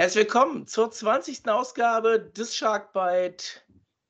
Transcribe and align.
Herzlich 0.00 0.24
willkommen 0.24 0.66
zur 0.66 0.90
20. 0.90 1.46
Ausgabe 1.46 2.20
des 2.34 2.56
Sharkbite 2.56 3.44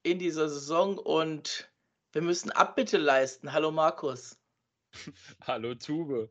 in 0.04 0.20
dieser 0.20 0.48
Saison 0.48 0.96
und 0.96 1.68
wir 2.12 2.22
müssen 2.22 2.52
Abbitte 2.52 2.96
leisten. 2.96 3.52
Hallo 3.52 3.72
Markus. 3.72 4.38
Hallo 5.48 5.74
Tube. 5.74 6.30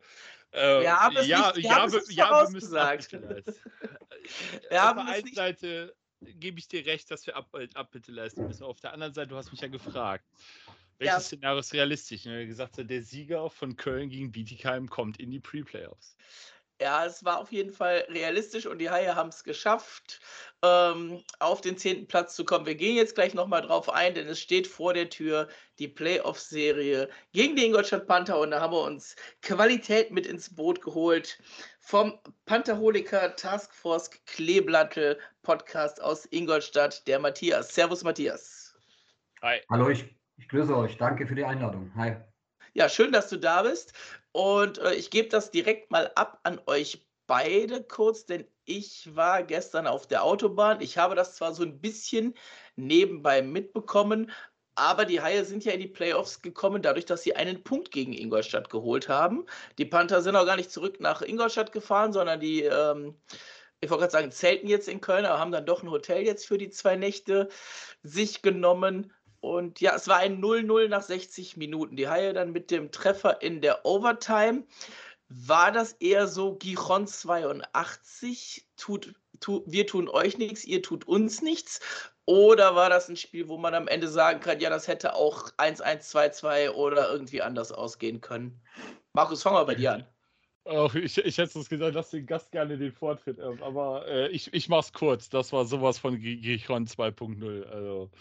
Ähm, 0.53 0.83
wir 0.83 0.97
haben 0.97 1.17
es 1.17 1.27
ja, 1.27 1.47
nicht, 1.47 1.55
wir 1.57 1.63
ja, 1.63 1.75
haben 1.75 1.93
es 1.93 2.15
ja, 2.15 2.29
wir 2.29 2.51
müssen 2.51 2.77
Abbitte 2.77 3.17
leisten. 3.17 3.59
wir 4.69 4.89
Auf 4.89 4.95
der 4.95 5.07
einen 5.07 5.33
Seite 5.33 5.93
gebe 6.21 6.57
ich 6.57 6.69
dir 6.69 6.85
recht, 6.85 7.11
dass 7.11 7.27
wir 7.27 7.35
Ab 7.35 7.53
Abbitte 7.73 8.13
leisten 8.13 8.47
müssen. 8.47 8.63
Auf 8.63 8.79
der 8.79 8.93
anderen 8.93 9.13
Seite, 9.13 9.27
du 9.27 9.35
hast 9.35 9.51
mich 9.51 9.59
ja 9.59 9.67
gefragt. 9.67 10.23
Welches 10.99 11.15
ja. 11.15 11.19
Szenario 11.19 11.59
ist 11.59 11.73
realistisch? 11.73 12.25
Und 12.25 12.31
er 12.31 12.45
gesagt, 12.45 12.77
der 12.77 13.03
Sieger 13.03 13.49
von 13.49 13.75
Köln 13.75 14.07
gegen 14.07 14.31
Bietigheim 14.31 14.89
kommt 14.89 15.19
in 15.19 15.31
die 15.31 15.41
Pre-Playoffs. 15.41 16.15
Ja, 16.81 17.05
es 17.05 17.25
war 17.25 17.39
auf 17.39 17.51
jeden 17.51 17.73
Fall 17.73 18.05
realistisch 18.07 18.65
und 18.65 18.77
die 18.77 18.89
Haie 18.89 19.13
haben 19.13 19.29
es 19.29 19.43
geschafft, 19.43 20.21
ähm, 20.63 21.21
auf 21.39 21.59
den 21.59 21.77
zehnten 21.77 22.07
Platz 22.07 22.35
zu 22.35 22.45
kommen. 22.45 22.65
Wir 22.65 22.75
gehen 22.75 22.95
jetzt 22.95 23.15
gleich 23.15 23.33
nochmal 23.33 23.61
drauf 23.61 23.89
ein, 23.89 24.13
denn 24.13 24.27
es 24.29 24.39
steht 24.39 24.65
vor 24.65 24.93
der 24.93 25.09
Tür 25.09 25.49
die 25.77 25.89
Playoff-Serie 25.89 27.09
gegen 27.33 27.57
die 27.57 27.65
Ingolstadt 27.65 28.07
Panther 28.07 28.39
und 28.39 28.51
da 28.51 28.61
haben 28.61 28.71
wir 28.71 28.83
uns 28.83 29.17
Qualität 29.41 30.11
mit 30.11 30.25
ins 30.25 30.55
Boot 30.55 30.81
geholt 30.81 31.37
vom 31.79 32.17
Pantherholiker 32.45 33.35
Taskforce 33.35 34.11
Kleeblattel 34.25 35.19
Podcast 35.41 36.01
aus 36.01 36.27
Ingolstadt, 36.31 37.05
der 37.07 37.19
Matthias. 37.19 37.75
Servus, 37.75 38.05
Matthias. 38.05 38.73
Hi. 39.41 39.59
Hallo, 39.69 39.89
ich, 39.89 40.05
ich 40.37 40.47
grüße 40.47 40.75
euch. 40.77 40.95
Danke 40.97 41.27
für 41.27 41.35
die 41.35 41.43
Einladung. 41.43 41.91
Hi. 41.95 42.15
Ja, 42.73 42.87
schön, 42.87 43.11
dass 43.11 43.29
du 43.29 43.37
da 43.37 43.63
bist. 43.63 43.93
Und 44.31 44.77
äh, 44.79 44.93
ich 44.93 45.09
gebe 45.09 45.29
das 45.29 45.51
direkt 45.51 45.91
mal 45.91 46.11
ab 46.15 46.39
an 46.43 46.61
euch 46.65 47.07
beide 47.27 47.83
kurz, 47.83 48.25
denn 48.25 48.47
ich 48.65 49.15
war 49.15 49.43
gestern 49.43 49.87
auf 49.87 50.07
der 50.07 50.23
Autobahn. 50.23 50.81
Ich 50.81 50.97
habe 50.97 51.15
das 51.15 51.35
zwar 51.35 51.53
so 51.53 51.63
ein 51.63 51.79
bisschen 51.79 52.35
nebenbei 52.75 53.41
mitbekommen, 53.41 54.31
aber 54.75 55.05
die 55.05 55.21
Haie 55.21 55.43
sind 55.43 55.65
ja 55.65 55.73
in 55.73 55.81
die 55.81 55.87
Playoffs 55.87 56.41
gekommen, 56.41 56.81
dadurch, 56.81 57.05
dass 57.05 57.21
sie 57.23 57.35
einen 57.35 57.63
Punkt 57.63 57.91
gegen 57.91 58.13
Ingolstadt 58.13 58.69
geholt 58.69 59.09
haben. 59.09 59.45
Die 59.77 59.85
Panther 59.85 60.21
sind 60.21 60.35
auch 60.35 60.45
gar 60.45 60.55
nicht 60.55 60.71
zurück 60.71 60.99
nach 60.99 61.21
Ingolstadt 61.21 61.71
gefahren, 61.71 62.13
sondern 62.13 62.39
die, 62.39 62.63
ähm, 62.63 63.15
ich 63.81 63.89
wollte 63.89 64.03
gerade 64.03 64.11
sagen, 64.11 64.31
zelten 64.31 64.67
jetzt 64.67 64.87
in 64.87 65.01
Köln, 65.01 65.25
aber 65.25 65.39
haben 65.39 65.51
dann 65.51 65.65
doch 65.65 65.83
ein 65.83 65.91
Hotel 65.91 66.23
jetzt 66.25 66.47
für 66.47 66.57
die 66.57 66.69
zwei 66.69 66.95
Nächte 66.95 67.49
sich 68.03 68.41
genommen. 68.41 69.13
Und 69.41 69.79
ja, 69.79 69.95
es 69.95 70.07
war 70.07 70.17
ein 70.17 70.41
0-0 70.41 70.87
nach 70.89 71.01
60 71.01 71.57
Minuten. 71.57 71.95
Die 71.95 72.09
Haie 72.09 72.33
dann 72.33 72.51
mit 72.51 72.71
dem 72.71 72.91
Treffer 72.91 73.41
in 73.41 73.61
der 73.61 73.85
Overtime. 73.85 74.63
War 75.29 75.71
das 75.71 75.93
eher 75.93 76.27
so 76.27 76.55
Gijon 76.55 77.05
82, 77.05 78.65
tut, 78.77 79.13
tu, 79.39 79.63
wir 79.67 79.85
tun 79.85 80.09
euch 80.09 80.39
nichts, 80.39 80.65
ihr 80.65 80.81
tut 80.81 81.07
uns 81.07 81.41
nichts? 81.43 81.79
Oder 82.25 82.75
war 82.75 82.89
das 82.89 83.09
ein 83.09 83.15
Spiel, 83.15 83.47
wo 83.47 83.57
man 83.57 83.75
am 83.75 83.87
Ende 83.87 84.07
sagen 84.07 84.39
kann, 84.39 84.59
ja, 84.59 84.69
das 84.69 84.87
hätte 84.87 85.15
auch 85.15 85.49
1-1, 85.57 86.11
2-2 86.11 86.71
oder 86.71 87.11
irgendwie 87.11 87.41
anders 87.41 87.71
ausgehen 87.71 88.21
können? 88.21 88.59
Markus, 89.13 89.43
fangen 89.43 89.57
wir 89.57 89.65
bei 89.65 89.75
dir 89.75 89.93
an. 89.93 90.05
Oh, 90.65 90.89
ich, 90.93 91.17
ich 91.17 91.37
hätte 91.37 91.57
es 91.59 91.69
gesagt, 91.69 91.95
lass 91.95 92.11
den 92.11 92.27
Gast 92.27 92.51
gerne 92.51 92.77
den 92.77 92.91
Vortritt. 92.91 93.39
Aber 93.39 94.07
äh, 94.07 94.27
ich, 94.27 94.53
ich 94.53 94.69
mach's 94.69 94.93
kurz. 94.93 95.29
Das 95.29 95.51
war 95.51 95.65
sowas 95.65 95.97
von 95.97 96.19
Gijon 96.19 96.85
2.0. 96.85 97.63
Also 97.65 98.11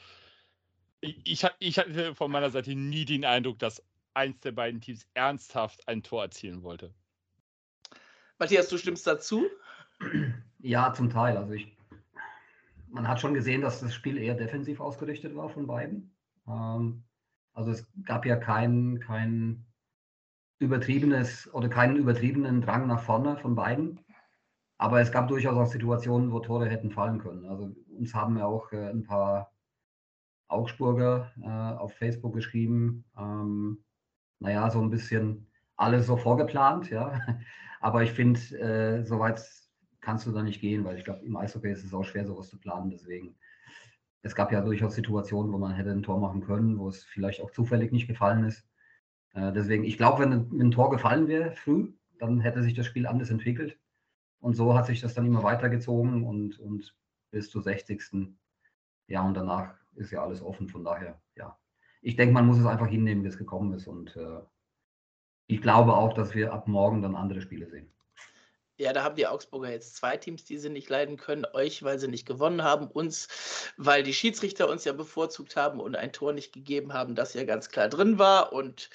ich, 1.01 1.47
ich 1.59 1.79
hatte 1.79 2.15
von 2.15 2.31
meiner 2.31 2.51
Seite 2.51 2.75
nie 2.75 3.05
den 3.05 3.25
Eindruck, 3.25 3.59
dass 3.59 3.83
eins 4.15 4.41
der 4.41 4.53
beiden 4.53 4.81
Teams 4.81 5.07
ernsthaft 5.15 5.87
ein 5.87 6.03
Tor 6.03 6.23
erzielen 6.23 6.63
wollte. 6.63 6.93
Matthias, 8.39 8.69
du 8.69 8.79
stimmst 8.79 9.07
dazu? 9.07 9.47
Ja, 10.59 10.93
zum 10.93 11.11
Teil. 11.11 11.37
Also 11.37 11.53
ich, 11.53 11.77
man 12.89 13.07
hat 13.07 13.21
schon 13.21 13.35
gesehen, 13.35 13.63
dass 13.63 13.81
das 13.81 13.95
Spiel 13.95 14.19
eher 14.19 14.35
defensiv 14.35 14.81
ausgerichtet 14.81 15.35
war 15.37 15.49
von 15.49 15.67
beiden. 15.67 16.15
Ähm, 16.47 17.05
also 17.53 17.73
es 17.73 17.87
gab 18.05 18.27
ja 18.27 18.37
kein, 18.37 19.01
kein 19.01 19.67
übertriebenes 20.59 21.53
oder 21.53 21.69
keinen 21.69 21.97
übertriebenen 21.97 22.61
Drang 22.61 22.87
nach 22.87 23.03
vorne 23.03 23.37
von 23.37 23.55
beiden. 23.55 24.01
Aber 24.79 25.01
es 25.01 25.11
gab 25.11 25.29
durchaus 25.29 25.57
auch 25.57 25.71
Situationen, 25.71 26.31
wo 26.31 26.39
Tore 26.41 26.69
hätten 26.69 26.91
fallen 26.91 27.19
können. 27.19 27.47
Also 27.47 27.75
uns 27.89 28.15
haben 28.15 28.39
ja 28.39 28.47
auch 28.47 28.71
äh, 28.73 28.91
ein 28.91 29.03
paar 29.03 29.53
Augsburger 30.49 31.33
äh, 31.43 31.79
auf 31.79 31.95
Facebook 31.95 32.35
geschrieben, 32.35 33.05
ähm, 33.17 33.85
naja, 34.41 34.71
so 34.71 34.81
ein 34.81 34.91
bisschen 34.91 35.51
alles 35.77 36.07
so 36.07 36.17
vorgeplant, 36.17 36.91
ja. 36.91 37.21
Aber 37.81 38.03
ich 38.03 38.13
finde, 38.13 38.41
äh, 38.59 39.05
so 39.05 39.19
weit 39.21 39.41
kannst 40.01 40.27
du 40.27 40.33
da 40.33 40.43
nicht 40.43 40.61
gehen, 40.61 40.85
weil 40.85 40.97
ich 40.97 41.05
glaube, 41.05 41.25
im 41.25 41.37
Eishockey 41.37 41.71
ist 41.71 41.85
es 41.85 41.95
auch 41.95 42.05
schwer, 42.05 42.27
sowas 42.27 42.49
zu 42.49 42.59
planen. 42.59 42.91
Deswegen, 42.91 43.37
es 44.23 44.35
gab 44.35 44.53
ja 44.53 44.61
durchaus 44.61 44.95
Situationen, 44.95 45.53
wo 45.53 45.59
man 45.59 45.75
hätte 45.75 45.91
ein 45.91 46.03
Tor 46.03 46.19
machen 46.19 46.43
können, 46.43 46.79
wo 46.79 46.89
es 46.89 47.05
vielleicht 47.05 47.41
auch 47.41 47.51
zufällig 47.51 47.93
nicht 47.93 48.09
gefallen 48.09 48.45
ist. 48.45 48.67
Äh, 49.35 49.53
deswegen, 49.53 49.85
ich 49.85 49.97
glaube, 49.97 50.23
wenn 50.23 50.33
ein, 50.33 50.61
ein 50.61 50.71
Tor 50.71 50.91
gefallen 50.91 51.29
wäre 51.29 51.53
früh, 51.53 51.93
dann 52.19 52.41
hätte 52.41 52.63
sich 52.63 52.75
das 52.75 52.87
Spiel 52.87 53.07
anders 53.07 53.31
entwickelt. 53.31 53.79
Und 54.41 54.55
so 54.55 54.75
hat 54.75 54.87
sich 54.87 55.01
das 55.01 55.15
dann 55.15 55.27
immer 55.27 55.43
weitergezogen 55.43 56.25
und, 56.25 56.59
und 56.59 56.97
bis 57.31 57.51
zur 57.51 57.63
60. 57.63 58.35
Ja, 59.09 59.23
und 59.23 59.35
danach 59.35 59.78
ist 59.99 60.11
ja 60.11 60.23
alles 60.23 60.43
offen. 60.43 60.69
Von 60.69 60.85
daher, 60.85 61.21
ja. 61.37 61.59
Ich 62.01 62.17
denke, 62.17 62.33
man 62.33 62.47
muss 62.47 62.59
es 62.59 62.67
einfach 62.67 62.87
hinnehmen, 62.87 63.25
wie 63.25 63.29
es 63.29 63.39
gekommen 63.39 63.73
ist. 63.73 63.87
Und 63.87 64.17
äh, 64.17 64.41
ich 65.47 65.61
glaube 65.61 65.95
auch, 65.95 66.13
dass 66.13 66.35
wir 66.35 66.53
ab 66.53 66.69
morgen 66.69 67.03
dann 67.03 67.17
andere 67.17 67.41
Spiele 67.41 67.69
sehen. 67.69 67.91
Ja, 68.79 68.93
da 68.93 69.03
haben 69.03 69.17
die 69.17 69.27
Augsburger 69.27 69.71
jetzt 69.71 69.97
zwei 69.97 70.17
Teams, 70.17 70.45
die 70.45 70.57
sie 70.57 70.71
nicht 70.71 70.89
leiden 70.89 71.17
können. 71.17 71.45
Euch, 71.53 71.83
weil 71.83 71.99
sie 71.99 72.07
nicht 72.07 72.27
gewonnen 72.27 72.63
haben. 72.63 72.87
Uns, 72.87 73.27
weil 73.77 74.05
die 74.05 74.15
Schiedsrichter 74.15 74.69
uns 74.69 74.85
ja 74.85 74.93
bevorzugt 74.93 75.57
haben 75.57 75.81
und 75.81 75.97
ein 75.97 76.13
Tor 76.13 76.33
nicht 76.33 76.53
gegeben 76.53 76.93
haben, 76.93 77.17
das 77.17 77.35
ja 77.35 77.43
ganz 77.43 77.71
klar 77.71 77.89
drin 77.89 78.21
war. 78.21 78.53
Und 78.53 78.89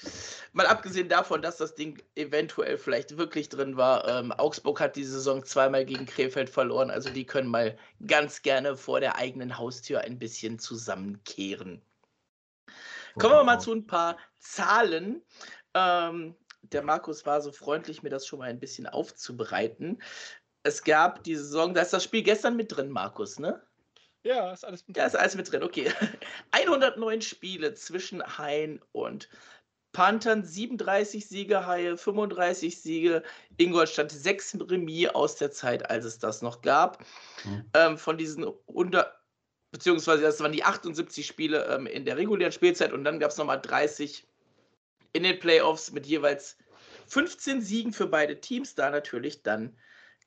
mal 0.54 0.66
abgesehen 0.66 1.10
davon, 1.10 1.42
dass 1.42 1.58
das 1.58 1.74
Ding 1.74 2.02
eventuell 2.14 2.78
vielleicht 2.78 3.18
wirklich 3.18 3.50
drin 3.50 3.76
war, 3.76 4.08
ähm, 4.08 4.32
Augsburg 4.32 4.80
hat 4.80 4.96
die 4.96 5.04
Saison 5.04 5.44
zweimal 5.44 5.84
gegen 5.84 6.06
Krefeld 6.06 6.48
verloren. 6.48 6.90
Also 6.90 7.10
die 7.10 7.26
können 7.26 7.48
mal 7.48 7.76
ganz 8.06 8.40
gerne 8.40 8.78
vor 8.78 9.00
der 9.00 9.16
eigenen 9.16 9.58
Haustür 9.58 10.00
ein 10.00 10.18
bisschen 10.18 10.58
zusammenkehren. 10.58 11.82
Kommen 13.18 13.34
wir 13.34 13.44
mal 13.44 13.60
zu 13.60 13.72
ein 13.72 13.86
paar 13.86 14.16
Zahlen. 14.38 15.22
Ähm, 15.74 16.34
der 16.72 16.82
Markus 16.82 17.26
war 17.26 17.40
so 17.40 17.52
freundlich, 17.52 18.02
mir 18.02 18.10
das 18.10 18.26
schon 18.26 18.38
mal 18.38 18.48
ein 18.48 18.60
bisschen 18.60 18.86
aufzubereiten. 18.86 20.00
Es 20.62 20.82
gab 20.82 21.22
die 21.24 21.36
Saison, 21.36 21.74
da 21.74 21.82
ist 21.82 21.92
das 21.92 22.04
Spiel 22.04 22.22
gestern 22.22 22.56
mit 22.56 22.74
drin, 22.74 22.90
Markus, 22.90 23.38
ne? 23.38 23.62
Ja, 24.22 24.52
ist 24.52 24.64
alles 24.64 24.86
mit 24.86 24.96
drin. 24.96 25.02
Ja, 25.02 25.06
ist 25.06 25.16
alles 25.16 25.34
mit 25.34 25.50
drin, 25.52 25.62
okay. 25.62 25.92
109 26.52 27.20
Spiele 27.20 27.74
zwischen 27.74 28.22
Hain 28.38 28.80
und 28.92 29.28
Panthern, 29.92 30.44
37 30.44 31.26
Siege, 31.26 31.66
Haie, 31.66 31.96
35 31.96 32.80
Siege, 32.80 33.22
Ingolstadt, 33.58 34.10
6 34.10 34.58
Remis 34.68 35.08
aus 35.10 35.36
der 35.36 35.52
Zeit, 35.52 35.88
als 35.88 36.04
es 36.04 36.18
das 36.18 36.42
noch 36.42 36.62
gab. 36.62 37.04
Mhm. 37.44 37.70
Ähm, 37.74 37.98
von 37.98 38.18
diesen 38.18 38.44
100, 38.68 39.14
beziehungsweise 39.70 40.22
das 40.22 40.40
waren 40.40 40.52
die 40.52 40.64
78 40.64 41.26
Spiele 41.26 41.66
ähm, 41.66 41.86
in 41.86 42.04
der 42.04 42.16
regulären 42.16 42.52
Spielzeit 42.52 42.92
und 42.92 43.04
dann 43.04 43.20
gab 43.20 43.30
es 43.30 43.36
nochmal 43.36 43.60
30 43.60 44.26
in 45.14 45.22
den 45.22 45.38
Playoffs 45.38 45.92
mit 45.92 46.06
jeweils 46.06 46.58
15 47.06 47.62
Siegen 47.62 47.92
für 47.92 48.06
beide 48.06 48.40
Teams, 48.40 48.74
da 48.74 48.90
natürlich 48.90 49.42
dann 49.42 49.78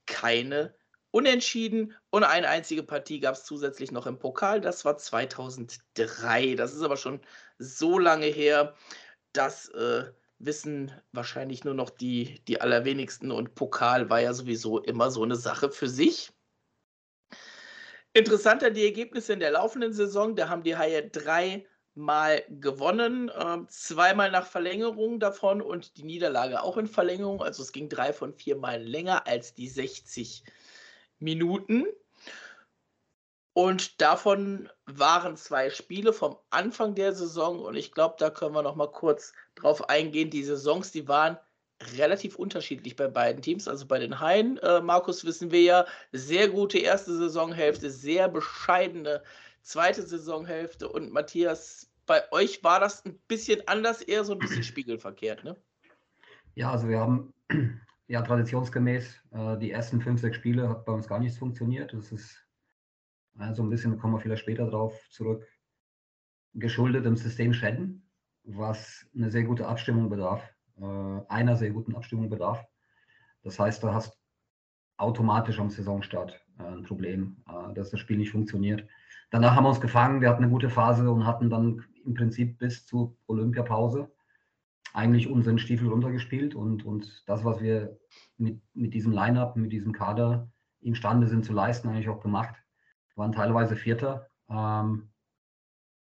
keine 0.07 0.73
Unentschieden 1.11 1.93
und 2.09 2.23
eine 2.23 2.47
einzige 2.47 2.83
Partie 2.83 3.19
gab 3.19 3.35
es 3.35 3.43
zusätzlich 3.43 3.91
noch 3.91 4.07
im 4.07 4.19
Pokal, 4.19 4.61
das 4.61 4.85
war 4.85 4.97
2003. 4.97 6.55
Das 6.55 6.73
ist 6.73 6.81
aber 6.81 6.97
schon 6.97 7.21
so 7.57 7.99
lange 7.99 8.27
her, 8.27 8.75
das 9.33 9.69
äh, 9.69 10.11
wissen 10.39 10.91
wahrscheinlich 11.11 11.63
nur 11.63 11.73
noch 11.73 11.89
die, 11.89 12.43
die 12.45 12.61
allerwenigsten 12.61 13.31
und 13.31 13.55
Pokal 13.55 14.09
war 14.09 14.21
ja 14.21 14.33
sowieso 14.33 14.79
immer 14.79 15.11
so 15.11 15.23
eine 15.23 15.35
Sache 15.35 15.71
für 15.71 15.89
sich. 15.89 16.31
Interessanter 18.13 18.71
die 18.71 18.85
Ergebnisse 18.85 19.33
in 19.33 19.39
der 19.39 19.51
laufenden 19.51 19.93
Saison, 19.93 20.35
da 20.35 20.49
haben 20.49 20.63
die 20.63 20.77
Haie 20.77 21.09
drei 21.09 21.67
mal 21.97 22.43
gewonnen, 22.49 23.29
äh, 23.29 23.57
zweimal 23.67 24.31
nach 24.31 24.45
Verlängerung 24.45 25.19
davon 25.19 25.61
und 25.61 25.97
die 25.97 26.03
Niederlage 26.03 26.61
auch 26.61 26.77
in 26.77 26.87
Verlängerung. 26.87 27.41
Also 27.41 27.63
es 27.63 27.71
ging 27.71 27.89
drei 27.89 28.13
von 28.13 28.33
vier 28.33 28.55
Mal 28.55 28.81
länger 28.81 29.27
als 29.27 29.53
die 29.53 29.67
60 29.67 30.43
Minuten. 31.19 31.85
Und 33.53 34.01
davon 34.01 34.69
waren 34.85 35.35
zwei 35.35 35.71
Spiele 35.71 36.13
vom 36.13 36.37
Anfang 36.51 36.93
der 36.93 37.13
Saison. 37.13 37.59
Und 37.59 37.75
ich 37.75 37.91
glaube, 37.91 38.15
da 38.19 38.29
können 38.29 38.53
wir 38.53 38.61
noch 38.61 38.75
mal 38.75 38.91
kurz 38.91 39.33
drauf 39.55 39.89
eingehen. 39.89 40.29
Die 40.29 40.43
Saisons, 40.43 40.91
die 40.91 41.07
waren 41.07 41.39
relativ 41.95 42.35
unterschiedlich 42.35 42.95
bei 42.95 43.07
beiden 43.07 43.41
Teams. 43.41 43.67
Also 43.67 43.87
bei 43.87 43.97
den 43.97 44.19
Haien, 44.19 44.57
äh, 44.59 44.79
Markus, 44.81 45.25
wissen 45.25 45.49
wir 45.51 45.61
ja, 45.61 45.85
sehr 46.11 46.49
gute 46.49 46.77
erste 46.77 47.15
Saisonhälfte, 47.15 47.89
sehr 47.89 48.29
bescheidene 48.29 49.23
zweite 49.63 50.03
Saisonhälfte. 50.03 50.87
Und 50.87 51.11
Matthias, 51.11 51.86
bei 52.07 52.23
euch 52.31 52.63
war 52.63 52.79
das 52.79 53.05
ein 53.05 53.19
bisschen 53.27 53.67
anders, 53.67 54.01
eher 54.01 54.23
so 54.23 54.33
ein 54.33 54.39
bisschen 54.39 54.63
spiegelverkehrt, 54.63 55.43
ne? 55.43 55.55
Ja, 56.55 56.71
also 56.71 56.87
wir 56.87 56.99
haben 56.99 57.33
ja, 58.07 58.21
traditionsgemäß, 58.23 59.21
äh, 59.31 59.57
die 59.59 59.71
ersten 59.71 60.01
fünf, 60.01 60.19
sechs 60.19 60.37
Spiele 60.37 60.69
hat 60.69 60.85
bei 60.85 60.93
uns 60.93 61.07
gar 61.07 61.19
nichts 61.19 61.37
funktioniert. 61.37 61.93
Das 61.93 62.11
ist 62.11 62.43
so 63.53 63.61
ein 63.61 63.69
bisschen, 63.69 63.99
kommen 63.99 64.15
wir 64.15 64.19
vielleicht 64.19 64.41
später 64.41 64.65
drauf 64.65 64.99
zurück, 65.11 65.45
geschuldet 66.55 67.05
im 67.05 67.15
System 67.15 67.53
Schäden, 67.53 68.09
was 68.43 69.05
eine 69.15 69.29
sehr 69.29 69.43
gute 69.43 69.67
Abstimmung 69.67 70.09
bedarf, 70.09 70.41
äh, 70.77 71.21
einer 71.29 71.55
sehr 71.55 71.69
guten 71.69 71.95
Abstimmung 71.95 72.29
bedarf. 72.29 72.65
Das 73.43 73.59
heißt, 73.59 73.83
du 73.83 73.93
hast 73.93 74.17
automatisch 74.97 75.59
am 75.59 75.69
Saisonstart 75.69 76.41
äh, 76.59 76.63
ein 76.63 76.83
Problem, 76.83 77.37
äh, 77.47 77.73
dass 77.73 77.91
das 77.91 77.99
Spiel 77.99 78.17
nicht 78.17 78.31
funktioniert. 78.31 78.87
Danach 79.29 79.55
haben 79.55 79.65
wir 79.65 79.69
uns 79.69 79.81
gefangen, 79.81 80.21
wir 80.21 80.29
hatten 80.29 80.43
eine 80.43 80.51
gute 80.51 80.69
Phase 80.69 81.09
und 81.11 81.25
hatten 81.25 81.49
dann 81.49 81.83
im 82.07 82.13
Prinzip 82.13 82.57
bis 82.57 82.85
zur 82.85 83.15
Olympiapause 83.27 84.11
eigentlich 84.93 85.27
unseren 85.27 85.59
Stiefel 85.59 85.89
runtergespielt 85.89 86.55
und, 86.55 86.85
und 86.85 87.23
das, 87.27 87.45
was 87.45 87.61
wir 87.61 87.99
mit, 88.37 88.61
mit 88.73 88.93
diesem 88.93 89.11
Line-Up, 89.11 89.55
mit 89.55 89.71
diesem 89.71 89.91
Kader 89.91 90.49
imstande 90.81 91.27
sind 91.27 91.45
zu 91.45 91.53
leisten, 91.53 91.89
eigentlich 91.89 92.09
auch 92.09 92.21
gemacht. 92.21 92.55
Wir 93.13 93.17
waren 93.17 93.31
teilweise 93.31 93.75
Vierter. 93.75 94.29
Ähm, 94.49 95.09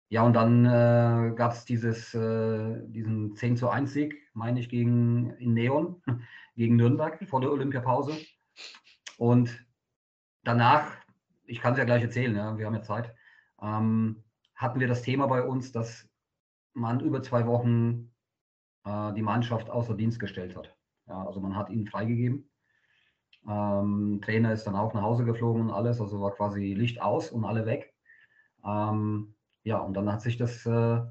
ja, 0.10 0.24
und 0.24 0.34
dann 0.34 0.66
äh, 0.66 1.36
gab 1.36 1.52
es 1.52 1.66
dieses, 1.66 2.16
äh, 2.16 2.82
diesen 2.88 3.36
10 3.36 3.58
zu 3.58 3.70
1 3.70 3.94
Sieg, 3.94 4.16
meine 4.34 4.60
ich, 4.60 4.70
gegen 4.70 5.32
in 5.36 5.54
Neon, 5.54 6.02
gegen 6.56 6.78
Nürnberg 6.78 7.24
vor 7.28 7.42
der 7.42 7.52
Olympiapause. 7.52 8.18
Und 9.18 9.66
danach, 10.44 10.98
ich 11.46 11.62
kann 11.62 11.74
es 11.74 11.80
ja 11.80 11.86
gleich 11.86 12.02
erzählen, 12.02 12.36
ja, 12.36 12.58
wir 12.58 12.66
haben 12.66 12.74
ja 12.74 12.82
Zeit, 12.82 13.14
ähm, 13.62 14.24
hatten 14.60 14.80
wir 14.82 14.88
das 14.88 15.02
Thema 15.02 15.26
bei 15.28 15.42
uns, 15.42 15.72
dass 15.72 16.08
man 16.74 17.00
über 17.00 17.24
zwei 17.24 17.48
Wochen 17.48 18.12
äh, 18.86 19.14
die 19.14 19.22
Mannschaft 19.22 19.70
außer 19.70 19.96
Dienst 19.96 20.20
gestellt 20.20 20.56
hat. 20.56 20.76
Ja, 21.08 21.26
also 21.26 21.40
man 21.40 21.56
hat 21.56 21.70
ihn 21.70 21.88
freigegeben. 21.88 22.52
Ähm, 23.48 24.20
Trainer 24.22 24.52
ist 24.52 24.66
dann 24.68 24.76
auch 24.76 24.94
nach 24.94 25.02
Hause 25.02 25.24
geflogen 25.24 25.64
und 25.64 25.72
alles, 25.72 26.02
also 26.02 26.20
war 26.20 26.32
quasi 26.32 26.74
Licht 26.74 27.02
aus 27.02 27.32
und 27.32 27.46
alle 27.46 27.66
weg. 27.66 27.94
Ähm, 28.66 29.34
ja, 29.64 29.78
und 29.78 29.94
dann 29.94 30.12
hat 30.12 30.22
sich 30.22 30.36
das 30.36 30.66
äh, 30.66 31.02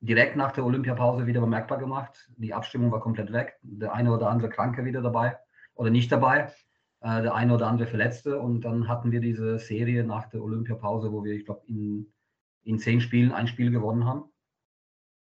direkt 0.00 0.36
nach 0.36 0.52
der 0.52 0.64
Olympiapause 0.64 1.26
wieder 1.26 1.40
bemerkbar 1.40 1.78
gemacht. 1.78 2.30
Die 2.36 2.54
Abstimmung 2.54 2.92
war 2.92 3.00
komplett 3.00 3.32
weg. 3.32 3.58
Der 3.62 3.92
eine 3.92 4.12
oder 4.12 4.30
andere 4.30 4.48
Kranke 4.48 4.84
wieder 4.84 5.02
dabei 5.02 5.38
oder 5.74 5.90
nicht 5.90 6.12
dabei. 6.12 6.52
Äh, 7.00 7.22
der 7.22 7.34
eine 7.34 7.52
oder 7.52 7.66
andere 7.66 7.88
Verletzte. 7.88 8.38
Und 8.38 8.60
dann 8.60 8.86
hatten 8.86 9.10
wir 9.10 9.20
diese 9.20 9.58
Serie 9.58 10.04
nach 10.04 10.28
der 10.28 10.40
Olympiapause, 10.40 11.10
wo 11.10 11.24
wir, 11.24 11.32
ich 11.32 11.44
glaube, 11.44 11.62
in, 11.66 12.12
in 12.64 12.78
zehn 12.78 13.00
Spielen 13.00 13.32
ein 13.32 13.46
Spiel 13.46 13.70
gewonnen 13.70 14.04
haben. 14.04 14.24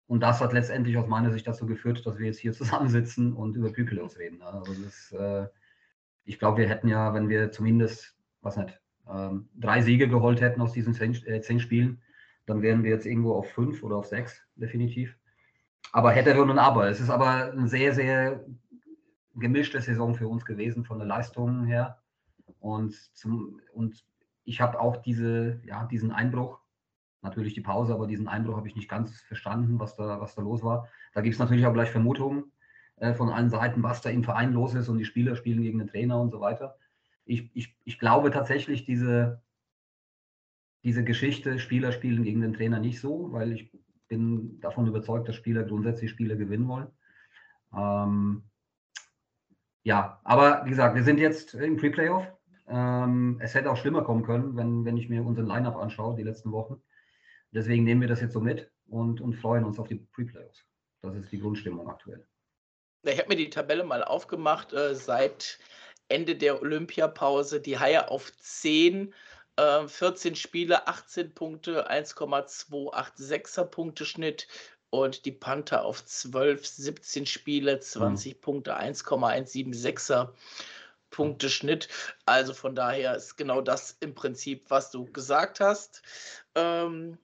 Und 0.07 0.21
das 0.21 0.39
hat 0.39 0.53
letztendlich 0.53 0.97
aus 0.97 1.07
meiner 1.07 1.31
Sicht 1.31 1.45
dazu 1.45 1.65
geführt, 1.65 2.05
dass 2.05 2.17
wir 2.17 2.27
jetzt 2.27 2.39
hier 2.39 2.53
zusammensitzen 2.53 3.33
und 3.33 3.55
über 3.55 3.71
Pykeleus 3.71 4.17
reden. 4.17 4.41
Also 4.41 4.73
das, 4.83 5.11
äh, 5.11 5.47
ich 6.23 6.39
glaube, 6.39 6.61
wir 6.61 6.69
hätten 6.69 6.87
ja, 6.87 7.13
wenn 7.13 7.29
wir 7.29 7.51
zumindest, 7.51 8.15
was 8.41 8.57
nicht, 8.57 8.79
ähm, 9.09 9.49
drei 9.55 9.81
Siege 9.81 10.07
geholt 10.07 10.41
hätten 10.41 10.61
aus 10.61 10.73
diesen 10.73 10.93
zehn, 10.93 11.13
äh, 11.25 11.41
zehn, 11.41 11.59
Spielen, 11.59 12.01
dann 12.45 12.61
wären 12.61 12.83
wir 12.83 12.91
jetzt 12.91 13.05
irgendwo 13.05 13.33
auf 13.33 13.49
fünf 13.51 13.83
oder 13.83 13.97
auf 13.97 14.05
sechs, 14.05 14.41
definitiv. 14.55 15.17
Aber 15.91 16.11
hätte 16.11 16.41
und 16.41 16.59
aber. 16.59 16.89
Es 16.89 16.99
ist 16.99 17.09
aber 17.09 17.51
eine 17.51 17.67
sehr, 17.67 17.93
sehr 17.93 18.45
gemischte 19.35 19.79
Saison 19.79 20.15
für 20.15 20.27
uns 20.27 20.45
gewesen 20.45 20.83
von 20.83 20.99
der 20.99 21.07
Leistung 21.07 21.65
her. 21.65 22.01
Und, 22.59 22.93
zum, 23.15 23.61
und 23.73 24.05
ich 24.43 24.59
habe 24.61 24.79
auch 24.79 24.97
diese, 24.97 25.61
ja, 25.63 25.85
diesen 25.85 26.11
Einbruch 26.11 26.59
natürlich 27.21 27.53
die 27.53 27.61
Pause, 27.61 27.93
aber 27.93 28.07
diesen 28.07 28.27
Eindruck 28.27 28.57
habe 28.57 28.67
ich 28.67 28.75
nicht 28.75 28.89
ganz 28.89 29.19
verstanden, 29.21 29.79
was 29.79 29.95
da, 29.95 30.21
was 30.21 30.35
da 30.35 30.41
los 30.41 30.63
war. 30.63 30.87
Da 31.13 31.21
gibt 31.21 31.33
es 31.33 31.39
natürlich 31.39 31.65
auch 31.65 31.73
gleich 31.73 31.89
Vermutungen 31.89 32.51
äh, 32.97 33.13
von 33.13 33.29
allen 33.29 33.49
Seiten, 33.49 33.83
was 33.83 34.01
da 34.01 34.09
im 34.09 34.23
Verein 34.23 34.53
los 34.53 34.73
ist 34.73 34.89
und 34.89 34.97
die 34.97 35.05
Spieler 35.05 35.35
spielen 35.35 35.61
gegen 35.61 35.79
den 35.79 35.87
Trainer 35.87 36.19
und 36.19 36.31
so 36.31 36.39
weiter. 36.39 36.77
Ich, 37.25 37.49
ich, 37.53 37.75
ich 37.83 37.99
glaube 37.99 38.31
tatsächlich, 38.31 38.85
diese, 38.85 39.41
diese 40.83 41.03
Geschichte, 41.03 41.59
Spieler 41.59 41.91
spielen 41.91 42.23
gegen 42.23 42.41
den 42.41 42.53
Trainer 42.53 42.79
nicht 42.79 42.99
so, 42.99 43.31
weil 43.33 43.51
ich 43.51 43.71
bin 44.07 44.59
davon 44.61 44.87
überzeugt, 44.87 45.27
dass 45.27 45.35
Spieler 45.35 45.63
grundsätzlich 45.63 46.11
Spiele 46.11 46.37
gewinnen 46.37 46.67
wollen. 46.67 46.87
Ähm, 47.75 48.43
ja, 49.83 50.19
aber 50.23 50.65
wie 50.65 50.69
gesagt, 50.69 50.95
wir 50.95 51.03
sind 51.03 51.19
jetzt 51.19 51.53
im 51.53 51.77
Pre-Playoff. 51.77 52.25
Ähm, 52.67 53.37
es 53.41 53.53
hätte 53.53 53.71
auch 53.71 53.77
schlimmer 53.77 54.03
kommen 54.03 54.23
können, 54.23 54.55
wenn, 54.55 54.85
wenn 54.85 54.97
ich 54.97 55.09
mir 55.09 55.25
unseren 55.25 55.47
Line-Up 55.47 55.77
anschaue, 55.77 56.15
die 56.15 56.23
letzten 56.23 56.51
Wochen. 56.51 56.81
Deswegen 57.51 57.83
nehmen 57.83 58.01
wir 58.01 58.07
das 58.07 58.21
jetzt 58.21 58.33
so 58.33 58.41
mit 58.41 58.69
und, 58.87 59.21
und 59.21 59.33
freuen 59.33 59.63
uns 59.63 59.79
auf 59.79 59.87
die 59.87 59.95
Pre-Playoffs. 59.95 60.63
Das 61.01 61.15
ist 61.15 61.31
die 61.31 61.39
Grundstimmung 61.39 61.89
aktuell. 61.89 62.25
Ich 63.03 63.17
habe 63.17 63.29
mir 63.29 63.35
die 63.35 63.49
Tabelle 63.49 63.83
mal 63.83 64.03
aufgemacht, 64.03 64.73
äh, 64.73 64.95
seit 64.95 65.59
Ende 66.09 66.35
der 66.35 66.61
Olympiapause. 66.61 67.61
Die 67.61 67.79
Haie 67.79 68.09
auf 68.09 68.31
10, 68.37 69.13
äh, 69.57 69.87
14 69.87 70.35
Spiele, 70.35 70.87
18 70.87 71.33
Punkte, 71.33 71.89
1,286er 71.89 73.65
Punkteschnitt. 73.65 74.47
Und 74.89 75.25
die 75.25 75.33
Panther 75.33 75.83
auf 75.83 76.05
12, 76.05 76.65
17 76.65 77.25
Spiele, 77.25 77.79
20 77.79 78.35
mhm. 78.35 78.41
Punkte, 78.41 78.79
1,176er 78.79 80.33
Punkteschnitt. 81.09 81.89
Also 82.25 82.53
von 82.53 82.73
daher 82.73 83.15
ist 83.15 83.35
genau 83.35 83.61
das 83.61 83.97
im 83.99 84.15
Prinzip, 84.15 84.69
was 84.69 84.91
du 84.91 85.05
gesagt 85.11 85.59
hast. 85.59 86.01
Ähm, 86.55 87.17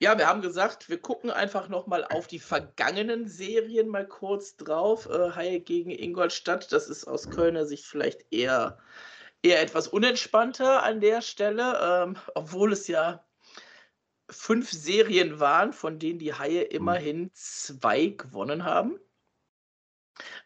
ja, 0.00 0.16
wir 0.16 0.26
haben 0.26 0.40
gesagt, 0.40 0.88
wir 0.88 0.98
gucken 0.98 1.30
einfach 1.30 1.68
nochmal 1.68 2.04
auf 2.04 2.26
die 2.26 2.38
vergangenen 2.38 3.28
Serien 3.28 3.86
mal 3.86 4.08
kurz 4.08 4.56
drauf. 4.56 5.06
Äh, 5.06 5.32
Haie 5.32 5.60
gegen 5.60 5.90
Ingolstadt, 5.90 6.72
das 6.72 6.88
ist 6.88 7.06
aus 7.06 7.28
Kölner 7.28 7.66
Sicht 7.66 7.84
vielleicht 7.84 8.24
eher, 8.32 8.78
eher 9.42 9.60
etwas 9.60 9.88
unentspannter 9.88 10.82
an 10.82 11.00
der 11.00 11.20
Stelle, 11.20 11.78
ähm, 11.82 12.16
obwohl 12.34 12.72
es 12.72 12.88
ja 12.88 13.26
fünf 14.30 14.70
Serien 14.70 15.38
waren, 15.38 15.74
von 15.74 15.98
denen 15.98 16.18
die 16.18 16.32
Haie 16.32 16.62
hm. 16.62 16.70
immerhin 16.70 17.30
zwei 17.34 18.06
gewonnen 18.06 18.64
haben. 18.64 18.98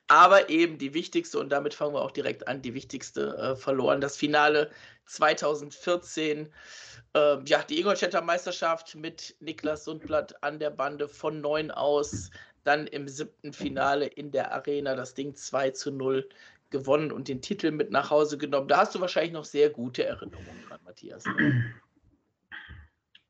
Aber 0.06 0.50
eben 0.50 0.78
die 0.78 0.92
wichtigste, 0.92 1.38
und 1.38 1.50
damit 1.50 1.72
fangen 1.72 1.94
wir 1.94 2.02
auch 2.02 2.10
direkt 2.10 2.46
an, 2.46 2.60
die 2.60 2.74
wichtigste 2.74 3.36
äh, 3.36 3.56
verloren. 3.56 4.00
Das 4.00 4.16
Finale 4.16 4.70
2014 5.06 6.50
äh, 7.14 7.42
ja, 7.44 7.62
die 7.62 7.78
Ingolstädter 7.78 8.20
Meisterschaft 8.20 8.94
mit 8.96 9.36
Niklas 9.40 9.84
Sundblatt 9.84 10.42
an 10.42 10.58
der 10.58 10.70
Bande 10.70 11.08
von 11.08 11.40
neun 11.40 11.70
aus, 11.70 12.30
dann 12.64 12.86
im 12.86 13.08
siebten 13.08 13.52
Finale 13.52 14.06
in 14.06 14.30
der 14.30 14.52
Arena 14.52 14.94
das 14.94 15.14
Ding 15.14 15.34
2 15.34 15.70
zu 15.70 15.90
0 15.90 16.28
gewonnen 16.70 17.12
und 17.12 17.28
den 17.28 17.40
Titel 17.40 17.70
mit 17.70 17.90
nach 17.90 18.10
Hause 18.10 18.36
genommen. 18.36 18.68
Da 18.68 18.78
hast 18.78 18.94
du 18.94 19.00
wahrscheinlich 19.00 19.32
noch 19.32 19.44
sehr 19.44 19.70
gute 19.70 20.04
Erinnerungen 20.04 20.64
dran, 20.68 20.80
Matthias. 20.84 21.24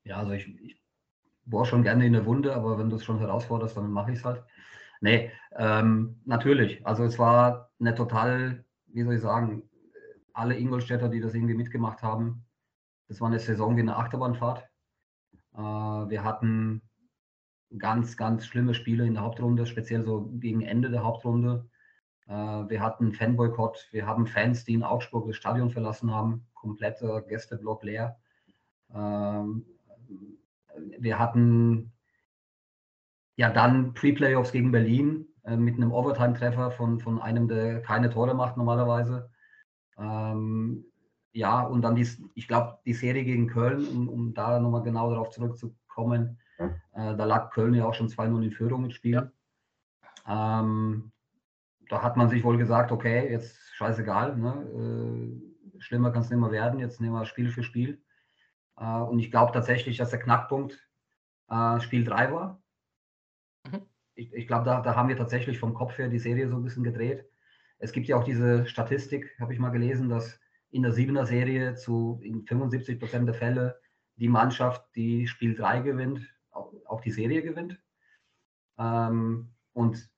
Ja, 0.05 0.19
also 0.19 0.33
ich, 0.33 0.47
ich 0.63 0.81
bohre 1.45 1.67
schon 1.67 1.83
gerne 1.83 2.07
in 2.07 2.15
der 2.15 2.25
Wunde, 2.25 2.55
aber 2.55 2.79
wenn 2.79 2.89
du 2.89 2.97
es 2.97 3.05
schon 3.05 3.19
herausforderst, 3.19 3.77
dann 3.77 3.91
mache 3.91 4.13
ich 4.13 4.19
es 4.19 4.25
halt. 4.25 4.43
Nee, 5.05 5.31
ähm, 5.55 6.19
natürlich. 6.25 6.87
Also 6.87 7.05
es 7.05 7.19
war 7.19 7.71
eine 7.79 7.95
total, 7.95 8.65
wie 8.87 9.03
soll 9.03 9.17
ich 9.17 9.21
sagen, 9.21 9.69
alle 10.33 10.57
Ingolstädter, 10.57 11.11
die 11.11 11.21
das 11.21 11.35
irgendwie 11.35 11.53
mitgemacht 11.53 12.03
haben, 12.03 12.47
das 13.09 13.21
war 13.21 13.29
eine 13.29 13.39
Saison 13.39 13.77
wie 13.77 13.83
eine 13.83 13.97
Achterbahnfahrt. 13.97 14.67
Äh, 15.53 15.59
wir 15.59 16.25
hatten 16.25 16.81
ganz, 17.77 18.17
ganz 18.17 18.47
schlimme 18.47 18.73
Spiele 18.73 19.07
in 19.07 19.13
der 19.13 19.25
Hauptrunde, 19.25 19.67
speziell 19.67 20.05
so 20.05 20.31
gegen 20.41 20.63
Ende 20.63 20.89
der 20.89 21.05
Hauptrunde. 21.05 21.69
Äh, 22.27 22.33
wir 22.33 22.81
hatten 22.81 23.13
Fanboykott, 23.13 23.89
wir 23.91 24.07
haben 24.07 24.27
Fans, 24.27 24.65
die 24.65 24.73
in 24.73 24.83
Augsburg 24.83 25.27
das 25.27 25.37
Stadion 25.37 25.69
verlassen 25.69 26.15
haben, 26.15 26.47
kompletter 26.55 27.21
Gästeblock 27.21 27.85
leer. 27.85 28.17
Ähm, 28.95 29.67
wir 30.99 31.19
hatten 31.19 31.94
ja 33.37 33.51
dann 33.51 33.95
Pre-Playoffs 33.95 34.53
gegen 34.53 34.73
Berlin 34.73 35.27
äh, 35.45 35.57
mit 35.57 35.77
einem 35.77 35.93
Overtime-Treffer 35.93 36.71
von, 36.71 37.01
von 37.01 37.21
einem, 37.21 37.49
der 37.49 37.83
keine 37.83 38.11
Tore 38.11 38.35
macht 38.35 38.57
normalerweise. 38.57 39.31
Ähm, 39.99 40.85
ja, 41.33 41.63
und 41.63 41.83
dann 41.83 41.97
die, 41.97 42.07
ich 42.35 42.47
glaube, 42.47 42.79
die 42.87 42.95
Serie 42.95 43.25
gegen 43.25 43.49
Köln, 43.49 43.87
um, 43.89 44.09
um 44.09 44.35
da 44.35 44.61
nochmal 44.61 44.83
genau 44.83 45.11
darauf 45.11 45.31
zurückzukommen, 45.31 46.39
äh, 46.59 47.17
da 47.17 47.25
lag 47.25 47.51
Köln 47.51 47.75
ja 47.75 47.87
auch 47.87 47.95
schon 47.95 48.09
2-0 48.09 48.45
in 48.45 48.53
Führung 48.53 48.83
mit 48.83 48.95
Spiel. 48.95 49.31
Ja. 50.27 50.61
Ähm, 50.61 51.13
da 51.89 52.03
hat 52.03 52.17
man 52.17 52.29
sich 52.29 52.45
wohl 52.45 52.57
gesagt, 52.57 52.93
okay, 52.93 53.31
jetzt 53.31 53.59
scheißegal, 53.75 54.37
ne? 54.37 55.35
äh, 55.75 55.81
schlimmer 55.81 56.11
kann 56.11 56.23
es 56.23 56.31
nicht 56.31 56.39
mehr 56.39 56.51
werden, 56.51 56.79
jetzt 56.81 57.01
nehmen 57.01 57.15
wir 57.15 57.27
Spiel 57.27 57.51
für 57.51 57.63
Spiel. 57.63 58.03
Äh, 58.79 59.01
und 59.01 59.19
ich 59.19 59.31
glaube 59.31 59.53
tatsächlich, 59.53 59.99
dass 59.99 60.11
der 60.11 60.21
Knackpunkt 60.21 60.79
äh, 61.51 61.81
Spiel 61.81 62.05
3 62.05 62.33
war. 62.33 62.63
Ich, 64.15 64.33
ich 64.33 64.47
glaube, 64.47 64.65
da, 64.65 64.81
da 64.81 64.95
haben 64.95 65.09
wir 65.09 65.17
tatsächlich 65.17 65.59
vom 65.59 65.75
Kopf 65.75 65.99
her 65.99 66.09
die 66.09 66.19
Serie 66.19 66.49
so 66.49 66.57
ein 66.57 66.63
bisschen 66.63 66.85
gedreht. 66.85 67.25
Es 67.79 67.93
gibt 67.93 68.07
ja 68.07 68.17
auch 68.17 68.25
diese 68.25 68.67
Statistik, 68.67 69.37
habe 69.41 69.53
ich 69.53 69.59
mal 69.59 69.71
gelesen, 69.71 70.09
dass 70.09 70.39
in 70.71 70.83
der 70.83 70.93
Siebener 70.93 71.27
Serie 71.27 71.75
zu 71.75 72.21
in 72.23 72.45
75 72.47 72.99
Prozent 72.99 73.27
der 73.27 73.35
Fälle 73.35 73.81
die 74.17 74.29
Mannschaft, 74.29 74.85
die 74.95 75.27
Spiel 75.27 75.55
3 75.55 75.81
gewinnt, 75.81 76.21
auch, 76.51 76.73
auch 76.87 77.01
die 77.01 77.11
Serie 77.11 77.43
gewinnt. 77.43 77.81
Ähm, 78.79 79.51
und 79.73 80.09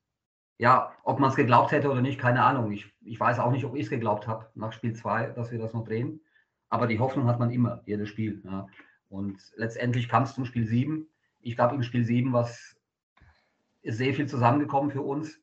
ja, 0.57 0.93
ob 1.03 1.19
man 1.19 1.29
es 1.29 1.35
geglaubt 1.35 1.71
hätte 1.71 1.91
oder 1.91 2.01
nicht, 2.01 2.19
keine 2.19 2.43
Ahnung. 2.43 2.71
Ich, 2.71 2.91
ich 3.01 3.19
weiß 3.19 3.39
auch 3.39 3.51
nicht, 3.51 3.65
ob 3.65 3.75
ich 3.75 3.83
es 3.83 3.89
geglaubt 3.89 4.27
habe 4.27 4.49
nach 4.55 4.71
Spiel 4.73 4.93
2, 4.93 5.27
dass 5.27 5.51
wir 5.51 5.59
das 5.59 5.73
noch 5.73 5.83
drehen. 5.83 6.21
Aber 6.69 6.87
die 6.87 6.99
Hoffnung 6.99 7.27
hat 7.27 7.39
man 7.39 7.51
immer, 7.51 7.81
jedes 7.85 8.09
Spiel. 8.09 8.41
Ja. 8.43 8.67
Und 9.09 9.39
letztendlich 9.55 10.09
kam 10.09 10.23
es 10.23 10.33
zum 10.33 10.45
Spiel 10.45 10.65
7. 10.65 11.07
Ich 11.39 11.55
glaube, 11.55 11.75
im 11.75 11.83
Spiel 11.83 12.03
7 12.03 12.33
war 12.33 12.49
ist 13.87 13.97
sehr 13.97 14.13
viel 14.13 14.27
zusammengekommen 14.27 14.91
für 14.91 15.01
uns, 15.01 15.41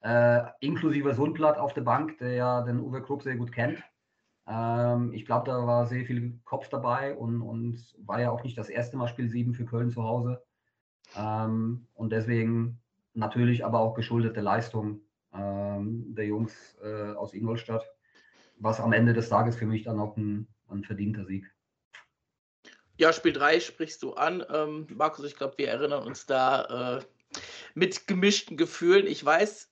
äh, 0.00 0.42
inklusive 0.60 1.14
Sundblatt 1.14 1.58
auf 1.58 1.74
der 1.74 1.82
Bank, 1.82 2.18
der 2.18 2.32
ja 2.32 2.62
den 2.62 2.80
Uwe 2.80 3.02
Krupp 3.02 3.22
sehr 3.22 3.36
gut 3.36 3.52
kennt. 3.52 3.82
Ähm, 4.46 5.12
ich 5.12 5.24
glaube, 5.24 5.46
da 5.46 5.66
war 5.66 5.86
sehr 5.86 6.04
viel 6.04 6.38
Kopf 6.44 6.68
dabei 6.68 7.16
und, 7.16 7.40
und 7.40 7.78
war 8.04 8.20
ja 8.20 8.30
auch 8.30 8.42
nicht 8.42 8.58
das 8.58 8.68
erste 8.68 8.96
Mal 8.96 9.08
Spiel 9.08 9.28
7 9.28 9.54
für 9.54 9.64
Köln 9.64 9.90
zu 9.90 10.02
Hause. 10.02 10.42
Ähm, 11.16 11.86
und 11.94 12.10
deswegen 12.10 12.80
natürlich 13.14 13.64
aber 13.64 13.80
auch 13.80 13.94
geschuldete 13.94 14.40
Leistung 14.40 15.00
ähm, 15.32 16.14
der 16.14 16.26
Jungs 16.26 16.76
äh, 16.82 17.12
aus 17.12 17.32
Ingolstadt, 17.32 17.84
was 18.58 18.80
am 18.80 18.92
Ende 18.92 19.12
des 19.12 19.28
Tages 19.28 19.56
für 19.56 19.66
mich 19.66 19.84
dann 19.84 20.00
auch 20.00 20.16
ein, 20.16 20.48
ein 20.68 20.82
verdienter 20.82 21.24
Sieg. 21.26 21.52
Ja, 22.96 23.12
Spiel 23.12 23.32
3 23.32 23.60
sprichst 23.60 24.02
du 24.02 24.14
an. 24.14 24.44
Ähm, 24.52 24.88
Markus, 24.96 25.24
ich 25.24 25.36
glaube, 25.36 25.54
wir 25.58 25.68
erinnern 25.68 26.04
uns 26.04 26.26
da 26.26 26.98
äh, 26.98 27.04
mit 27.74 28.06
gemischten 28.06 28.56
Gefühlen. 28.56 29.06
Ich 29.06 29.24
weiß, 29.24 29.70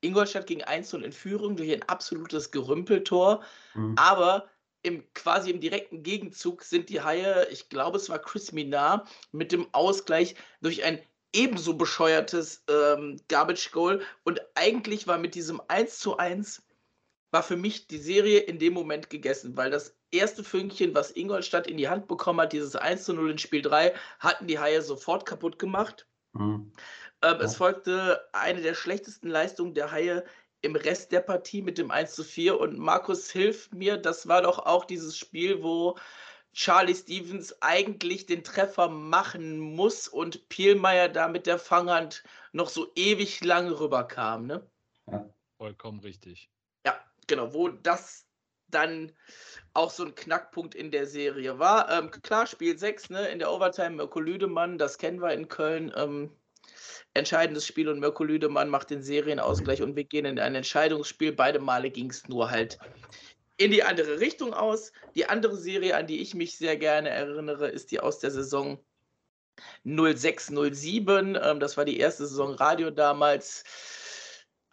Ingolstadt 0.00 0.46
ging 0.46 0.62
1-0 0.62 1.00
in 1.02 1.12
Führung 1.12 1.56
durch 1.56 1.72
ein 1.72 1.82
absolutes 1.84 2.50
Gerümpeltor, 2.50 3.42
mhm. 3.74 3.94
aber 3.96 4.48
im, 4.82 5.04
quasi 5.14 5.50
im 5.50 5.60
direkten 5.60 6.02
Gegenzug 6.02 6.62
sind 6.62 6.88
die 6.88 7.00
Haie, 7.00 7.46
ich 7.50 7.68
glaube, 7.68 7.98
es 7.98 8.08
war 8.08 8.18
Chris 8.18 8.52
Minar, 8.52 9.06
mit 9.30 9.52
dem 9.52 9.72
Ausgleich 9.72 10.34
durch 10.60 10.82
ein 10.82 11.00
ebenso 11.32 11.74
bescheuertes 11.74 12.64
ähm, 12.68 13.18
Garbage 13.28 13.70
Goal. 13.70 14.02
Und 14.24 14.40
eigentlich 14.54 15.06
war 15.06 15.18
mit 15.18 15.34
diesem 15.34 15.62
1 15.68 15.98
zu 15.98 16.16
1 16.16 16.62
war 17.30 17.42
für 17.42 17.56
mich 17.56 17.86
die 17.86 17.98
Serie 17.98 18.40
in 18.40 18.58
dem 18.58 18.74
Moment 18.74 19.08
gegessen, 19.08 19.56
weil 19.56 19.70
das 19.70 19.96
erste 20.10 20.44
Fünkchen, 20.44 20.94
was 20.94 21.16
Ingolstadt 21.16 21.66
in 21.66 21.78
die 21.78 21.88
Hand 21.88 22.06
bekommen 22.06 22.40
hat, 22.40 22.52
dieses 22.52 22.76
1 22.76 23.04
zu 23.04 23.14
0 23.14 23.30
in 23.30 23.38
Spiel 23.38 23.62
3, 23.62 23.94
hatten 24.18 24.46
die 24.46 24.58
Haie 24.58 24.82
sofort 24.82 25.24
kaputt 25.24 25.58
gemacht. 25.58 26.06
Mhm. 26.32 26.72
Ähm, 27.22 27.38
ja. 27.38 27.40
Es 27.40 27.56
folgte 27.56 28.28
eine 28.32 28.60
der 28.60 28.74
schlechtesten 28.74 29.28
Leistungen 29.28 29.74
der 29.74 29.90
Haie 29.90 30.24
im 30.62 30.76
Rest 30.76 31.12
der 31.12 31.20
Partie 31.20 31.62
mit 31.62 31.78
dem 31.78 31.90
1 31.90 32.14
zu 32.14 32.24
4. 32.24 32.58
Und 32.58 32.78
Markus 32.78 33.30
hilft 33.30 33.74
mir, 33.74 33.96
das 33.96 34.28
war 34.28 34.42
doch 34.42 34.60
auch 34.60 34.84
dieses 34.84 35.18
Spiel, 35.18 35.62
wo 35.62 35.96
Charlie 36.52 36.94
Stevens 36.94 37.54
eigentlich 37.62 38.26
den 38.26 38.44
Treffer 38.44 38.88
machen 38.88 39.58
muss 39.58 40.06
und 40.06 40.48
Pielmeier 40.48 41.08
da 41.08 41.28
mit 41.28 41.46
der 41.46 41.58
Fanghand 41.58 42.22
noch 42.52 42.68
so 42.68 42.92
ewig 42.94 43.42
lang 43.42 43.68
rüberkam. 43.68 44.46
Ne? 44.46 44.66
Ja. 45.10 45.28
Vollkommen 45.56 46.00
richtig. 46.00 46.50
Ja, 46.86 46.98
genau, 47.26 47.54
wo 47.54 47.68
das 47.68 48.26
dann 48.74 49.12
auch 49.74 49.90
so 49.90 50.04
ein 50.04 50.14
Knackpunkt 50.14 50.74
in 50.74 50.90
der 50.90 51.06
Serie 51.06 51.58
war. 51.58 51.90
Ähm, 51.90 52.10
klar, 52.10 52.46
Spiel 52.46 52.76
6, 52.76 53.10
ne, 53.10 53.28
in 53.28 53.38
der 53.38 53.50
Overtime 53.50 53.90
Mirko 53.90 54.20
Lüdemann, 54.20 54.78
das 54.78 54.98
kennen 54.98 55.22
wir 55.22 55.32
in 55.32 55.48
Köln. 55.48 55.92
Ähm, 55.96 56.30
entscheidendes 57.14 57.66
Spiel 57.66 57.88
und 57.88 58.00
Mirko 58.00 58.24
Lüdemann 58.24 58.68
macht 58.68 58.90
den 58.90 59.02
Serienausgleich 59.02 59.82
und 59.82 59.96
wir 59.96 60.04
gehen 60.04 60.24
in 60.24 60.38
ein 60.38 60.54
Entscheidungsspiel. 60.54 61.32
Beide 61.32 61.58
Male 61.58 61.90
ging 61.90 62.10
es 62.10 62.28
nur 62.28 62.50
halt 62.50 62.78
in 63.56 63.70
die 63.70 63.82
andere 63.82 64.20
Richtung 64.20 64.54
aus. 64.54 64.92
Die 65.14 65.26
andere 65.28 65.56
Serie, 65.56 65.96
an 65.96 66.06
die 66.06 66.20
ich 66.20 66.34
mich 66.34 66.56
sehr 66.56 66.76
gerne 66.76 67.10
erinnere, 67.10 67.68
ist 67.68 67.90
die 67.90 68.00
aus 68.00 68.18
der 68.18 68.30
Saison 68.30 68.78
0607. 69.84 71.38
Ähm, 71.40 71.60
das 71.60 71.76
war 71.76 71.84
die 71.84 71.98
erste 71.98 72.26
Saison 72.26 72.54
Radio 72.54 72.90
damals. 72.90 73.64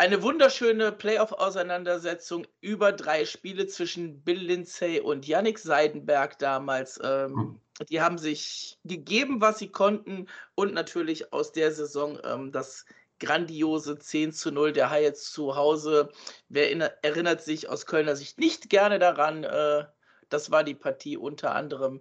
Eine 0.01 0.23
wunderschöne 0.23 0.93
Playoff-Auseinandersetzung 0.93 2.47
über 2.61 2.93
drei 2.93 3.25
Spiele 3.25 3.67
zwischen 3.67 4.21
Bill 4.21 4.39
Lindsay 4.39 5.01
und 5.01 5.27
Yannick 5.27 5.59
Seidenberg 5.59 6.39
damals. 6.39 6.97
Ähm, 7.03 7.35
hm. 7.35 7.59
die 7.89 7.99
haben 7.99 8.17
sich 8.17 8.79
gegeben, 8.85 9.41
was 9.41 9.59
sie 9.59 9.67
konnten 9.67 10.27
und 10.55 10.73
natürlich 10.73 11.33
aus 11.33 11.51
der 11.51 11.73
Saison 11.73 12.17
ähm, 12.23 12.53
das 12.53 12.85
grandiose 13.19 13.99
10 13.99 14.31
zu 14.31 14.53
0 14.53 14.71
der 14.71 14.89
Haie 14.89 15.11
zu 15.11 15.57
Hause. 15.57 16.13
Wer 16.47 17.03
erinnert 17.03 17.41
sich 17.41 17.67
aus 17.67 17.85
Kölner 17.85 18.15
Sicht 18.15 18.39
nicht 18.39 18.69
gerne 18.69 18.99
daran? 18.99 19.43
Äh, 19.43 19.83
das 20.29 20.49
war 20.49 20.63
die 20.63 20.75
Partie 20.75 21.17
unter 21.17 21.53
anderem 21.55 21.99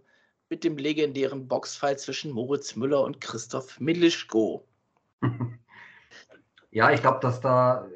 mit 0.49 0.63
dem 0.63 0.79
legendären 0.79 1.49
Boxfight 1.49 1.99
zwischen 1.99 2.31
Moritz 2.31 2.77
Müller 2.77 3.03
und 3.03 3.21
Christoph 3.21 3.81
Milischko. 3.81 4.65
Ja, 6.79 6.93
ich 6.93 7.01
glaube, 7.01 7.19
dass 7.19 7.41
da 7.41 7.89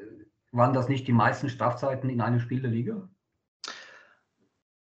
waren 0.51 0.73
das 0.73 0.89
nicht 0.89 1.07
die 1.07 1.13
meisten 1.13 1.49
Strafzeiten 1.49 2.09
in 2.09 2.19
einem 2.19 2.41
Spiel 2.41 2.61
der 2.61 2.69
Liga. 2.69 3.07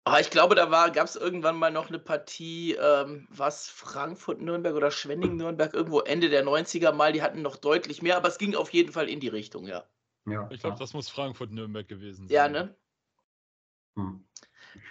Aber 0.06 0.20
ich 0.20 0.32
glaube, 0.32 0.56
da 0.56 0.66
gab 0.88 1.06
es 1.06 1.16
irgendwann 1.16 1.56
mal 1.56 1.70
noch 1.70 1.90
eine 1.90 2.00
Partie, 2.00 2.74
ähm, 2.74 3.28
was 3.30 3.70
Frankfurt-Nürnberg 3.70 4.74
oder 4.74 4.90
Schwenning-Nürnberg, 4.90 5.76
irgendwo 5.76 6.00
Ende 6.00 6.30
der 6.30 6.44
90er 6.44 6.92
mal, 6.94 7.14
die 7.14 7.22
hatten 7.22 7.44
noch 7.44 7.58
deutlich 7.58 8.02
mehr, 8.02 8.18
aber 8.18 8.30
es 8.30 8.40
ging 8.40 8.56
auf 8.56 8.72
jeden 8.72 8.92
Fall 8.92 9.08
in 9.08 9.20
die 9.20 9.28
Richtung, 9.28 9.68
ja. 9.68 9.86
Ja, 10.26 10.50
ich 10.50 10.62
glaube, 10.62 10.80
das 10.80 10.96
muss 10.96 11.08
Frankfurt-Nürnberg 11.08 11.88
gewesen 11.88 12.28
sein. 12.28 12.36
Ja, 12.36 12.50
ne? 12.50 12.76
Hm. 13.98 14.26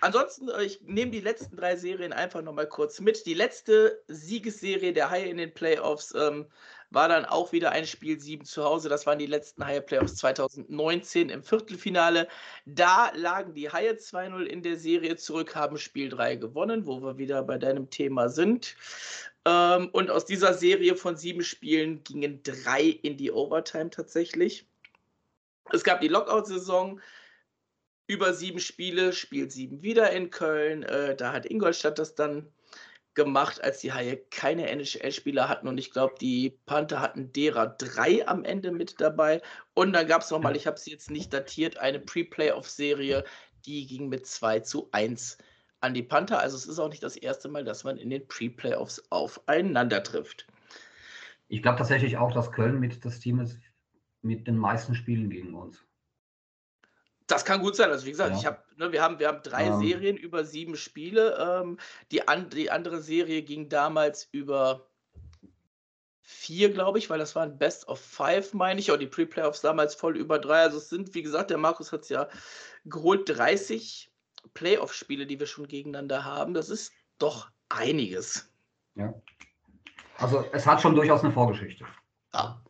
Ansonsten, 0.01 0.49
äh, 0.49 0.65
ich 0.65 0.81
nehme 0.83 1.11
die 1.11 1.21
letzten 1.21 1.57
drei 1.57 1.77
Serien 1.77 2.13
einfach 2.13 2.43
nochmal 2.43 2.69
kurz 2.69 3.01
mit. 3.01 3.27
Die 3.27 3.35
letzte 3.35 4.03
Siegesserie 4.09 4.93
der 4.93 5.11
Haie 5.11 5.27
in 5.27 5.37
den 5.37 5.53
Playoffs 5.53 6.15
ähm, 6.15 6.47
war 6.91 7.09
dann 7.09 7.25
auch 7.25 7.53
wieder 7.53 7.71
ein 7.71 7.87
Spiel 7.87 8.21
7 8.21 8.45
zu 8.45 8.65
Hause. 8.65 8.89
Das 8.89 9.07
waren 9.07 9.19
die 9.19 9.27
letzten 9.27 9.65
Haie 9.65 9.81
Playoffs 9.81 10.17
2019 10.17 11.31
im 11.31 11.43
Viertelfinale. 11.43 12.29
Da 12.67 13.13
lagen 13.15 13.55
die 13.55 13.71
Haie 13.71 13.93
2-0 13.93 14.43
in 14.43 14.63
der 14.63 14.77
Serie 14.77 15.17
zurück, 15.17 15.55
haben 15.55 15.79
Spiel 15.79 16.09
3 16.09 16.37
gewonnen, 16.37 16.87
wo 16.87 17.01
wir 17.01 17.17
wieder 17.17 17.43
bei 17.43 17.59
deinem 17.59 17.91
Thema 17.91 18.29
sind. 18.29 18.77
Ähm, 19.47 19.89
und 19.93 20.11
aus 20.11 20.27
dieser 20.27 20.55
Serie 20.55 20.97
von 20.97 21.17
sieben 21.17 21.43
Spielen 21.43 22.03
gingen 22.05 22.43
drei 22.43 22.83
in 22.83 23.17
die 23.17 23.31
Overtime 23.31 23.91
tatsächlich. 23.91 24.67
Es 25.73 25.85
gab 25.85 26.01
die 26.01 26.09
Lockout-Saison 26.09 27.01
über 28.11 28.35
sieben 28.35 28.59
Spiele, 28.59 29.13
spielt 29.13 29.53
sieben 29.53 29.83
wieder 29.83 30.11
in 30.11 30.31
Köln. 30.31 30.83
Äh, 30.83 31.15
da 31.15 31.33
hat 31.33 31.47
Ingolstadt 31.47 32.01
das 32.01 32.17
dann 32.17 32.53
gemacht, 33.15 33.63
als 33.63 33.79
die 33.79 33.93
Haie 33.93 34.17
keine 34.31 34.69
NHL-Spieler 34.69 35.49
hatten. 35.49 35.69
Und 35.69 35.79
ich 35.79 35.93
glaube, 35.93 36.15
die 36.21 36.59
Panther 36.67 37.01
hatten 37.01 37.33
derer 37.33 37.69
drei 37.69 38.27
am 38.27 38.43
Ende 38.45 38.73
mit 38.73 39.01
dabei. 39.01 39.41
Und 39.75 39.93
dann 39.93 40.09
gab 40.09 40.23
es 40.23 40.31
nochmal, 40.33 40.57
ich 40.57 40.67
habe 40.67 40.75
es 40.77 40.87
jetzt 40.87 41.09
nicht 41.09 41.33
datiert, 41.33 41.79
eine 41.79 42.01
Pre-Playoff-Serie, 42.01 43.23
die 43.65 43.87
ging 43.87 44.09
mit 44.09 44.27
2 44.27 44.59
zu 44.61 44.89
1 44.91 45.39
an 45.81 45.95
die 45.95 46.03
Panther. 46.03 46.41
Also 46.41 46.57
es 46.57 46.67
ist 46.67 46.81
auch 46.81 46.89
nicht 46.89 47.05
das 47.05 47.15
erste 47.15 47.49
Mal, 47.49 47.63
dass 47.63 47.85
man 47.85 47.97
in 47.97 48.11
den 48.11 48.27
Pre-Playoffs 48.27 49.05
aufeinander 49.11 50.03
trifft. 50.03 50.49
Ich 51.47 51.63
glaube 51.63 51.79
tatsächlich 51.79 52.17
auch, 52.17 52.33
dass 52.33 52.51
Köln 52.51 52.81
mit 52.81 53.05
das 53.05 53.21
Team 53.21 53.39
ist 53.39 53.61
mit 54.21 54.49
den 54.49 54.59
meisten 54.59 54.97
Spielen 54.97 55.31
gegen 55.31 55.55
uns. 55.55 55.87
Das 57.31 57.45
kann 57.45 57.61
gut 57.61 57.77
sein. 57.77 57.91
Also 57.91 58.07
wie 58.07 58.11
gesagt, 58.11 58.33
ja. 58.33 58.39
ich 58.39 58.47
hab, 58.47 58.67
ne, 58.77 58.91
wir, 58.93 59.03
haben, 59.03 59.19
wir 59.19 59.29
haben 59.29 59.43
drei 59.43 59.67
ähm. 59.67 59.81
Serien 59.81 60.17
über 60.17 60.45
sieben 60.45 60.77
Spiele. 60.77 61.37
Ähm, 61.39 61.79
die, 62.11 62.27
an, 62.27 62.51
die 62.51 62.71
andere 62.71 63.01
Serie 63.01 63.43
ging 63.43 63.69
damals 63.69 64.29
über 64.33 64.87
vier, 66.23 66.73
glaube 66.73 66.99
ich, 66.99 67.09
weil 67.11 67.19
das 67.19 67.35
waren 67.37 67.59
Best 67.59 67.89
of 67.89 68.01
Five, 68.01 68.55
meine 68.55 68.81
ich. 68.81 68.91
Und 68.91 69.01
die 69.01 69.07
Pre-Playoffs 69.07 69.61
damals 69.61 69.95
voll 69.95 70.17
über 70.17 70.39
drei. 70.39 70.63
Also 70.63 70.79
es 70.79 70.89
sind, 70.89 71.15
wie 71.15 71.23
gesagt, 71.23 71.51
der 71.51 71.59
Markus 71.59 71.93
hat 71.93 72.03
es 72.03 72.09
ja 72.09 72.29
geholt, 72.85 73.29
30 73.29 74.11
Playoff-Spiele, 74.55 75.27
die 75.27 75.39
wir 75.39 75.47
schon 75.47 75.69
gegeneinander 75.69 76.25
haben. 76.25 76.55
Das 76.55 76.69
ist 76.69 76.93
doch 77.19 77.51
einiges. 77.69 78.51
Ja. 78.95 79.15
Also 80.19 80.45
es 80.53 80.67
hat 80.67 80.83
schon 80.83 80.95
durchaus 80.95 81.23
eine 81.23 81.33
Vorgeschichte. 81.33 81.85
Ja. 82.35 82.61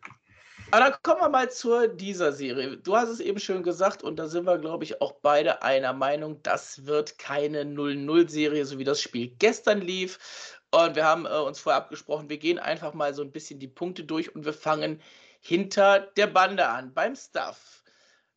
Aber 0.73 0.85
dann 0.85 1.03
kommen 1.03 1.21
wir 1.21 1.29
mal 1.29 1.51
zu 1.51 1.89
dieser 1.89 2.33
Serie. 2.33 2.77
Du 2.77 2.97
hast 2.97 3.09
es 3.09 3.19
eben 3.19 3.41
schön 3.41 3.65
gesagt 3.65 4.05
und 4.05 4.17
da 4.17 4.29
sind 4.29 4.47
wir, 4.47 4.57
glaube 4.59 4.85
ich, 4.85 5.01
auch 5.01 5.15
beide 5.21 5.63
einer 5.63 5.93
Meinung, 5.93 6.41
das 6.45 6.87
wird 6.87 7.19
keine 7.19 7.65
0-0-Serie, 7.65 8.65
so 8.65 8.79
wie 8.79 8.85
das 8.85 9.01
Spiel 9.01 9.35
gestern 9.39 9.81
lief. 9.81 10.61
Und 10.71 10.95
wir 10.95 11.05
haben 11.05 11.27
äh, 11.27 11.39
uns 11.39 11.59
vorher 11.59 11.81
abgesprochen, 11.81 12.31
wir 12.31 12.39
gehen 12.39 12.61
einfach 12.61 12.95
mal 12.95 13.15
so 13.15 13.23
ein 13.23 13.33
bisschen 13.33 13.59
die 13.59 13.67
Punkte 13.67 14.05
durch 14.05 14.33
und 14.33 14.45
wir 14.45 14.53
fangen 14.53 15.03
hinter 15.41 15.99
der 16.17 16.29
Bande 16.29 16.69
an, 16.69 16.95
beim 16.95 17.17
Stuff. 17.17 17.83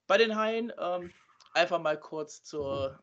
Bei 0.08 0.18
den 0.18 0.36
Haien 0.36 0.74
ähm, 0.80 1.12
einfach 1.54 1.80
mal 1.80 2.00
kurz 2.00 2.42
zur 2.42 3.00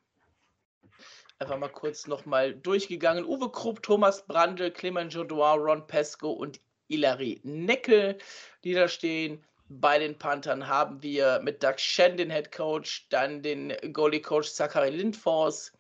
einfach 1.39 1.57
mal 1.57 1.69
kurz 1.69 2.09
nochmal 2.09 2.53
durchgegangen. 2.53 3.25
Uwe 3.25 3.51
Krupp, 3.51 3.83
Thomas 3.83 4.27
Brandl, 4.27 4.73
Clement 4.73 5.15
Jodoin, 5.15 5.61
Ron 5.61 5.87
Pesco 5.87 6.33
und 6.33 6.61
Ilari 6.91 7.41
Neckel, 7.43 8.19
die 8.65 8.75
da 8.75 8.89
stehen. 8.89 9.43
Bei 9.69 9.99
den 9.99 10.19
Panthern 10.19 10.67
haben 10.67 11.03
wir 11.03 11.41
mit 11.45 11.63
Doug 11.63 11.79
Shen 11.79 12.17
den 12.17 12.31
Head 12.31 12.51
Coach, 12.51 13.07
dann 13.09 13.43
den 13.43 13.73
Goalie 13.93 14.21
Coach 14.21 14.51
Zachary 14.51 14.91
Lindfors 14.91 15.73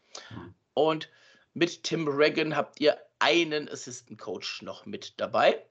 und 0.74 1.10
mit 1.54 1.82
Tim 1.82 2.06
Regan 2.06 2.56
habt 2.56 2.80
ihr 2.80 2.96
einen 3.18 3.68
Assistant 3.68 4.18
Coach 4.18 4.62
noch 4.62 4.86
mit 4.86 5.20
dabei. 5.20 5.64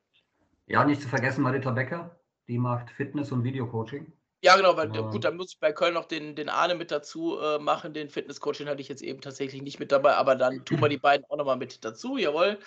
Ja, 0.68 0.84
nicht 0.84 1.02
zu 1.02 1.08
vergessen 1.08 1.42
Marita 1.42 1.72
Becker, 1.72 2.16
die 2.48 2.60
macht 2.60 2.92
Fitness 2.92 3.32
und 3.32 3.44
Videocoaching. 3.44 4.12
Ja, 4.42 4.56
genau, 4.56 4.78
weil 4.78 4.94
ja. 4.96 5.02
gut, 5.02 5.26
dann 5.26 5.36
muss 5.36 5.54
ich 5.54 5.60
bei 5.60 5.74
Köln 5.74 5.94
noch 5.94 6.06
den, 6.06 6.36
den 6.36 6.48
Arne 6.48 6.76
mit 6.76 6.92
dazu 6.92 7.40
äh, 7.40 7.60
machen. 7.60 7.94
Den 7.94 8.10
Fitnesscoach, 8.10 8.58
den 8.58 8.70
hatte 8.70 8.82
ich 8.82 8.88
jetzt 8.88 9.02
eben 9.02 9.20
tatsächlich 9.20 9.62
nicht 9.62 9.80
mit 9.80 9.92
dabei, 9.92 10.14
aber 10.14 10.36
dann 10.36 10.64
tun 10.64 10.80
wir 10.82 10.90
die 10.90 10.98
beiden 10.98 11.26
auch 11.30 11.38
nochmal 11.38 11.58
mit 11.58 11.84
dazu, 11.84 12.18
jawohl. 12.18 12.58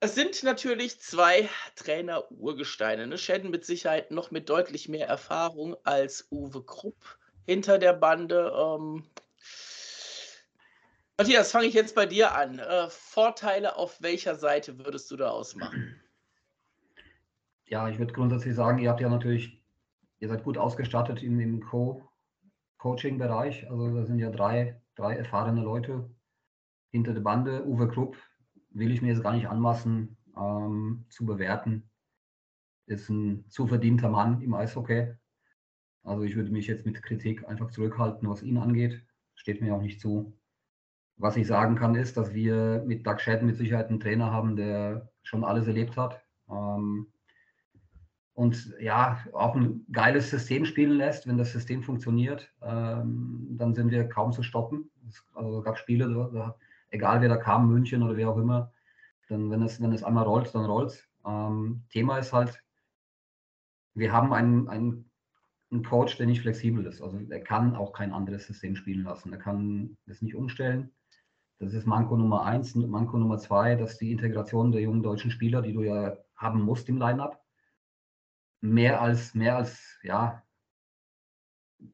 Es 0.00 0.14
sind 0.14 0.42
natürlich 0.42 1.00
zwei 1.00 1.48
Trainer-Urgesteine. 1.74 3.06
Ne? 3.06 3.16
Schäden 3.16 3.50
mit 3.50 3.64
Sicherheit 3.64 4.10
noch 4.10 4.30
mit 4.30 4.48
deutlich 4.50 4.88
mehr 4.88 5.08
Erfahrung 5.08 5.74
als 5.84 6.28
Uwe 6.30 6.62
Krupp 6.62 7.18
hinter 7.46 7.78
der 7.78 7.94
Bande. 7.94 8.52
Ähm, 8.54 9.04
Matthias, 11.16 11.50
fange 11.50 11.66
ich 11.66 11.74
jetzt 11.74 11.94
bei 11.94 12.04
dir 12.04 12.34
an. 12.34 12.58
Äh, 12.58 12.90
Vorteile 12.90 13.76
auf 13.76 14.02
welcher 14.02 14.34
Seite 14.34 14.78
würdest 14.78 15.10
du 15.10 15.16
da 15.16 15.30
ausmachen? 15.30 16.00
Ja, 17.68 17.88
ich 17.88 17.98
würde 17.98 18.12
grundsätzlich 18.12 18.54
sagen, 18.54 18.78
ihr 18.78 18.88
habt 18.88 19.00
ja 19.00 19.08
natürlich, 19.08 19.60
ihr 20.20 20.28
seid 20.28 20.44
gut 20.44 20.56
ausgestattet 20.56 21.20
in 21.20 21.36
dem 21.36 21.60
Co 21.60 22.08
Coaching-Bereich. 22.78 23.68
Also 23.68 23.92
da 23.92 24.04
sind 24.04 24.20
ja 24.20 24.30
drei, 24.30 24.80
drei 24.94 25.16
erfahrene 25.16 25.62
Leute 25.62 26.08
hinter 26.92 27.12
der 27.12 27.22
Bande. 27.22 27.64
Uwe 27.66 27.88
Krupp 27.88 28.16
will 28.76 28.90
ich 28.90 29.02
mir 29.02 29.08
jetzt 29.08 29.22
gar 29.22 29.32
nicht 29.32 29.48
anmaßen 29.48 30.16
ähm, 30.36 31.04
zu 31.08 31.24
bewerten. 31.24 31.88
Ist 32.86 33.08
ein 33.08 33.48
zu 33.48 33.66
verdienter 33.66 34.08
Mann 34.08 34.42
im 34.42 34.54
Eishockey. 34.54 35.14
Also 36.04 36.22
ich 36.22 36.36
würde 36.36 36.50
mich 36.50 36.66
jetzt 36.66 36.86
mit 36.86 37.02
Kritik 37.02 37.48
einfach 37.48 37.70
zurückhalten, 37.70 38.28
was 38.28 38.42
ihn 38.42 38.58
angeht. 38.58 39.02
Steht 39.34 39.60
mir 39.60 39.74
auch 39.74 39.82
nicht 39.82 40.00
zu. 40.00 40.36
Was 41.16 41.36
ich 41.36 41.46
sagen 41.46 41.76
kann, 41.76 41.94
ist, 41.94 42.16
dass 42.16 42.34
wir 42.34 42.84
mit 42.86 43.06
Doug 43.06 43.18
Shadden 43.18 43.46
mit 43.46 43.56
Sicherheit 43.56 43.88
einen 43.88 44.00
Trainer 44.00 44.30
haben, 44.30 44.54
der 44.54 45.10
schon 45.22 45.44
alles 45.44 45.66
erlebt 45.66 45.96
hat. 45.96 46.22
Ähm, 46.48 47.06
und 48.34 48.74
ja, 48.78 49.24
auch 49.32 49.56
ein 49.56 49.86
geiles 49.90 50.30
System 50.30 50.66
spielen 50.66 50.92
lässt. 50.92 51.26
Wenn 51.26 51.38
das 51.38 51.52
System 51.52 51.82
funktioniert, 51.82 52.52
ähm, 52.62 53.48
dann 53.52 53.74
sind 53.74 53.90
wir 53.90 54.06
kaum 54.08 54.32
zu 54.32 54.42
stoppen. 54.42 54.90
Also 55.34 55.58
es 55.58 55.64
gab 55.64 55.78
Spiele, 55.78 56.12
da, 56.12 56.28
da, 56.28 56.56
egal 56.90 57.20
wer 57.20 57.28
da 57.28 57.36
kam, 57.36 57.68
München 57.68 58.02
oder 58.02 58.16
wer 58.16 58.30
auch 58.30 58.38
immer, 58.38 58.72
dann 59.28 59.50
wenn 59.50 59.62
es, 59.62 59.80
wenn 59.80 59.92
es 59.92 60.04
einmal 60.04 60.24
rollt, 60.24 60.54
dann 60.54 60.64
rollt. 60.64 61.08
Ähm, 61.24 61.84
Thema 61.90 62.18
ist 62.18 62.32
halt, 62.32 62.62
wir 63.94 64.12
haben 64.12 64.32
einen, 64.32 64.68
einen, 64.68 65.10
einen 65.70 65.82
Coach, 65.82 66.16
der 66.16 66.26
nicht 66.26 66.42
flexibel 66.42 66.84
ist. 66.86 67.02
Also 67.02 67.18
er 67.18 67.40
kann 67.42 67.74
auch 67.74 67.92
kein 67.92 68.12
anderes 68.12 68.46
System 68.46 68.76
spielen 68.76 69.04
lassen. 69.04 69.32
Er 69.32 69.38
kann 69.38 69.96
es 70.06 70.22
nicht 70.22 70.36
umstellen. 70.36 70.94
Das 71.58 71.72
ist 71.72 71.86
Manko 71.86 72.16
Nummer 72.16 72.44
eins. 72.44 72.74
Manko 72.74 73.16
Nummer 73.16 73.38
zwei, 73.38 73.74
dass 73.74 73.98
die 73.98 74.12
Integration 74.12 74.72
der 74.72 74.82
jungen 74.82 75.02
deutschen 75.02 75.30
Spieler, 75.30 75.62
die 75.62 75.72
du 75.72 75.82
ja 75.82 76.16
haben 76.36 76.60
musst 76.60 76.88
im 76.88 76.98
Line-Up, 76.98 77.42
mehr 78.60 79.00
als, 79.00 79.34
mehr 79.34 79.56
als, 79.56 79.98
ja, 80.02 80.42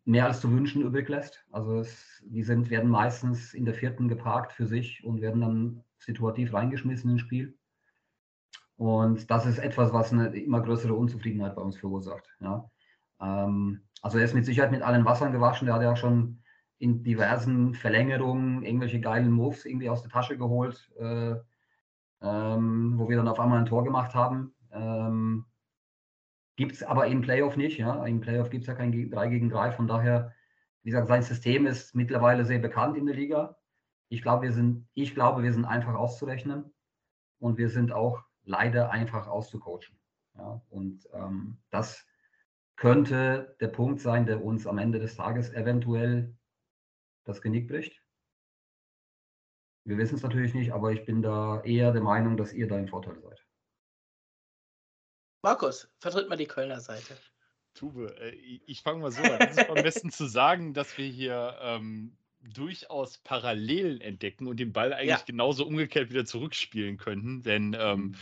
mehr 0.04 0.26
als 0.26 0.40
zu 0.40 0.50
wünschen 0.50 0.82
übrig 0.82 1.08
lässt. 1.08 1.44
Also 1.50 1.78
es, 1.78 2.22
die 2.24 2.42
sind, 2.42 2.70
werden 2.70 2.90
meistens 2.90 3.54
in 3.54 3.64
der 3.64 3.74
vierten 3.74 4.08
geparkt 4.08 4.52
für 4.52 4.66
sich 4.66 5.04
und 5.04 5.20
werden 5.20 5.40
dann 5.40 5.84
situativ 5.98 6.52
reingeschmissen 6.52 7.10
ins 7.10 7.20
Spiel. 7.20 7.56
Und 8.76 9.30
das 9.30 9.46
ist 9.46 9.58
etwas, 9.58 9.92
was 9.92 10.12
eine 10.12 10.28
immer 10.36 10.60
größere 10.60 10.94
Unzufriedenheit 10.94 11.54
bei 11.54 11.62
uns 11.62 11.76
verursacht. 11.76 12.28
Ja. 12.40 12.70
Ähm, 13.20 13.82
also 14.00 14.18
er 14.18 14.24
ist 14.24 14.34
mit 14.34 14.44
Sicherheit 14.44 14.72
mit 14.72 14.82
allen 14.82 15.04
Wassern 15.04 15.32
gewaschen. 15.32 15.66
Der 15.66 15.76
hat 15.76 15.82
ja 15.82 15.94
schon 15.96 16.42
in 16.78 17.04
diversen 17.04 17.74
Verlängerungen 17.74 18.64
irgendwelche 18.64 19.00
geilen 19.00 19.30
Moves 19.30 19.64
irgendwie 19.64 19.88
aus 19.88 20.02
der 20.02 20.10
Tasche 20.10 20.36
geholt, 20.36 20.90
äh, 20.98 21.36
ähm, 22.20 22.94
wo 22.96 23.08
wir 23.08 23.16
dann 23.16 23.28
auf 23.28 23.38
einmal 23.38 23.60
ein 23.60 23.66
Tor 23.66 23.84
gemacht 23.84 24.14
haben. 24.14 24.52
Ähm, 24.72 25.44
gibt 26.62 26.76
es 26.76 26.84
aber 26.84 27.08
im 27.08 27.22
Playoff 27.22 27.56
nicht. 27.56 27.76
Ja? 27.78 28.06
Im 28.06 28.20
Playoff 28.20 28.48
gibt 28.48 28.62
es 28.62 28.68
ja 28.68 28.74
kein 28.74 28.92
3 29.10 29.28
gegen 29.28 29.50
3. 29.50 29.72
Von 29.72 29.88
daher, 29.88 30.32
wie 30.84 30.90
gesagt, 30.90 31.08
sein 31.08 31.22
System 31.24 31.66
ist 31.66 31.96
mittlerweile 31.96 32.44
sehr 32.44 32.60
bekannt 32.60 32.96
in 32.96 33.04
der 33.04 33.16
Liga. 33.16 33.56
Ich 34.08 34.22
glaube, 34.22 34.44
wir 34.44 34.52
sind, 34.52 34.86
ich 34.94 35.12
glaube, 35.12 35.42
wir 35.42 35.52
sind 35.52 35.64
einfach 35.64 35.96
auszurechnen 35.96 36.72
und 37.40 37.58
wir 37.58 37.68
sind 37.68 37.90
auch 37.90 38.22
leider 38.44 38.92
einfach 38.92 39.26
auszucoachen. 39.26 39.98
Ja? 40.38 40.62
Und 40.70 41.08
ähm, 41.14 41.58
das 41.70 42.06
könnte 42.76 43.56
der 43.60 43.68
Punkt 43.68 43.98
sein, 43.98 44.24
der 44.24 44.44
uns 44.44 44.68
am 44.68 44.78
Ende 44.78 45.00
des 45.00 45.16
Tages 45.16 45.52
eventuell 45.52 46.32
das 47.24 47.42
Genick 47.42 47.66
bricht. 47.66 48.00
Wir 49.84 49.98
wissen 49.98 50.14
es 50.14 50.22
natürlich 50.22 50.54
nicht, 50.54 50.72
aber 50.72 50.92
ich 50.92 51.04
bin 51.04 51.22
da 51.22 51.60
eher 51.62 51.90
der 51.90 52.02
Meinung, 52.02 52.36
dass 52.36 52.52
ihr 52.52 52.68
da 52.68 52.78
im 52.78 52.86
Vorteil 52.86 53.18
seid. 53.18 53.41
Markus, 55.42 55.88
vertritt 55.98 56.28
mal 56.28 56.36
die 56.36 56.46
Kölner 56.46 56.80
Seite. 56.80 57.16
Tube, 57.74 58.14
äh, 58.20 58.30
ich 58.66 58.82
fange 58.82 59.00
mal 59.00 59.10
so 59.10 59.22
an. 59.22 59.40
Es 59.40 59.56
ist 59.56 59.68
am 59.68 59.74
besten 59.82 60.10
zu 60.10 60.26
sagen, 60.26 60.74
dass 60.74 60.96
wir 60.98 61.06
hier 61.06 61.58
ähm, 61.60 62.16
durchaus 62.40 63.18
Parallelen 63.18 64.00
entdecken 64.00 64.46
und 64.46 64.58
den 64.58 64.72
Ball 64.72 64.92
eigentlich 64.92 65.08
ja. 65.08 65.24
genauso 65.26 65.66
umgekehrt 65.66 66.10
wieder 66.10 66.24
zurückspielen 66.24 66.96
könnten. 66.96 67.42
Denn 67.42 67.76
ähm, 67.78 68.00
mhm 68.00 68.14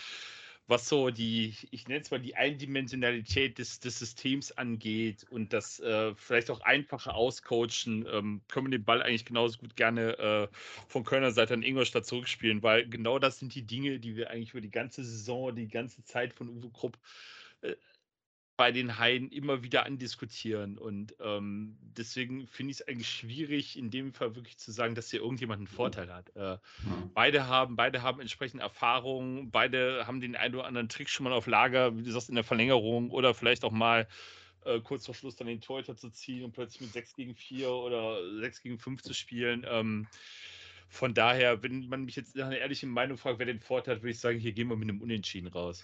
was 0.70 0.88
so 0.88 1.11
die, 1.11 1.54
ich 1.72 1.88
nenne 1.88 2.00
es 2.00 2.11
mal 2.12 2.20
die 2.20 2.37
Eindimensionalität 2.37 3.59
des, 3.59 3.80
des 3.80 3.98
Systems 3.98 4.52
angeht 4.52 5.26
und 5.28 5.52
das 5.52 5.80
äh, 5.80 6.14
vielleicht 6.14 6.48
auch 6.48 6.61
einfache 6.61 7.12
Auscoachen, 7.12 8.06
ähm, 8.11 8.40
können 8.48 8.68
wir 8.68 8.78
den 8.78 8.85
Ball 8.85 9.02
eigentlich 9.02 9.24
genauso 9.24 9.59
gut 9.59 9.74
gerne 9.74 10.16
äh, 10.18 10.48
von 10.87 11.02
Kölner 11.02 11.33
Seite 11.33 11.54
an 11.54 11.64
Ingolstadt 11.64 12.06
zurückspielen, 12.06 12.62
weil 12.62 12.88
genau 12.88 13.18
das 13.18 13.40
sind 13.40 13.54
die 13.54 13.66
Dinge, 13.66 13.98
die 13.98 14.14
wir 14.14 14.30
eigentlich 14.30 14.52
über 14.52 14.61
die 14.61 14.70
ganze 14.70 15.04
Saison, 15.04 15.54
die 15.54 15.68
ganze 15.68 16.04
Zeit 16.04 16.33
von 16.33 16.48
Uwe 16.48 16.70
Krupp 16.70 16.96
äh, 17.62 17.74
bei 18.61 18.73
den 18.73 18.99
Haien 18.99 19.31
immer 19.31 19.62
wieder 19.62 19.87
andiskutieren. 19.87 20.77
Und 20.77 21.14
ähm, 21.18 21.79
deswegen 21.96 22.46
finde 22.46 22.73
ich 22.73 22.81
es 22.81 22.87
eigentlich 22.87 23.09
schwierig, 23.09 23.79
in 23.79 23.90
dem 23.90 24.12
Fall 24.12 24.37
wirklich 24.37 24.59
zu 24.59 24.70
sagen, 24.70 24.94
dass 24.94 25.11
hier 25.11 25.20
irgendjemand 25.20 25.61
einen 25.61 25.66
Vorteil 25.66 26.12
hat. 26.12 26.37
Äh, 26.37 26.59
beide 27.14 27.46
haben, 27.46 27.75
beide 27.77 28.03
haben 28.03 28.20
entsprechende 28.20 28.62
Erfahrungen, 28.62 29.51
beide 29.51 30.07
haben 30.07 30.20
den 30.20 30.37
einen 30.37 30.57
oder 30.57 30.66
anderen 30.66 30.90
Trick 30.90 31.09
schon 31.09 31.25
mal 31.25 31.33
auf 31.33 31.46
Lager, 31.46 31.96
wie 31.96 32.03
du 32.03 32.11
sagst, 32.11 32.29
in 32.29 32.35
der 32.35 32.44
Verlängerung 32.44 33.11
oder 33.11 33.33
vielleicht 33.33 33.64
auch 33.64 33.73
mal 33.73 34.07
äh, 34.66 34.79
kurz 34.81 35.07
vor 35.07 35.14
Schluss 35.14 35.37
dann 35.37 35.46
den 35.46 35.62
Torhüter 35.62 35.96
zu 35.96 36.11
ziehen 36.11 36.44
und 36.44 36.53
plötzlich 36.53 36.83
mit 36.83 36.92
6 36.92 37.14
gegen 37.14 37.35
4 37.35 37.70
oder 37.70 38.18
6 38.40 38.61
gegen 38.61 38.79
5 38.79 39.01
zu 39.01 39.14
spielen. 39.14 39.64
Ähm, 39.66 40.07
von 40.90 41.14
daher, 41.14 41.62
wenn 41.62 41.88
man 41.88 42.05
mich 42.05 42.16
jetzt 42.16 42.37
nach 42.37 42.49
einer 42.49 42.59
ehrlichen 42.59 42.90
Meinung 42.90 43.16
fragt, 43.16 43.38
wer 43.38 43.46
den 43.46 43.61
Vorteil 43.61 43.94
hat, 43.94 44.03
würde 44.03 44.11
ich 44.11 44.20
sagen, 44.20 44.38
hier 44.38 44.53
gehen 44.53 44.68
wir 44.68 44.77
mit 44.77 44.90
einem 44.90 45.01
Unentschieden 45.01 45.49
raus. 45.49 45.83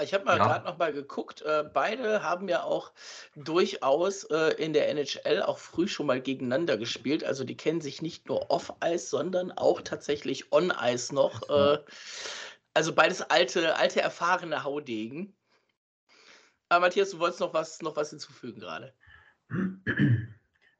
Ich 0.00 0.14
habe 0.14 0.24
mal 0.24 0.38
Ja. 0.38 0.46
gerade 0.46 0.64
noch 0.64 0.78
mal 0.78 0.92
geguckt. 0.92 1.42
Äh, 1.42 1.64
beide 1.72 2.22
haben 2.22 2.48
ja 2.48 2.62
auch 2.62 2.92
durchaus 3.34 4.24
äh, 4.24 4.54
in 4.62 4.72
der 4.72 4.88
NHL 4.88 5.42
auch 5.42 5.58
früh 5.58 5.88
schon 5.88 6.06
mal 6.06 6.20
gegeneinander 6.20 6.76
gespielt. 6.76 7.24
Also 7.24 7.44
die 7.44 7.56
kennen 7.56 7.80
sich 7.80 8.02
nicht 8.02 8.28
nur 8.28 8.50
off-Ice, 8.50 9.08
sondern 9.08 9.52
auch 9.52 9.82
tatsächlich 9.82 10.52
on-Ice 10.52 11.14
noch. 11.14 11.48
Äh, 11.48 11.78
also 12.74 12.94
beides 12.94 13.22
alte, 13.22 13.76
alte 13.76 14.00
erfahrene 14.00 14.62
Haudegen. 14.62 15.34
Aber 16.68 16.86
Matthias, 16.86 17.10
du 17.10 17.18
wolltest 17.18 17.40
noch 17.40 17.54
was, 17.54 17.80
noch 17.82 17.96
was 17.96 18.10
hinzufügen 18.10 18.60
gerade. 18.60 18.92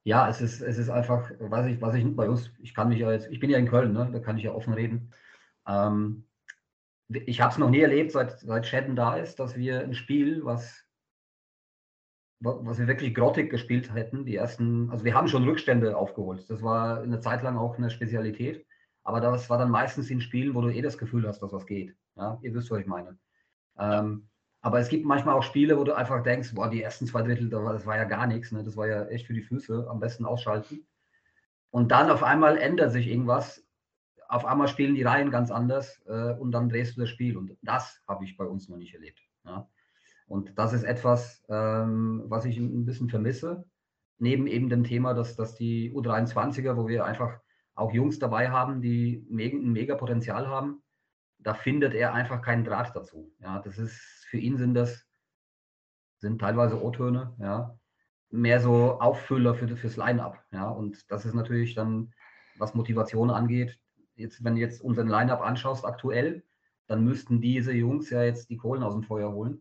Ja, 0.04 0.28
es 0.28 0.40
ist, 0.40 0.60
es 0.60 0.78
ist 0.78 0.90
einfach, 0.90 1.30
weiß 1.38 1.66
ich, 1.66 1.80
was 1.80 1.94
ich 1.94 2.04
bei 2.14 2.28
uns, 2.28 2.50
ich 2.60 2.74
kann 2.74 2.88
mich 2.88 2.98
ja 2.98 3.10
jetzt, 3.10 3.28
ich 3.30 3.40
bin 3.40 3.50
ja 3.50 3.58
in 3.58 3.68
Köln, 3.68 3.92
ne, 3.92 4.08
da 4.12 4.20
kann 4.20 4.38
ich 4.38 4.44
ja 4.44 4.52
offen 4.52 4.74
reden. 4.74 5.12
Ähm, 5.66 6.27
ich 7.08 7.40
habe 7.40 7.52
es 7.52 7.58
noch 7.58 7.70
nie 7.70 7.80
erlebt, 7.80 8.12
seit, 8.12 8.38
seit 8.40 8.66
Shadden 8.66 8.96
da 8.96 9.16
ist, 9.16 9.38
dass 9.38 9.56
wir 9.56 9.80
ein 9.80 9.94
Spiel, 9.94 10.44
was, 10.44 10.84
was 12.40 12.78
wir 12.78 12.86
wirklich 12.86 13.14
grottig 13.14 13.50
gespielt 13.50 13.92
hätten, 13.94 14.24
die 14.24 14.36
ersten, 14.36 14.90
also 14.90 15.04
wir 15.04 15.14
haben 15.14 15.28
schon 15.28 15.44
Rückstände 15.44 15.96
aufgeholt. 15.96 16.48
Das 16.48 16.62
war 16.62 17.00
eine 17.00 17.20
Zeit 17.20 17.42
lang 17.42 17.56
auch 17.56 17.78
eine 17.78 17.90
Spezialität. 17.90 18.66
Aber 19.02 19.20
das 19.20 19.48
war 19.48 19.56
dann 19.56 19.70
meistens 19.70 20.10
in 20.10 20.20
Spielen, 20.20 20.54
wo 20.54 20.60
du 20.60 20.68
eh 20.68 20.82
das 20.82 20.98
Gefühl 20.98 21.26
hast, 21.26 21.40
dass 21.40 21.52
was 21.52 21.64
geht. 21.64 21.96
Ja, 22.16 22.38
ihr 22.42 22.52
wisst, 22.52 22.70
was 22.70 22.80
ich 22.80 22.86
meine. 22.86 23.18
Ähm, 23.78 24.28
aber 24.60 24.80
es 24.80 24.90
gibt 24.90 25.06
manchmal 25.06 25.34
auch 25.34 25.42
Spiele, 25.42 25.78
wo 25.78 25.84
du 25.84 25.96
einfach 25.96 26.22
denkst, 26.22 26.54
boah, 26.54 26.68
die 26.68 26.82
ersten 26.82 27.06
zwei 27.06 27.22
Drittel, 27.22 27.48
das 27.48 27.86
war 27.86 27.96
ja 27.96 28.04
gar 28.04 28.26
nichts. 28.26 28.52
Ne? 28.52 28.62
Das 28.64 28.76
war 28.76 28.86
ja 28.86 29.06
echt 29.06 29.26
für 29.26 29.32
die 29.32 29.42
Füße. 29.42 29.86
Am 29.88 29.98
besten 29.98 30.26
ausschalten. 30.26 30.86
Und 31.70 31.90
dann 31.90 32.10
auf 32.10 32.22
einmal 32.22 32.58
ändert 32.58 32.92
sich 32.92 33.06
irgendwas 33.06 33.66
auf 34.28 34.44
einmal 34.44 34.68
spielen 34.68 34.94
die 34.94 35.02
Reihen 35.02 35.30
ganz 35.30 35.50
anders 35.50 36.00
äh, 36.06 36.34
und 36.34 36.52
dann 36.52 36.68
drehst 36.68 36.96
du 36.96 37.00
das 37.00 37.08
Spiel. 37.08 37.36
Und 37.36 37.56
das 37.62 38.00
habe 38.06 38.24
ich 38.24 38.36
bei 38.36 38.44
uns 38.44 38.68
noch 38.68 38.76
nicht 38.76 38.94
erlebt. 38.94 39.20
Ja. 39.44 39.66
Und 40.26 40.58
das 40.58 40.74
ist 40.74 40.84
etwas, 40.84 41.42
ähm, 41.48 42.24
was 42.26 42.44
ich 42.44 42.58
ein 42.58 42.84
bisschen 42.84 43.08
vermisse. 43.08 43.64
Neben 44.18 44.46
eben 44.46 44.68
dem 44.68 44.84
Thema, 44.84 45.14
dass, 45.14 45.34
dass 45.34 45.54
die 45.54 45.92
U23er, 45.92 46.76
wo 46.76 46.86
wir 46.86 47.06
einfach 47.06 47.40
auch 47.74 47.92
Jungs 47.92 48.18
dabei 48.18 48.50
haben, 48.50 48.82
die 48.82 49.26
ein 49.30 49.72
mega 49.72 49.94
Potenzial 49.94 50.46
haben, 50.48 50.82
da 51.38 51.54
findet 51.54 51.94
er 51.94 52.12
einfach 52.12 52.42
keinen 52.42 52.64
Draht 52.64 52.94
dazu. 52.94 53.32
Ja, 53.38 53.60
das 53.60 53.78
ist, 53.78 54.26
für 54.28 54.38
ihn 54.38 54.58
sind 54.58 54.74
das, 54.74 55.06
sind 56.18 56.40
teilweise 56.40 56.82
O-Töne, 56.82 57.34
ja, 57.38 57.78
mehr 58.30 58.60
so 58.60 59.00
Auffüller 59.00 59.54
für, 59.54 59.74
fürs 59.76 59.96
Line-Up. 59.96 60.44
Ja, 60.50 60.68
und 60.68 61.10
das 61.10 61.24
ist 61.24 61.34
natürlich 61.34 61.74
dann, 61.74 62.12
was 62.58 62.74
Motivation 62.74 63.30
angeht, 63.30 63.78
jetzt, 64.18 64.44
wenn 64.44 64.54
du 64.56 64.60
jetzt 64.60 64.80
unseren 64.82 65.08
Line-Up 65.08 65.40
anschaust 65.40 65.84
aktuell, 65.84 66.42
dann 66.86 67.04
müssten 67.04 67.40
diese 67.40 67.72
Jungs 67.72 68.10
ja 68.10 68.22
jetzt 68.22 68.50
die 68.50 68.56
Kohlen 68.56 68.82
aus 68.82 68.94
dem 68.94 69.02
Feuer 69.02 69.32
holen. 69.32 69.60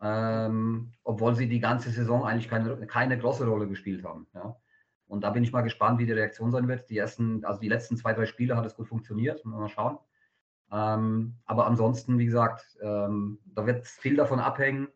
ähm, 0.00 0.92
obwohl 1.04 1.34
sie 1.34 1.48
die 1.48 1.60
ganze 1.60 1.90
Saison 1.90 2.24
eigentlich 2.24 2.48
keine, 2.48 2.86
keine 2.86 3.18
große 3.18 3.46
Rolle 3.46 3.68
gespielt 3.68 4.04
haben. 4.04 4.26
Ja. 4.34 4.56
Und 5.06 5.22
da 5.22 5.30
bin 5.30 5.42
ich 5.42 5.52
mal 5.52 5.62
gespannt, 5.62 5.98
wie 5.98 6.06
die 6.06 6.12
Reaktion 6.12 6.50
sein 6.50 6.68
wird. 6.68 6.88
Die 6.90 6.98
ersten, 6.98 7.44
also 7.44 7.60
die 7.60 7.68
letzten 7.68 7.96
zwei, 7.96 8.12
drei 8.12 8.26
Spiele 8.26 8.56
hat 8.56 8.66
es 8.66 8.76
gut 8.76 8.88
funktioniert. 8.88 9.44
Mal 9.44 9.68
schauen. 9.68 9.98
Ähm, 10.70 11.36
aber 11.46 11.66
ansonsten, 11.66 12.18
wie 12.18 12.26
gesagt, 12.26 12.78
ähm, 12.82 13.38
da 13.46 13.66
wird 13.66 13.86
viel 13.86 14.16
davon 14.16 14.38
abhängen, 14.38 14.88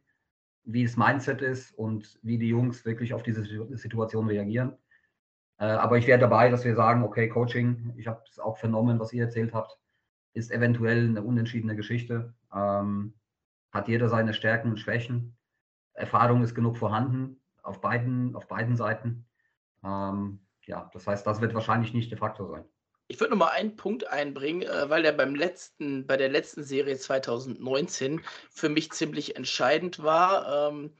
wie 0.64 0.85
das 0.85 0.96
Mindset 0.96 1.42
ist 1.42 1.72
und 1.72 2.20
wie 2.22 2.38
die 2.38 2.48
Jungs 2.48 2.85
wirklich 2.85 3.14
auf 3.14 3.22
diese 3.22 3.44
Situation 3.77 4.29
reagieren. 4.29 4.77
Äh, 5.62 5.66
aber 5.66 5.96
ich 5.96 6.09
wäre 6.09 6.18
dabei, 6.18 6.48
dass 6.48 6.64
wir 6.64 6.75
sagen, 6.75 7.05
okay, 7.05 7.29
Coaching, 7.29 7.94
ich 7.96 8.09
habe 8.09 8.20
es 8.29 8.40
auch 8.40 8.59
vernommen, 8.59 8.98
was 8.98 9.12
ihr 9.12 9.22
erzählt 9.22 9.55
habt, 9.55 9.79
ist 10.35 10.51
eventuell 10.51 11.05
eine 11.09 11.22
unentschiedene 11.22 11.77
Geschichte. 11.77 12.35
Ähm, 12.53 13.14
hat 13.70 13.87
jeder 13.87 14.09
seine 14.09 14.35
Stärken 14.35 14.70
und 14.70 14.81
Schwächen. 14.81 15.37
Erfahrung 15.94 16.42
ist 16.42 16.57
genug 16.57 16.77
vorhanden 16.77 17.40
auf 17.62 17.81
beiden, 17.81 18.35
auf 18.35 18.48
beiden 18.48 18.77
Seiten. 18.77 19.25
Ähm, 19.85 20.40
ja, 20.66 20.90
das 20.92 21.07
heißt, 21.07 21.25
das 21.25 21.40
wird 21.40 21.55
wahrscheinlich 21.55 21.94
nicht 21.94 22.11
der 22.11 22.18
Faktor 22.18 22.48
sein. 22.48 22.64
Ich 23.07 23.20
würde 23.20 23.31
noch 23.31 23.38
mal 23.38 23.53
einen 23.53 23.77
Punkt 23.77 24.09
einbringen, 24.09 24.62
äh, 24.62 24.90
weil 24.90 25.05
der 25.05 25.12
beim 25.12 25.37
letzten, 25.37 26.09
bei 26.09 26.16
der 26.16 26.29
letzten 26.29 26.64
Serie 26.64 26.96
2019 26.96 28.20
für 28.51 28.68
mich 28.68 28.90
ziemlich 28.90 29.37
entscheidend 29.37 30.03
war. 30.03 30.70
Ähm, 30.72 30.90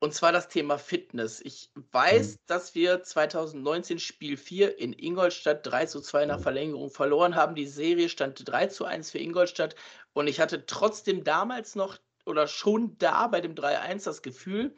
und 0.00 0.14
zwar 0.14 0.30
das 0.30 0.48
Thema 0.48 0.78
Fitness. 0.78 1.40
Ich 1.40 1.70
weiß, 1.74 2.32
mhm. 2.32 2.38
dass 2.46 2.74
wir 2.74 3.02
2019 3.02 3.98
Spiel 3.98 4.36
4 4.36 4.78
in 4.78 4.92
Ingolstadt 4.92 5.66
3 5.66 5.86
zu 5.86 6.00
2 6.00 6.26
nach 6.26 6.40
Verlängerung 6.40 6.90
verloren 6.90 7.34
haben. 7.34 7.56
Die 7.56 7.66
Serie 7.66 8.08
stand 8.08 8.48
3 8.48 8.68
zu 8.68 8.84
1 8.84 9.10
für 9.10 9.18
Ingolstadt. 9.18 9.74
Und 10.12 10.28
ich 10.28 10.38
hatte 10.40 10.66
trotzdem 10.66 11.24
damals 11.24 11.74
noch 11.74 11.98
oder 12.26 12.46
schon 12.46 12.96
da 12.98 13.26
bei 13.26 13.40
dem 13.40 13.54
3-1 13.54 14.04
das 14.04 14.22
Gefühl, 14.22 14.76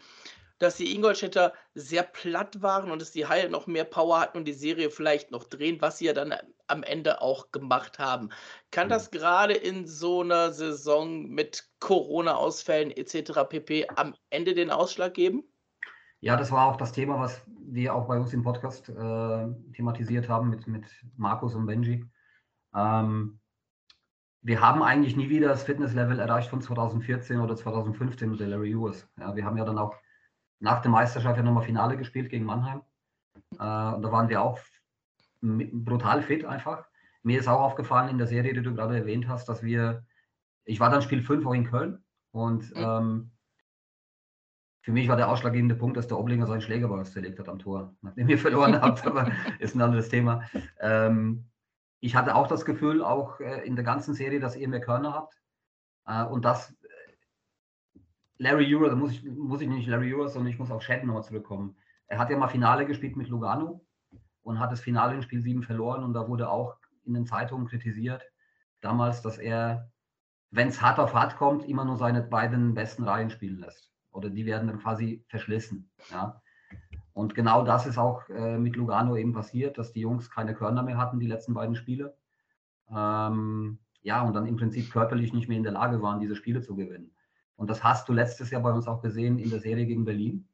dass 0.61 0.77
die 0.77 0.94
Ingolstädter 0.94 1.55
sehr 1.75 2.03
platt 2.05 2.62
waren 2.62 2.90
und 2.90 3.01
dass 3.01 3.11
die 3.11 3.27
Haie 3.27 3.49
noch 3.49 3.66
mehr 3.66 3.85
Power 3.85 4.20
hatten 4.20 4.38
und 4.38 4.44
die 4.44 4.53
Serie 4.53 4.90
vielleicht 4.90 5.31
noch 5.31 5.44
drehen, 5.44 5.81
was 5.81 5.99
sie 5.99 6.05
ja 6.05 6.12
dann 6.12 6.35
am 6.68 6.83
Ende 6.83 7.23
auch 7.23 7.51
gemacht 7.51 7.99
haben. 7.99 8.29
Kann 8.70 8.88
das 8.88 9.11
gerade 9.11 9.55
in 9.55 9.87
so 9.87 10.20
einer 10.20 10.53
Saison 10.53 11.29
mit 11.29 11.64
Corona-Ausfällen 11.81 12.90
etc. 12.90 13.40
pp. 13.49 13.88
am 13.96 14.14
Ende 14.29 14.55
den 14.55 14.70
Ausschlag 14.70 15.14
geben? 15.14 15.42
Ja, 16.20 16.37
das 16.37 16.53
war 16.53 16.66
auch 16.66 16.77
das 16.77 16.92
Thema, 16.92 17.18
was 17.18 17.40
wir 17.46 17.94
auch 17.94 18.07
bei 18.07 18.18
uns 18.18 18.35
im 18.35 18.42
Podcast 18.42 18.90
äh, 18.90 19.73
thematisiert 19.73 20.29
haben 20.29 20.51
mit, 20.51 20.66
mit 20.66 20.85
Markus 21.16 21.55
und 21.55 21.64
Benji. 21.64 22.05
Ähm, 22.75 23.40
wir 24.42 24.61
haben 24.61 24.83
eigentlich 24.83 25.16
nie 25.16 25.31
wieder 25.31 25.49
das 25.49 25.62
Fitnesslevel 25.62 26.18
erreicht 26.18 26.51
von 26.51 26.61
2014 26.61 27.40
oder 27.40 27.57
2015 27.57 28.31
mit 28.31 28.40
der 28.40 28.49
Larry 28.49 28.73
Ewers. 28.73 29.09
Ja, 29.18 29.35
wir 29.35 29.46
haben 29.46 29.57
ja 29.57 29.64
dann 29.64 29.79
auch 29.79 29.96
nach 30.61 30.83
der 30.83 30.90
Meisterschaft 30.90 31.37
ja 31.37 31.42
nochmal 31.42 31.64
Finale 31.64 31.96
gespielt 31.96 32.31
gegen 32.31 32.44
Mannheim. 32.44 32.83
Äh, 33.59 33.94
und 33.94 34.03
da 34.03 34.12
waren 34.12 34.29
wir 34.29 34.42
auch 34.42 34.59
brutal 35.42 36.23
fit 36.23 36.44
einfach. 36.44 36.87
Mir 37.23 37.38
ist 37.38 37.49
auch 37.49 37.61
aufgefallen 37.61 38.11
in 38.11 38.18
der 38.18 38.27
Serie, 38.27 38.55
die 38.55 38.62
du 38.62 38.75
gerade 38.75 38.96
erwähnt 38.96 39.29
hast, 39.29 39.49
dass 39.49 39.62
wir, 39.62 40.05
ich 40.64 40.81
war 40.81 40.90
dann 40.90 41.03
Spiel 41.03 41.23
5 41.23 41.44
auch 41.46 41.55
in 41.55 41.64
Köln 41.68 42.03
und 42.31 42.73
ähm, 42.77 43.31
für 44.83 44.92
mich 44.92 45.09
war 45.09 45.16
der 45.16 45.29
ausschlaggebende 45.29 45.75
Punkt, 45.75 45.96
dass 45.96 46.09
der 46.09 46.18
Oblinger 46.18 46.46
seinen 46.46 46.62
Schlägerball 46.62 47.05
zerlegt 47.05 47.38
hat 47.38 47.49
am 47.49 47.59
Tor, 47.59 47.94
nachdem 48.01 48.29
wir 48.29 48.38
verloren 48.38 48.81
haben, 48.81 49.01
aber 49.07 49.31
ist 49.59 49.75
ein 49.75 49.83
anderes 49.83 50.09
Thema. 50.09 50.42
Ähm, 50.79 51.51
ich 52.01 52.16
hatte 52.16 52.35
auch 52.35 52.46
das 52.46 52.64
Gefühl, 52.64 53.03
auch 53.03 53.40
äh, 53.40 53.66
in 53.66 53.77
der 53.77 53.85
ganzen 53.85 54.14
Serie, 54.14 54.40
dass 54.40 54.57
ihr 54.57 54.68
mehr 54.68 54.81
Körner 54.81 55.12
habt. 55.12 55.38
Äh, 56.07 56.25
und 56.25 56.44
das 56.46 56.75
Larry 58.40 58.74
Euro, 58.74 58.88
da 58.88 58.96
muss 58.96 59.12
ich, 59.12 59.22
muss 59.22 59.61
ich 59.61 59.68
nicht 59.68 59.87
Larry 59.87 60.14
Euro, 60.14 60.26
sondern 60.26 60.50
ich 60.50 60.59
muss 60.59 60.70
auf 60.70 60.83
Shatton 60.83 61.07
nochmal 61.07 61.22
zurückkommen. 61.22 61.76
Er 62.07 62.18
hat 62.18 62.31
ja 62.31 62.38
mal 62.38 62.48
Finale 62.48 62.87
gespielt 62.87 63.14
mit 63.14 63.29
Lugano 63.29 63.85
und 64.42 64.59
hat 64.59 64.72
das 64.72 64.81
Finale 64.81 65.14
in 65.14 65.22
Spiel 65.22 65.42
7 65.42 65.62
verloren 65.62 66.03
und 66.03 66.14
da 66.14 66.26
wurde 66.26 66.48
auch 66.48 66.79
in 67.05 67.12
den 67.12 67.26
Zeitungen 67.26 67.66
kritisiert, 67.66 68.22
damals, 68.81 69.20
dass 69.20 69.37
er, 69.37 69.90
wenn 70.50 70.68
es 70.68 70.81
hart 70.81 70.98
auf 70.98 71.12
hart 71.12 71.37
kommt, 71.37 71.68
immer 71.68 71.85
nur 71.85 71.98
seine 71.98 72.22
beiden 72.22 72.72
besten 72.72 73.05
Reihen 73.05 73.29
spielen 73.29 73.59
lässt. 73.59 73.92
Oder 74.11 74.31
die 74.31 74.46
werden 74.46 74.68
dann 74.68 74.81
quasi 74.81 75.22
verschlissen. 75.29 75.90
Ja. 76.11 76.40
Und 77.12 77.35
genau 77.35 77.62
das 77.62 77.87
ist 77.87 77.98
auch 77.98 78.26
äh, 78.31 78.57
mit 78.57 78.74
Lugano 78.74 79.16
eben 79.16 79.35
passiert, 79.35 79.76
dass 79.76 79.92
die 79.92 80.00
Jungs 80.00 80.31
keine 80.31 80.55
Körner 80.55 80.83
mehr 80.83 80.96
hatten, 80.96 81.20
die 81.20 81.26
letzten 81.26 81.53
beiden 81.53 81.76
Spiele. 81.76 82.16
Ähm, 82.88 83.81
ja, 84.00 84.22
und 84.22 84.33
dann 84.33 84.46
im 84.46 84.57
Prinzip 84.57 84.90
körperlich 84.90 85.35
nicht 85.35 85.48
mehr 85.48 85.59
in 85.59 85.62
der 85.62 85.72
Lage 85.72 86.00
waren, 86.00 86.20
diese 86.20 86.37
Spiele 86.37 86.62
zu 86.62 86.74
gewinnen. 86.74 87.12
Und 87.61 87.68
das 87.68 87.85
hast 87.85 88.09
du 88.09 88.14
letztes 88.14 88.51
Jahr 88.51 88.62
bei 88.62 88.73
uns 88.73 88.88
auch 88.88 89.03
gesehen 89.03 89.38
in 89.38 89.51
der 89.51 89.61
Serie 89.61 89.85
gegen 89.85 90.07
Berlin. 90.07 90.49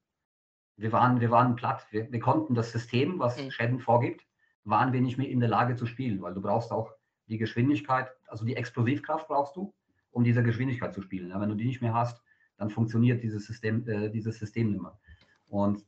Wir 0.76 0.90
waren, 0.90 1.20
wir 1.20 1.30
waren 1.30 1.54
platt. 1.54 1.86
Wir, 1.92 2.10
wir 2.10 2.18
konnten 2.18 2.56
das 2.56 2.72
System, 2.72 3.20
was 3.20 3.40
mhm. 3.40 3.52
Schäden 3.52 3.78
vorgibt, 3.78 4.26
waren 4.64 4.92
wir 4.92 5.00
nicht 5.00 5.16
mehr 5.16 5.28
in 5.28 5.38
der 5.38 5.48
Lage 5.48 5.76
zu 5.76 5.86
spielen, 5.86 6.20
weil 6.20 6.34
du 6.34 6.42
brauchst 6.42 6.72
auch 6.72 6.92
die 7.28 7.38
Geschwindigkeit, 7.38 8.10
also 8.26 8.44
die 8.44 8.56
Explosivkraft 8.56 9.28
brauchst 9.28 9.54
du, 9.54 9.72
um 10.10 10.24
diese 10.24 10.42
Geschwindigkeit 10.42 10.94
zu 10.94 11.00
spielen. 11.00 11.30
Ja, 11.30 11.40
wenn 11.40 11.48
du 11.48 11.54
die 11.54 11.66
nicht 11.66 11.80
mehr 11.80 11.94
hast, 11.94 12.20
dann 12.56 12.70
funktioniert 12.70 13.22
dieses 13.22 13.46
System, 13.46 13.86
äh, 13.86 14.10
dieses 14.10 14.40
System 14.40 14.72
nicht 14.72 14.82
mehr. 14.82 14.98
Und, 15.46 15.86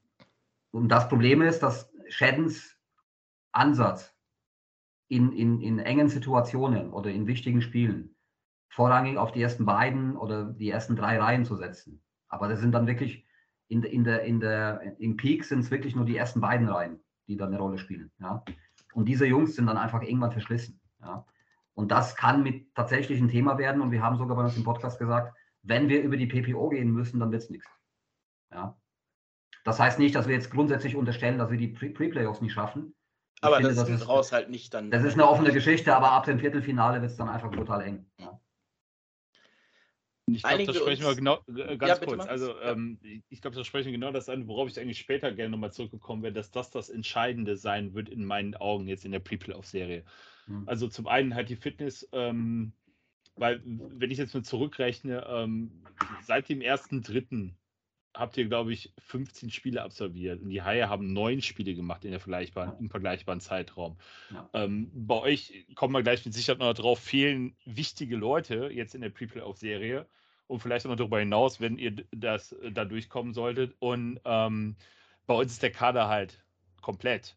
und 0.70 0.88
das 0.88 1.08
Problem 1.08 1.42
ist, 1.42 1.64
dass 1.64 1.92
Shaddens 2.06 2.76
Ansatz 3.50 4.14
in, 5.08 5.32
in, 5.32 5.60
in 5.62 5.80
engen 5.80 6.10
Situationen 6.10 6.92
oder 6.92 7.10
in 7.10 7.26
wichtigen 7.26 7.60
Spielen 7.60 8.14
vorrangig 8.68 9.16
auf 9.16 9.32
die 9.32 9.42
ersten 9.42 9.64
beiden 9.64 10.16
oder 10.16 10.44
die 10.44 10.70
ersten 10.70 10.96
drei 10.96 11.18
Reihen 11.18 11.44
zu 11.44 11.56
setzen. 11.56 12.02
Aber 12.28 12.48
das 12.48 12.60
sind 12.60 12.72
dann 12.72 12.86
wirklich 12.86 13.26
in, 13.68 13.82
in 13.82 14.04
der, 14.04 14.22
in 14.22 14.40
der, 14.40 14.82
im 14.98 15.16
Peak 15.16 15.44
sind 15.44 15.60
es 15.60 15.70
wirklich 15.70 15.94
nur 15.94 16.04
die 16.04 16.16
ersten 16.16 16.40
beiden 16.40 16.68
Reihen, 16.68 17.00
die 17.26 17.36
dann 17.36 17.48
eine 17.48 17.58
Rolle 17.58 17.78
spielen. 17.78 18.10
Ja? 18.20 18.42
Und 18.94 19.06
diese 19.06 19.26
Jungs 19.26 19.54
sind 19.54 19.66
dann 19.66 19.76
einfach 19.76 20.02
irgendwann 20.02 20.32
verschlissen. 20.32 20.80
Ja? 21.00 21.26
Und 21.74 21.90
das 21.90 22.16
kann 22.16 22.42
mit 22.42 22.74
tatsächlich 22.74 23.20
ein 23.20 23.28
Thema 23.28 23.58
werden. 23.58 23.82
Und 23.82 23.90
wir 23.90 24.02
haben 24.02 24.16
sogar 24.16 24.36
bei 24.36 24.44
uns 24.44 24.56
im 24.56 24.64
Podcast 24.64 24.98
gesagt, 24.98 25.36
wenn 25.62 25.88
wir 25.88 26.02
über 26.02 26.16
die 26.16 26.26
PPO 26.26 26.70
gehen 26.70 26.90
müssen, 26.90 27.20
dann 27.20 27.30
wird 27.30 27.42
es 27.42 27.50
nichts. 27.50 27.68
Ja? 28.52 28.76
Das 29.64 29.78
heißt 29.78 29.98
nicht, 29.98 30.14
dass 30.14 30.26
wir 30.26 30.34
jetzt 30.34 30.50
grundsätzlich 30.50 30.96
unterstellen, 30.96 31.38
dass 31.38 31.50
wir 31.50 31.58
die 31.58 31.68
Pre-Playoffs 31.68 32.40
nicht 32.40 32.52
schaffen. 32.52 32.94
Ich 33.36 33.44
aber 33.44 33.56
finde, 33.56 33.74
das, 33.74 33.88
ist 33.88 34.08
raus 34.08 34.32
halt 34.32 34.50
nicht 34.50 34.74
dann. 34.74 34.90
Das 34.90 35.04
ist 35.04 35.14
eine 35.14 35.28
offene 35.28 35.52
Geschichte, 35.52 35.94
aber 35.94 36.10
ab 36.12 36.24
dem 36.24 36.40
Viertelfinale 36.40 37.00
wird 37.00 37.10
es 37.10 37.16
dann 37.16 37.28
einfach 37.28 37.50
brutal 37.50 37.82
eng. 37.82 38.10
Ja. 38.18 38.40
Ich 40.34 40.42
glaube, 40.42 40.64
da 40.64 40.74
sprechen 40.74 41.04
wir 41.04 41.14
genau, 41.14 41.38
äh, 41.48 41.76
ganz 41.76 42.00
ja, 42.00 42.06
kurz. 42.06 42.26
Also, 42.26 42.58
ähm, 42.60 42.98
ich 43.28 43.40
glaube, 43.40 43.56
da 43.56 43.64
sprechen 43.64 43.86
wir 43.86 43.92
genau 43.92 44.12
das 44.12 44.28
an, 44.28 44.46
worauf 44.46 44.68
ich 44.68 44.78
eigentlich 44.78 44.98
später 44.98 45.32
gerne 45.32 45.50
nochmal 45.50 45.72
zurückgekommen 45.72 46.22
wäre, 46.22 46.32
dass 46.32 46.50
das 46.50 46.70
das 46.70 46.88
Entscheidende 46.88 47.56
sein 47.56 47.94
wird 47.94 48.08
in 48.08 48.24
meinen 48.24 48.54
Augen 48.54 48.88
jetzt 48.88 49.04
in 49.04 49.12
der 49.12 49.20
Pre-Playoff-Serie. 49.20 50.04
Mhm. 50.46 50.64
Also, 50.66 50.88
zum 50.88 51.06
einen 51.06 51.34
halt 51.34 51.48
die 51.48 51.56
Fitness, 51.56 52.08
ähm, 52.12 52.72
weil, 53.36 53.62
wenn 53.64 54.10
ich 54.10 54.18
jetzt 54.18 54.34
mal 54.34 54.42
zurückrechne, 54.42 55.26
ähm, 55.28 55.84
seit 56.22 56.48
dem 56.48 56.60
ersten 56.60 57.02
Dritten 57.02 57.56
habt 58.18 58.36
ihr, 58.36 58.46
glaube 58.46 58.72
ich, 58.72 58.92
15 58.98 59.50
Spiele 59.50 59.82
absolviert 59.82 60.42
und 60.42 60.50
die 60.50 60.62
Haie 60.62 60.88
haben 60.88 61.12
neun 61.12 61.40
Spiele 61.40 61.74
gemacht 61.74 62.04
in 62.04 62.10
der 62.10 62.20
vergleichbaren, 62.20 62.78
im 62.80 62.90
vergleichbaren 62.90 63.40
Zeitraum. 63.40 63.96
Ja. 64.32 64.50
Ähm, 64.54 64.90
bei 64.92 65.16
euch 65.16 65.66
kommen 65.74 65.94
wir 65.94 66.02
gleich 66.02 66.24
mit 66.24 66.34
Sicherheit 66.34 66.58
noch 66.58 66.74
drauf, 66.74 66.98
fehlen 66.98 67.56
wichtige 67.64 68.16
Leute 68.16 68.70
jetzt 68.72 68.94
in 68.94 69.02
der 69.02 69.10
Pre-Playoff-Serie 69.10 70.06
und 70.48 70.60
vielleicht 70.60 70.86
auch 70.86 70.90
noch 70.90 70.96
darüber 70.96 71.20
hinaus, 71.20 71.60
wenn 71.60 71.78
ihr 71.78 71.94
das 72.10 72.52
äh, 72.52 72.72
da 72.72 72.84
durchkommen 72.84 73.32
solltet. 73.32 73.76
Und 73.78 74.20
ähm, 74.24 74.76
bei 75.26 75.34
uns 75.34 75.52
ist 75.52 75.62
der 75.62 75.70
Kader 75.70 76.08
halt 76.08 76.42
komplett. 76.80 77.36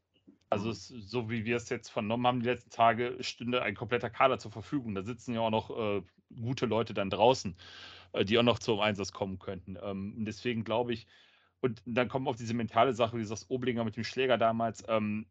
Also 0.50 0.66
mhm. 0.66 0.72
es, 0.72 0.88
so 0.88 1.30
wie 1.30 1.46
wir 1.46 1.58
es 1.58 1.70
jetzt 1.70 1.90
vernommen 1.90 2.26
haben, 2.26 2.40
die 2.40 2.50
letzten 2.50 2.72
Tage 2.72 3.18
stünde 3.20 3.62
ein 3.62 3.76
kompletter 3.76 4.10
Kader 4.10 4.40
zur 4.40 4.52
Verfügung. 4.52 4.96
Da 4.96 5.04
sitzen 5.04 5.34
ja 5.36 5.42
auch 5.42 5.52
noch 5.52 5.70
äh, 5.78 6.02
gute 6.42 6.66
Leute 6.66 6.94
dann 6.94 7.10
draußen, 7.10 7.56
äh, 8.14 8.26
die 8.26 8.40
auch 8.40 8.44
noch 8.44 8.60
zum 8.60 8.80
Einsatz 8.80 9.12
kommen 9.12 9.40
könnten. 9.40 9.78
Ähm, 9.82 10.16
und 10.18 10.26
deswegen 10.26 10.64
glaube 10.64 10.94
ich, 10.94 11.06
und 11.60 11.82
dann 11.86 12.08
kommen 12.08 12.26
wir 12.26 12.32
auf 12.32 12.38
diese 12.38 12.56
mentale 12.56 12.94
Sache, 12.94 13.18
wie 13.18 13.26
das 13.26 13.50
Oblinger 13.52 13.84
mit 13.84 13.96
dem 13.96 14.04
Schläger 14.04 14.38
damals. 14.38 14.84
Ähm, 14.88 15.28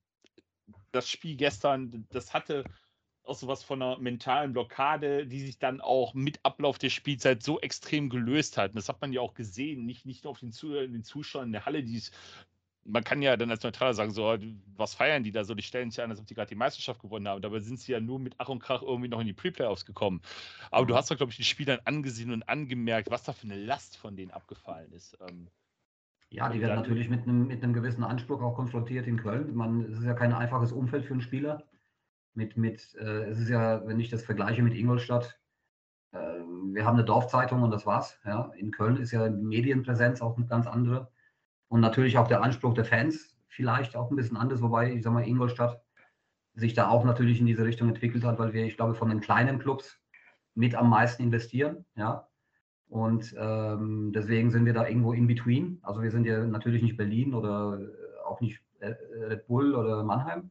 das 0.92 1.08
Spiel 1.08 1.36
gestern, 1.36 2.06
das 2.10 2.32
hatte 2.32 2.64
auch 3.24 3.34
sowas 3.34 3.62
von 3.62 3.82
einer 3.82 3.98
mentalen 3.98 4.52
Blockade, 4.52 5.26
die 5.26 5.40
sich 5.40 5.58
dann 5.58 5.80
auch 5.80 6.14
mit 6.14 6.40
Ablauf 6.44 6.78
der 6.78 6.90
Spielzeit 6.90 7.42
so 7.42 7.60
extrem 7.60 8.08
gelöst 8.08 8.56
hat. 8.56 8.70
Und 8.70 8.76
das 8.76 8.88
hat 8.88 9.00
man 9.00 9.12
ja 9.12 9.20
auch 9.20 9.34
gesehen, 9.34 9.86
nicht, 9.86 10.06
nicht 10.06 10.24
nur 10.24 10.32
auf 10.32 10.40
den, 10.40 10.50
den 10.50 11.04
Zuschauern 11.04 11.46
in 11.46 11.52
der 11.52 11.66
Halle, 11.66 11.82
die 11.82 11.96
es 11.96 12.10
man 12.84 13.04
kann 13.04 13.22
ja 13.22 13.36
dann 13.36 13.50
als 13.50 13.62
Neutraler 13.62 13.94
sagen, 13.94 14.10
so, 14.10 14.36
was 14.76 14.94
feiern 14.94 15.22
die 15.22 15.32
da 15.32 15.44
so? 15.44 15.54
Die 15.54 15.62
stellen 15.62 15.90
sich 15.90 16.02
an, 16.02 16.10
als 16.10 16.20
ob 16.20 16.26
die 16.26 16.34
gerade 16.34 16.48
die 16.48 16.54
Meisterschaft 16.54 17.00
gewonnen 17.00 17.28
haben. 17.28 17.42
Dabei 17.42 17.60
sind 17.60 17.78
sie 17.78 17.92
ja 17.92 18.00
nur 18.00 18.18
mit 18.18 18.34
Ach 18.38 18.48
und 18.48 18.60
Krach 18.60 18.82
irgendwie 18.82 19.08
noch 19.08 19.20
in 19.20 19.26
die 19.26 19.32
Pre-Playoffs 19.32 19.84
gekommen. 19.84 20.22
Aber 20.70 20.84
mhm. 20.84 20.88
du 20.88 20.94
hast 20.96 21.10
doch, 21.10 21.16
glaube 21.16 21.30
ich, 21.30 21.36
den 21.36 21.44
Spielern 21.44 21.80
angesehen 21.84 22.32
und 22.32 22.48
angemerkt, 22.48 23.10
was 23.10 23.22
da 23.22 23.32
für 23.32 23.44
eine 23.44 23.56
Last 23.56 23.96
von 23.96 24.16
denen 24.16 24.30
abgefallen 24.30 24.92
ist. 24.92 25.16
Ähm, 25.28 25.48
ja, 26.30 26.48
die 26.48 26.60
werden 26.60 26.76
natürlich 26.76 27.08
mit 27.08 27.24
einem, 27.24 27.48
mit 27.48 27.62
einem 27.62 27.74
gewissen 27.74 28.04
Anspruch 28.04 28.40
auch 28.40 28.54
konfrontiert 28.54 29.06
in 29.06 29.16
Köln. 29.16 29.54
Man, 29.54 29.82
es 29.82 29.98
ist 29.98 30.04
ja 30.04 30.14
kein 30.14 30.32
einfaches 30.32 30.72
Umfeld 30.72 31.04
für 31.04 31.12
einen 31.12 31.22
Spieler 31.22 31.64
mit, 32.34 32.56
mit 32.56 32.94
äh, 32.94 33.24
es 33.24 33.38
ist 33.38 33.48
ja, 33.48 33.86
wenn 33.86 34.00
ich 34.00 34.10
das 34.10 34.22
vergleiche 34.22 34.62
mit 34.62 34.74
Ingolstadt, 34.74 35.38
äh, 36.12 36.18
wir 36.18 36.84
haben 36.84 36.96
eine 36.96 37.04
Dorfzeitung 37.04 37.62
und 37.62 37.70
das 37.70 37.86
war's. 37.86 38.18
Ja. 38.24 38.50
In 38.56 38.70
Köln 38.70 38.96
ist 38.96 39.12
ja 39.12 39.28
Medienpräsenz 39.28 40.20
auch 40.20 40.36
eine 40.36 40.46
ganz 40.46 40.66
andere. 40.66 41.10
Und 41.68 41.80
natürlich 41.80 42.18
auch 42.18 42.28
der 42.28 42.42
Anspruch 42.42 42.74
der 42.74 42.84
Fans 42.84 43.36
vielleicht 43.48 43.96
auch 43.96 44.10
ein 44.10 44.16
bisschen 44.16 44.36
anders, 44.36 44.62
wobei, 44.62 44.92
ich 44.92 45.02
sag 45.02 45.12
mal, 45.12 45.26
Ingolstadt 45.26 45.82
sich 46.54 46.74
da 46.74 46.88
auch 46.88 47.04
natürlich 47.04 47.40
in 47.40 47.46
diese 47.46 47.64
Richtung 47.64 47.88
entwickelt 47.88 48.24
hat, 48.24 48.38
weil 48.38 48.52
wir, 48.52 48.64
ich 48.64 48.76
glaube, 48.76 48.94
von 48.94 49.08
den 49.08 49.20
kleinen 49.20 49.58
Clubs 49.58 50.00
mit 50.54 50.74
am 50.74 50.90
meisten 50.90 51.22
investieren. 51.22 51.84
Ja. 51.94 52.28
Und 52.88 53.34
ähm, 53.38 54.12
deswegen 54.12 54.50
sind 54.50 54.66
wir 54.66 54.72
da 54.72 54.86
irgendwo 54.86 55.12
in 55.12 55.28
between. 55.28 55.78
Also 55.82 56.02
wir 56.02 56.10
sind 56.10 56.26
ja 56.26 56.44
natürlich 56.44 56.82
nicht 56.82 56.96
Berlin 56.96 57.34
oder 57.34 57.80
äh, 57.80 58.20
auch 58.24 58.40
nicht 58.40 58.60
äh, 58.80 58.94
Red 59.28 59.46
Bull 59.46 59.76
oder 59.76 60.02
Mannheim, 60.02 60.50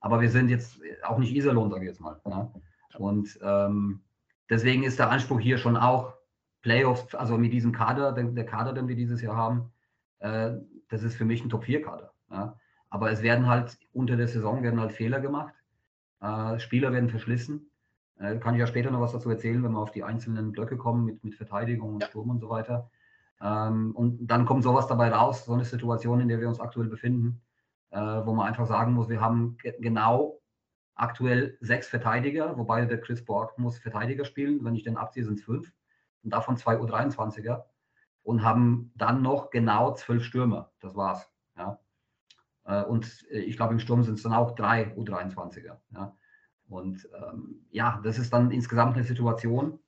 aber 0.00 0.20
wir 0.20 0.30
sind 0.30 0.48
jetzt 0.48 0.80
auch 1.02 1.18
nicht 1.18 1.34
Iserlohn, 1.34 1.70
sage 1.70 1.84
ich 1.84 1.88
jetzt 1.88 2.00
mal. 2.00 2.20
Ja. 2.24 2.52
Und 2.98 3.38
ähm, 3.42 4.00
deswegen 4.50 4.82
ist 4.84 4.98
der 4.98 5.10
Anspruch 5.10 5.40
hier 5.40 5.58
schon 5.58 5.76
auch 5.76 6.14
Playoffs, 6.62 7.14
also 7.14 7.38
mit 7.38 7.52
diesem 7.52 7.72
Kader, 7.72 8.12
der, 8.12 8.24
der 8.24 8.46
Kader, 8.46 8.72
den 8.72 8.88
wir 8.88 8.96
dieses 8.96 9.22
Jahr 9.22 9.36
haben, 9.36 9.72
äh, 10.20 10.52
das 10.88 11.02
ist 11.02 11.16
für 11.16 11.24
mich 11.24 11.44
ein 11.44 11.50
Top-4-Kader. 11.50 12.12
Ja. 12.30 12.58
Aber 12.90 13.10
es 13.10 13.22
werden 13.22 13.46
halt 13.46 13.78
unter 13.92 14.16
der 14.16 14.28
Saison 14.28 14.62
werden 14.62 14.80
halt 14.80 14.92
Fehler 14.92 15.20
gemacht. 15.20 15.54
Äh, 16.20 16.58
Spieler 16.58 16.92
werden 16.92 17.10
verschlissen. 17.10 17.70
Äh, 18.18 18.38
kann 18.38 18.54
ich 18.54 18.60
ja 18.60 18.66
später 18.66 18.90
noch 18.90 19.00
was 19.00 19.12
dazu 19.12 19.30
erzählen, 19.30 19.62
wenn 19.62 19.72
wir 19.72 19.78
auf 19.78 19.92
die 19.92 20.02
einzelnen 20.02 20.52
Blöcke 20.52 20.76
kommen 20.76 21.04
mit, 21.04 21.22
mit 21.22 21.34
Verteidigung 21.34 21.94
und. 21.94 22.04
Sturm 22.04 22.30
und 22.30 22.40
so 22.40 22.48
weiter. 22.48 22.90
Ähm, 23.40 23.94
und 23.94 24.26
dann 24.26 24.46
kommt 24.46 24.64
sowas 24.64 24.86
dabei 24.88 25.10
raus, 25.10 25.44
so 25.44 25.52
eine 25.52 25.64
Situation, 25.64 26.20
in 26.20 26.28
der 26.28 26.40
wir 26.40 26.48
uns 26.48 26.60
aktuell 26.60 26.88
befinden, 26.88 27.40
äh, 27.90 27.98
wo 27.98 28.34
man 28.34 28.46
einfach 28.46 28.66
sagen 28.66 28.92
muss, 28.92 29.08
wir 29.08 29.20
haben 29.20 29.56
genau 29.80 30.40
aktuell 30.94 31.56
sechs 31.60 31.88
Verteidiger, 31.88 32.56
wobei 32.58 32.84
der 32.84 33.00
Chris 33.00 33.24
Borg 33.24 33.58
muss 33.58 33.78
Verteidiger 33.78 34.24
spielen. 34.24 34.64
Wenn 34.64 34.74
ich 34.74 34.82
den 34.82 34.96
abziehe, 34.96 35.24
sind 35.24 35.38
es 35.38 35.44
fünf. 35.44 35.72
Und 36.22 36.32
davon 36.32 36.56
zwei 36.56 36.76
U23er. 36.76 37.64
Und 38.22 38.42
haben 38.42 38.92
dann 38.96 39.22
noch 39.22 39.50
genau 39.50 39.94
zwölf 39.94 40.24
Stürmer. 40.24 40.72
Das 40.80 40.94
war's. 40.94 41.30
Ja. 41.56 41.78
Äh, 42.64 42.84
und 42.84 43.26
äh, 43.30 43.38
ich 43.38 43.56
glaube, 43.56 43.72
im 43.72 43.80
Sturm 43.80 44.02
sind 44.02 44.14
es 44.14 44.22
dann 44.22 44.34
auch 44.34 44.54
drei 44.54 44.94
U23er. 44.96 45.78
Ja. 45.92 46.16
Und 46.68 47.08
ähm, 47.14 47.66
ja, 47.70 48.00
das 48.04 48.18
ist 48.18 48.32
dann 48.32 48.50
insgesamt 48.50 48.96
eine 48.96 49.04
Situation. 49.04 49.78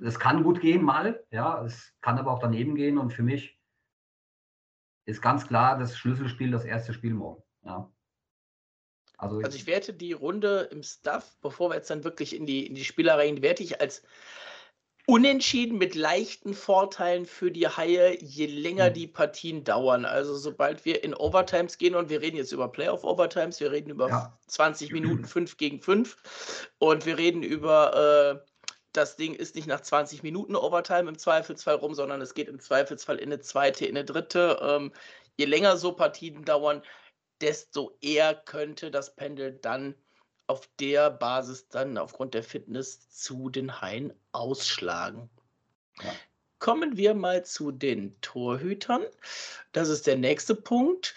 Es 0.00 0.18
kann 0.18 0.42
gut 0.42 0.60
gehen 0.60 0.82
mal, 0.82 1.22
ja, 1.30 1.62
es 1.64 1.94
kann 2.00 2.18
aber 2.18 2.32
auch 2.32 2.38
daneben 2.38 2.74
gehen. 2.74 2.96
Und 2.96 3.12
für 3.12 3.22
mich 3.22 3.60
ist 5.04 5.22
ganz 5.22 5.46
klar 5.46 5.78
das 5.78 5.96
Schlüsselspiel 5.96 6.50
das 6.50 6.64
erste 6.64 6.92
Spiel 6.92 7.14
morgen. 7.14 7.42
Ja. 7.64 7.90
Also, 9.16 9.38
also 9.38 9.56
ich 9.56 9.66
werte 9.66 9.92
die 9.92 10.12
Runde 10.12 10.68
im 10.72 10.82
Stuff, 10.82 11.36
bevor 11.40 11.70
wir 11.70 11.76
jetzt 11.76 11.90
dann 11.90 12.04
wirklich 12.04 12.34
in 12.34 12.44
die, 12.44 12.66
in 12.66 12.74
die 12.74 12.84
Spieler 12.84 13.18
werte 13.18 13.62
ich 13.62 13.80
als 13.80 14.02
Unentschieden 15.06 15.78
mit 15.78 15.96
leichten 15.96 16.54
Vorteilen 16.54 17.26
für 17.26 17.50
die 17.50 17.66
Haie, 17.66 18.16
je 18.20 18.46
länger 18.46 18.90
mhm. 18.90 18.94
die 18.94 19.06
Partien 19.08 19.64
dauern. 19.64 20.04
Also 20.04 20.36
sobald 20.36 20.84
wir 20.84 21.02
in 21.02 21.14
Overtimes 21.14 21.78
gehen 21.78 21.96
und 21.96 22.08
wir 22.08 22.20
reden 22.20 22.36
jetzt 22.36 22.52
über 22.52 22.68
Playoff-Overtimes, 22.68 23.58
wir 23.58 23.72
reden 23.72 23.90
über 23.90 24.08
ja. 24.08 24.38
20 24.46 24.92
Minuten 24.92 25.24
5 25.24 25.56
gegen 25.56 25.80
5 25.80 26.70
und 26.78 27.04
wir 27.04 27.18
reden 27.18 27.42
über, 27.42 28.40
äh, 28.44 28.51
das 28.92 29.16
Ding 29.16 29.34
ist 29.34 29.54
nicht 29.54 29.66
nach 29.66 29.80
20 29.80 30.22
Minuten 30.22 30.56
Overtime 30.56 31.08
im 31.08 31.18
Zweifelsfall 31.18 31.76
rum, 31.76 31.94
sondern 31.94 32.20
es 32.20 32.34
geht 32.34 32.48
im 32.48 32.60
Zweifelsfall 32.60 33.16
in 33.16 33.32
eine 33.32 33.40
zweite, 33.40 33.86
in 33.86 33.96
eine 33.96 34.04
dritte. 34.04 34.58
Ähm, 34.60 34.92
je 35.36 35.46
länger 35.46 35.76
so 35.76 35.92
Partien 35.92 36.44
dauern, 36.44 36.82
desto 37.40 37.96
eher 38.00 38.34
könnte 38.34 38.90
das 38.90 39.14
Pendel 39.14 39.52
dann 39.52 39.94
auf 40.46 40.68
der 40.78 41.10
Basis 41.10 41.68
dann 41.68 41.96
aufgrund 41.96 42.34
der 42.34 42.42
Fitness 42.42 43.10
zu 43.10 43.48
den 43.48 43.80
Haien 43.80 44.12
ausschlagen. 44.32 45.30
Ja. 46.02 46.12
Kommen 46.58 46.96
wir 46.96 47.14
mal 47.14 47.44
zu 47.44 47.72
den 47.72 48.20
Torhütern. 48.20 49.02
Das 49.72 49.88
ist 49.88 50.06
der 50.06 50.16
nächste 50.16 50.54
Punkt. 50.54 51.14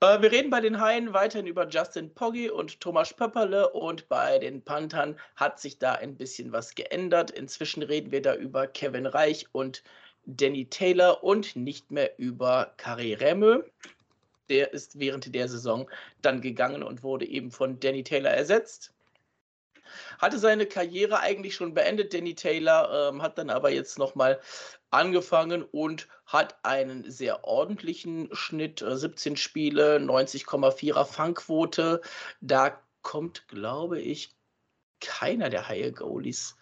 Äh, 0.00 0.22
wir 0.22 0.32
reden 0.32 0.50
bei 0.50 0.60
den 0.60 0.80
Haien 0.80 1.12
weiterhin 1.12 1.46
über 1.46 1.68
Justin 1.68 2.12
Poggi 2.14 2.50
und 2.50 2.80
Thomas 2.80 3.14
Pöpperle 3.14 3.70
und 3.70 4.08
bei 4.08 4.38
den 4.38 4.62
Panthern 4.62 5.18
hat 5.36 5.60
sich 5.60 5.78
da 5.78 5.92
ein 5.92 6.16
bisschen 6.16 6.52
was 6.52 6.74
geändert. 6.74 7.30
Inzwischen 7.30 7.82
reden 7.82 8.10
wir 8.10 8.22
da 8.22 8.34
über 8.34 8.66
Kevin 8.66 9.06
Reich 9.06 9.46
und 9.52 9.82
Danny 10.26 10.66
Taylor 10.66 11.22
und 11.24 11.56
nicht 11.56 11.90
mehr 11.90 12.18
über 12.18 12.74
Kari 12.76 13.14
Remmö 13.14 13.62
der 14.50 14.72
ist 14.72 14.98
während 14.98 15.34
der 15.34 15.48
Saison 15.48 15.88
dann 16.20 16.42
gegangen 16.42 16.82
und 16.82 17.02
wurde 17.02 17.26
eben 17.26 17.50
von 17.50 17.80
Danny 17.80 18.02
Taylor 18.02 18.30
ersetzt. 18.30 18.92
Hatte 20.18 20.38
seine 20.38 20.66
Karriere 20.66 21.20
eigentlich 21.20 21.54
schon 21.54 21.74
beendet, 21.74 22.14
Danny 22.14 22.34
Taylor, 22.34 23.10
ähm, 23.10 23.22
hat 23.22 23.38
dann 23.38 23.50
aber 23.50 23.70
jetzt 23.70 23.98
nochmal 23.98 24.40
angefangen 24.90 25.62
und 25.62 26.08
hat 26.26 26.64
einen 26.64 27.10
sehr 27.10 27.44
ordentlichen 27.44 28.28
Schnitt, 28.32 28.84
17 28.86 29.32
äh, 29.32 29.36
Spiele, 29.36 29.96
90,4er 29.98 31.04
Fangquote. 31.04 32.00
Da 32.40 32.80
kommt, 33.02 33.48
glaube 33.48 34.00
ich, 34.00 34.34
keiner 35.00 35.48
der 35.48 35.68
Haie 35.68 35.92
Goalies 35.92 36.56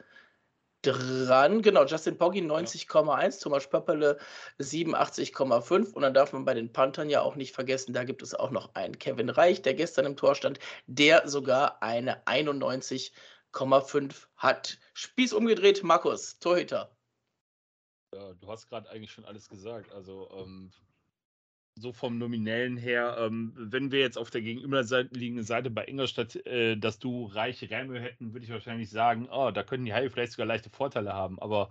dran. 0.83 1.63
Genau, 1.63 1.85
Justin 1.85 2.19
Poggi 2.19 2.41
90,1, 2.41 3.43
Thomas 3.43 3.69
Pöpperle 3.69 4.19
87,5. 4.59 5.93
Und 5.93 6.03
dann 6.03 6.15
darf 6.15 6.33
man 6.33 6.45
bei 6.45 6.55
den 6.55 6.73
Panthern 6.73 7.11
ja 7.11 7.23
auch 7.23 7.37
nicht 7.37 7.55
vergessen, 7.55 7.93
da 7.93 8.05
gibt 8.05 8.23
es 8.23 8.35
auch 8.35 8.51
noch 8.51 8.75
einen 8.75 8.99
Kevin 8.99 9.31
Reich, 9.31 9.63
der 9.63 9.75
gestern 9.75 10.07
im 10.07 10.17
Tor 10.17 10.35
stand, 10.35 10.59
der 10.87 11.29
sogar 11.29 11.83
eine 11.83 12.27
91,5 12.27 14.27
hat. 14.37 14.79
Spieß 14.95 15.33
umgedreht, 15.33 15.83
Markus, 15.83 16.39
Torhüter. 16.39 16.91
Ja, 18.15 18.33
du 18.35 18.49
hast 18.49 18.69
gerade 18.69 18.89
eigentlich 18.91 19.13
schon 19.13 19.25
alles 19.25 19.49
gesagt. 19.49 19.93
Also 19.93 20.31
ähm, 20.33 20.73
so 21.79 21.93
vom 21.93 22.19
Nominellen 22.19 22.77
her, 22.77 23.17
ähm, 23.19 23.53
wenn 23.57 23.91
wir 23.93 24.01
jetzt 24.01 24.19
auf 24.19 24.31
der 24.31 24.43
gegenüberliegenden 24.43 25.45
Seite 25.45 25.71
bei 25.71 25.85
Ingolstadt 25.87 26.37
äh, 26.47 26.77
dass 26.77 26.99
du 26.99 27.27
reiche 27.27 27.69
Räume 27.69 28.01
hätten, 28.01 28.33
würde 28.33 28.45
ich 28.45 28.53
wahrscheinlich 28.53 28.91
sagen, 28.91 29.29
oh, 29.31 29.51
da 29.51 29.63
könnten 29.63 29.87
die 29.87 29.95
Haie 29.95 30.11
vielleicht 30.11 30.33
sogar 30.33 30.47
leichte 30.47 30.71
Vorteile 30.71 31.13
haben. 31.13 31.39
Aber 31.39 31.69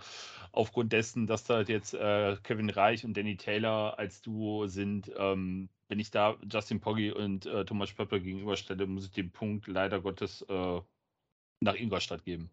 aufgrund 0.52 0.94
dessen, 0.94 1.28
dass 1.28 1.44
da 1.44 1.56
halt 1.56 1.70
jetzt 1.70 1.94
äh, 1.94 2.38
Kevin 2.44 2.70
Reich 2.70 3.06
und 3.06 3.16
Danny 3.16 3.38
Taylor 3.38 3.98
als 4.00 4.22
Duo 4.22 4.68
sind, 4.68 5.12
ähm, 5.18 5.70
wenn 5.90 6.00
ich 6.00 6.12
da 6.12 6.38
Justin 6.52 6.80
Poggi 6.80 7.12
und 7.12 7.46
äh, 7.46 7.66
Thomas 7.66 7.94
Pöppel 7.94 8.22
gegenüberstelle, 8.22 8.88
muss 8.88 9.06
ich 9.06 9.12
den 9.12 9.32
Punkt 9.32 9.68
leider 9.68 10.02
Gottes 10.02 10.42
äh, 10.50 10.82
nach 11.62 11.76
Ingolstadt 11.76 12.24
geben. 12.24 12.50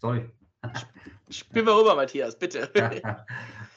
Sorry. 0.00 0.28
Spielen 1.30 1.66
wir 1.66 1.76
rüber, 1.76 1.94
Matthias, 1.94 2.38
bitte. 2.38 2.70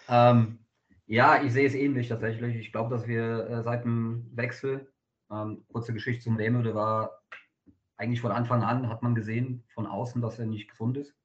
ähm, 0.09 0.59
ja, 1.07 1.43
ich 1.43 1.53
sehe 1.53 1.67
es 1.67 1.75
ähnlich 1.75 2.07
tatsächlich. 2.09 2.55
Ich 2.55 2.71
glaube, 2.71 2.89
dass 2.95 3.07
wir 3.07 3.47
äh, 3.49 3.63
seit 3.63 3.83
dem 3.83 4.29
Wechsel, 4.33 4.91
ähm, 5.31 5.63
kurze 5.71 5.93
Geschichte 5.93 6.23
zum 6.23 6.37
Remo, 6.37 6.61
der 6.61 6.75
war 6.75 7.21
eigentlich 7.97 8.21
von 8.21 8.31
Anfang 8.31 8.63
an, 8.63 8.89
hat 8.89 9.03
man 9.03 9.15
gesehen 9.15 9.63
von 9.73 9.85
außen, 9.85 10.21
dass 10.21 10.39
er 10.39 10.45
nicht 10.45 10.69
gesund 10.69 10.97
ist. 10.97 11.15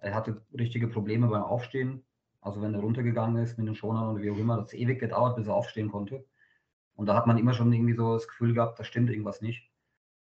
Er 0.00 0.14
hatte 0.14 0.42
richtige 0.58 0.88
Probleme 0.88 1.28
beim 1.28 1.42
Aufstehen. 1.42 2.04
Also 2.40 2.60
wenn 2.60 2.74
er 2.74 2.80
runtergegangen 2.80 3.42
ist 3.42 3.58
mit 3.58 3.66
den 3.66 3.74
Schonern 3.74 4.08
oder 4.08 4.22
wie 4.22 4.30
auch 4.30 4.38
immer, 4.38 4.56
das 4.56 4.72
hat 4.72 4.78
ewig 4.78 4.98
gedauert, 4.98 5.36
bis 5.36 5.46
er 5.46 5.54
aufstehen 5.54 5.90
konnte. 5.90 6.24
Und 6.96 7.06
da 7.06 7.14
hat 7.14 7.26
man 7.26 7.38
immer 7.38 7.54
schon 7.54 7.72
irgendwie 7.72 7.94
so 7.94 8.14
das 8.14 8.28
Gefühl 8.28 8.54
gehabt, 8.54 8.78
da 8.78 8.84
stimmt 8.84 9.10
irgendwas 9.10 9.40
nicht. 9.40 9.70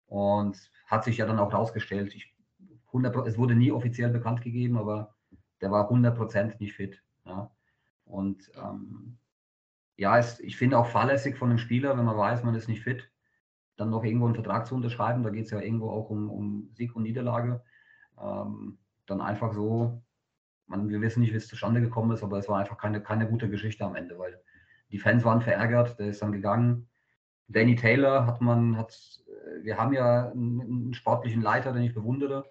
Und 0.07 0.71
hat 0.87 1.03
sich 1.03 1.17
ja 1.17 1.25
dann 1.25 1.39
auch 1.39 1.53
rausgestellt. 1.53 2.15
Ich, 2.15 2.35
100, 2.87 3.15
es 3.27 3.37
wurde 3.37 3.55
nie 3.55 3.71
offiziell 3.71 4.09
bekannt 4.09 4.41
gegeben, 4.41 4.77
aber 4.77 5.15
der 5.61 5.71
war 5.71 5.89
100% 5.89 6.55
nicht 6.59 6.73
fit. 6.73 7.01
Ja. 7.25 7.51
Und 8.09 8.51
ähm, 8.55 9.17
ja, 9.95 10.17
es, 10.17 10.39
ich 10.39 10.57
finde 10.57 10.77
auch 10.77 10.87
fahrlässig 10.87 11.37
von 11.37 11.49
einem 11.49 11.59
Spieler, 11.59 11.97
wenn 11.97 12.05
man 12.05 12.17
weiß, 12.17 12.43
man 12.43 12.55
ist 12.55 12.67
nicht 12.67 12.83
fit, 12.83 13.09
dann 13.77 13.91
noch 13.91 14.03
irgendwo 14.03 14.25
einen 14.25 14.35
Vertrag 14.35 14.65
zu 14.65 14.75
unterschreiben. 14.75 15.23
Da 15.23 15.29
geht 15.29 15.45
es 15.45 15.51
ja 15.51 15.59
irgendwo 15.59 15.89
auch 15.91 16.09
um, 16.09 16.29
um 16.29 16.69
Sieg 16.73 16.95
und 16.95 17.03
Niederlage. 17.03 17.63
Ähm, 18.19 18.79
dann 19.05 19.21
einfach 19.21 19.53
so, 19.53 20.01
man, 20.67 20.89
wir 20.89 21.01
wissen 21.01 21.21
nicht, 21.21 21.33
wie 21.33 21.37
es 21.37 21.47
zustande 21.47 21.81
gekommen 21.81 22.11
ist, 22.11 22.23
aber 22.23 22.39
es 22.39 22.49
war 22.49 22.59
einfach 22.59 22.77
keine, 22.77 23.01
keine 23.01 23.27
gute 23.27 23.49
Geschichte 23.49 23.85
am 23.85 23.95
Ende, 23.95 24.17
weil 24.17 24.41
die 24.91 24.99
Fans 24.99 25.23
waren 25.23 25.41
verärgert, 25.41 25.99
der 25.99 26.07
ist 26.07 26.21
dann 26.21 26.31
gegangen. 26.31 26.89
Danny 27.47 27.75
Taylor 27.75 28.25
hat 28.25 28.41
man, 28.41 28.75
hat, 28.77 28.97
wir 29.61 29.77
haben 29.77 29.93
ja 29.93 30.31
einen, 30.31 30.61
einen 30.61 30.93
sportlichen 30.93 31.41
Leiter, 31.41 31.73
den 31.73 31.83
ich 31.83 31.93
bewundere. 31.93 32.45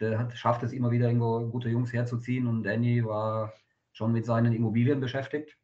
Der 0.00 0.18
hat, 0.18 0.36
schafft 0.36 0.62
es 0.62 0.72
immer 0.72 0.90
wieder 0.90 1.06
irgendwo 1.06 1.48
gute 1.48 1.68
Jungs 1.68 1.92
herzuziehen 1.92 2.46
und 2.46 2.64
Danny 2.64 3.04
war 3.04 3.52
schon 3.96 4.12
mit 4.12 4.26
seinen 4.26 4.52
Immobilien 4.52 5.00
beschäftigt. 5.00 5.56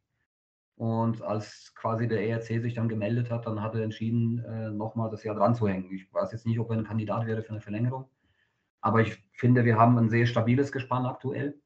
Und 0.75 1.21
als 1.21 1.71
quasi 1.75 2.07
der 2.07 2.27
ERC 2.27 2.61
sich 2.61 2.73
dann 2.73 2.89
gemeldet 2.89 3.29
hat, 3.29 3.45
dann 3.45 3.61
hat 3.61 3.75
er 3.75 3.83
entschieden, 3.83 4.43
äh, 4.43 4.71
nochmal 4.71 5.11
das 5.11 5.23
Jahr 5.23 5.35
dran 5.35 5.53
zu 5.53 5.67
hängen. 5.67 5.91
Ich 5.93 6.11
weiß 6.11 6.31
jetzt 6.31 6.47
nicht, 6.47 6.57
ob 6.57 6.71
er 6.71 6.77
ein 6.77 6.83
Kandidat 6.83 7.27
wäre 7.27 7.43
für 7.43 7.51
eine 7.51 7.61
Verlängerung. 7.61 8.09
Aber 8.81 9.01
ich 9.01 9.23
finde, 9.33 9.65
wir 9.65 9.77
haben 9.77 9.99
ein 9.99 10.09
sehr 10.09 10.25
stabiles 10.25 10.71
Gespann 10.71 11.05
aktuell. 11.05 11.61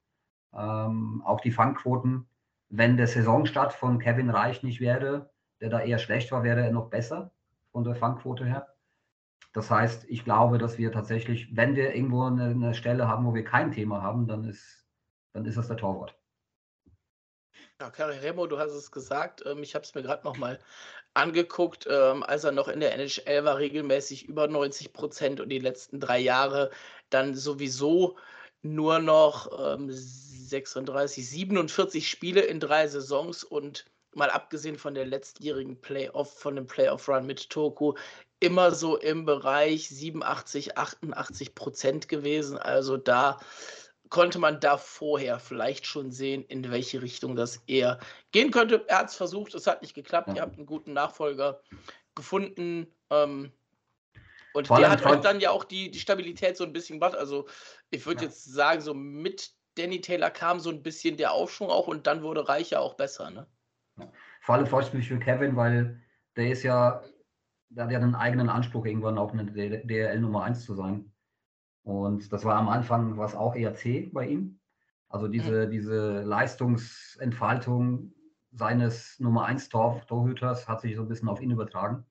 Ähm, 0.53 1.21
auch 1.25 1.39
die 1.39 1.51
Fangquoten, 1.51 2.27
wenn 2.67 2.97
der 2.97 3.08
Saisonstart 3.08 3.71
von 3.71 3.97
Kevin 3.97 4.30
Reich 4.30 4.62
nicht 4.62 4.82
wäre, 4.82 5.30
der 5.62 5.69
da 5.69 5.80
eher 5.80 5.99
schlecht 5.99 6.34
war, 6.34 6.43
wäre 6.43 6.62
er 6.62 6.71
noch 6.73 6.89
besser 6.89 7.32
von 7.71 7.86
der 7.86 7.95
Fangquote 7.95 8.45
her. 8.45 8.67
Das 9.53 9.71
heißt, 9.71 10.06
ich 10.10 10.25
glaube, 10.25 10.58
dass 10.58 10.77
wir 10.77 10.91
tatsächlich, 10.91 11.56
wenn 11.56 11.77
wir 11.77 11.95
irgendwo 11.95 12.23
eine, 12.23 12.47
eine 12.47 12.73
Stelle 12.73 13.08
haben, 13.08 13.25
wo 13.25 13.34
wir 13.34 13.45
kein 13.45 13.71
Thema 13.71 14.01
haben, 14.01 14.27
dann 14.27 14.43
ist, 14.43 14.86
dann 15.32 15.45
ist 15.45 15.58
das 15.58 15.69
der 15.69 15.77
Torwart. 15.77 16.16
Ja, 17.79 17.91
Karim 17.91 18.19
Remo, 18.19 18.47
du 18.47 18.57
hast 18.57 18.71
es 18.71 18.91
gesagt. 18.91 19.43
Ähm, 19.45 19.61
ich 19.61 19.75
habe 19.75 19.85
es 19.85 19.93
mir 19.93 20.01
gerade 20.01 20.25
nochmal 20.25 20.59
angeguckt. 21.13 21.85
Ähm, 21.87 22.23
als 22.23 22.43
er 22.43 22.51
noch 22.51 22.67
in 22.69 22.79
der 22.79 22.93
NHL 22.95 23.43
war, 23.45 23.57
regelmäßig 23.57 24.25
über 24.25 24.47
90 24.47 24.93
Prozent 24.93 25.39
und 25.39 25.49
die 25.49 25.59
letzten 25.59 25.99
drei 25.99 26.17
Jahre 26.17 26.71
dann 27.11 27.35
sowieso 27.35 28.17
nur 28.63 28.97
noch 28.97 29.75
ähm, 29.75 29.89
36, 29.91 31.29
47 31.29 32.09
Spiele 32.09 32.41
in 32.41 32.59
drei 32.59 32.87
Saisons 32.87 33.43
und 33.43 33.85
mal 34.15 34.31
abgesehen 34.31 34.77
von 34.77 34.95
der 34.95 35.05
letztjährigen 35.05 35.79
Playoff, 35.79 36.39
von 36.39 36.55
dem 36.55 36.65
Playoff-Run 36.65 37.27
mit 37.27 37.51
Toku, 37.51 37.93
immer 38.39 38.71
so 38.71 38.97
im 38.97 39.25
Bereich 39.25 39.87
87, 39.89 40.77
88 40.79 41.53
Prozent 41.53 42.09
gewesen. 42.09 42.57
Also 42.57 42.97
da 42.97 43.39
konnte 44.10 44.39
man 44.39 44.60
da 44.60 44.78
vorher 44.78 45.39
vielleicht 45.39 45.86
schon 45.86 46.12
sehen, 46.12 46.43
in 46.46 46.70
welche 46.72 47.02
Richtung 47.02 47.36
das 47.36 47.58
eher 47.67 48.00
gehen 48.32 48.52
könnte. 48.52 48.86
Er 48.88 49.00
hat 49.00 49.10
es 49.10 49.15
versucht, 49.15 49.54
es 49.54 49.67
hat 49.67 49.82
nicht 49.82 49.93
geklappt. 49.93 50.30
Ja. 50.30 50.36
Ihr 50.36 50.41
habt 50.41 50.58
einen 50.58 50.65
guten 50.65 50.93
Nachfolger 50.93 51.62
gefunden. 52.15 52.88
Ähm, 53.10 53.52
und 54.54 54.67
Vor 54.67 54.80
der 54.80 54.89
hat 54.89 55.06
euch 55.06 55.22
dann 55.22 55.39
ja 55.39 55.52
auch 55.52 55.63
die, 55.63 55.91
die 55.91 56.00
Stabilität 56.00 56.58
so 56.58 56.63
ein 56.63 56.74
bisschen 56.74 57.00
gemacht. 57.00 57.15
Also 57.15 57.48
ich 57.91 58.06
würde 58.06 58.24
ja. 58.24 58.28
jetzt 58.28 58.43
sagen, 58.46 58.82
so 58.82 58.93
mit 58.93 59.52
Danny 59.76 60.02
Taylor 60.02 60.32
kam 60.32 60.60
so 60.60 60.70
ein 60.70 60.82
bisschen 60.82 61.17
der 61.17 61.32
Aufschwung 61.32 61.70
auch 61.70 61.88
und 61.88 62.08
dann 62.08 62.24
wurde 62.24 62.48
Reicher 62.48 62.82
auch 62.82 62.96
besser. 62.96 63.30
Ne? 63.30 63.48
Ja. 63.98 64.12
Vor 64.41 64.56
allem 64.56 64.65
freut 64.65 64.86
es 64.86 64.93
mich 64.93 65.08
für 65.08 65.20
Kevin, 65.20 65.56
weil 65.56 66.02
der 66.36 66.52
ist 66.52 66.63
ja, 66.63 67.04
der 67.70 67.86
hat 67.86 67.91
ja 67.91 68.00
einen 68.00 68.15
eigenen 68.15 68.50
Anspruch, 68.50 68.86
irgendwann 68.86 69.17
auch 69.17 69.34
eine 69.34 69.46
DL 69.46 70.20
Nummer 70.20 70.43
1 70.43 70.65
zu 70.65 70.74
sein. 70.74 71.12
Und 71.88 72.34
das 72.34 72.43
war 72.43 72.56
am 72.56 72.67
Anfang 72.67 73.17
was 73.17 73.34
auch 73.34 73.56
eher 73.56 73.73
zäh 73.73 74.10
bei 74.12 74.28
ihm. 74.28 74.60
Also 75.08 75.30
diese, 75.30 75.67
mhm. 75.67 75.71
diese 75.71 76.21
Leistungsentfaltung 76.21 78.12
seines 78.52 79.17
Nummer 79.21 79.45
1 79.45 79.69
Tor, 79.69 80.02
Torhüters 80.06 80.67
hat 80.67 80.82
sich 80.82 80.97
so 80.97 81.04
ein 81.04 81.08
bisschen 81.08 81.30
auf 81.30 81.41
ihn 81.41 81.50
übertragen. 81.50 82.06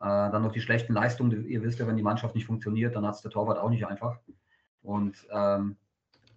Äh, 0.00 0.06
dann 0.06 0.40
noch 0.40 0.52
die 0.52 0.62
schlechten 0.62 0.94
Leistungen. 0.94 1.46
Ihr 1.46 1.62
wisst 1.62 1.80
ja, 1.80 1.86
wenn 1.86 1.98
die 1.98 2.02
Mannschaft 2.02 2.34
nicht 2.34 2.46
funktioniert, 2.46 2.96
dann 2.96 3.06
hat 3.06 3.16
es 3.16 3.20
der 3.20 3.30
Torwart 3.30 3.58
auch 3.58 3.68
nicht 3.68 3.86
einfach. 3.86 4.20
Und 4.80 5.26
ähm, 5.30 5.76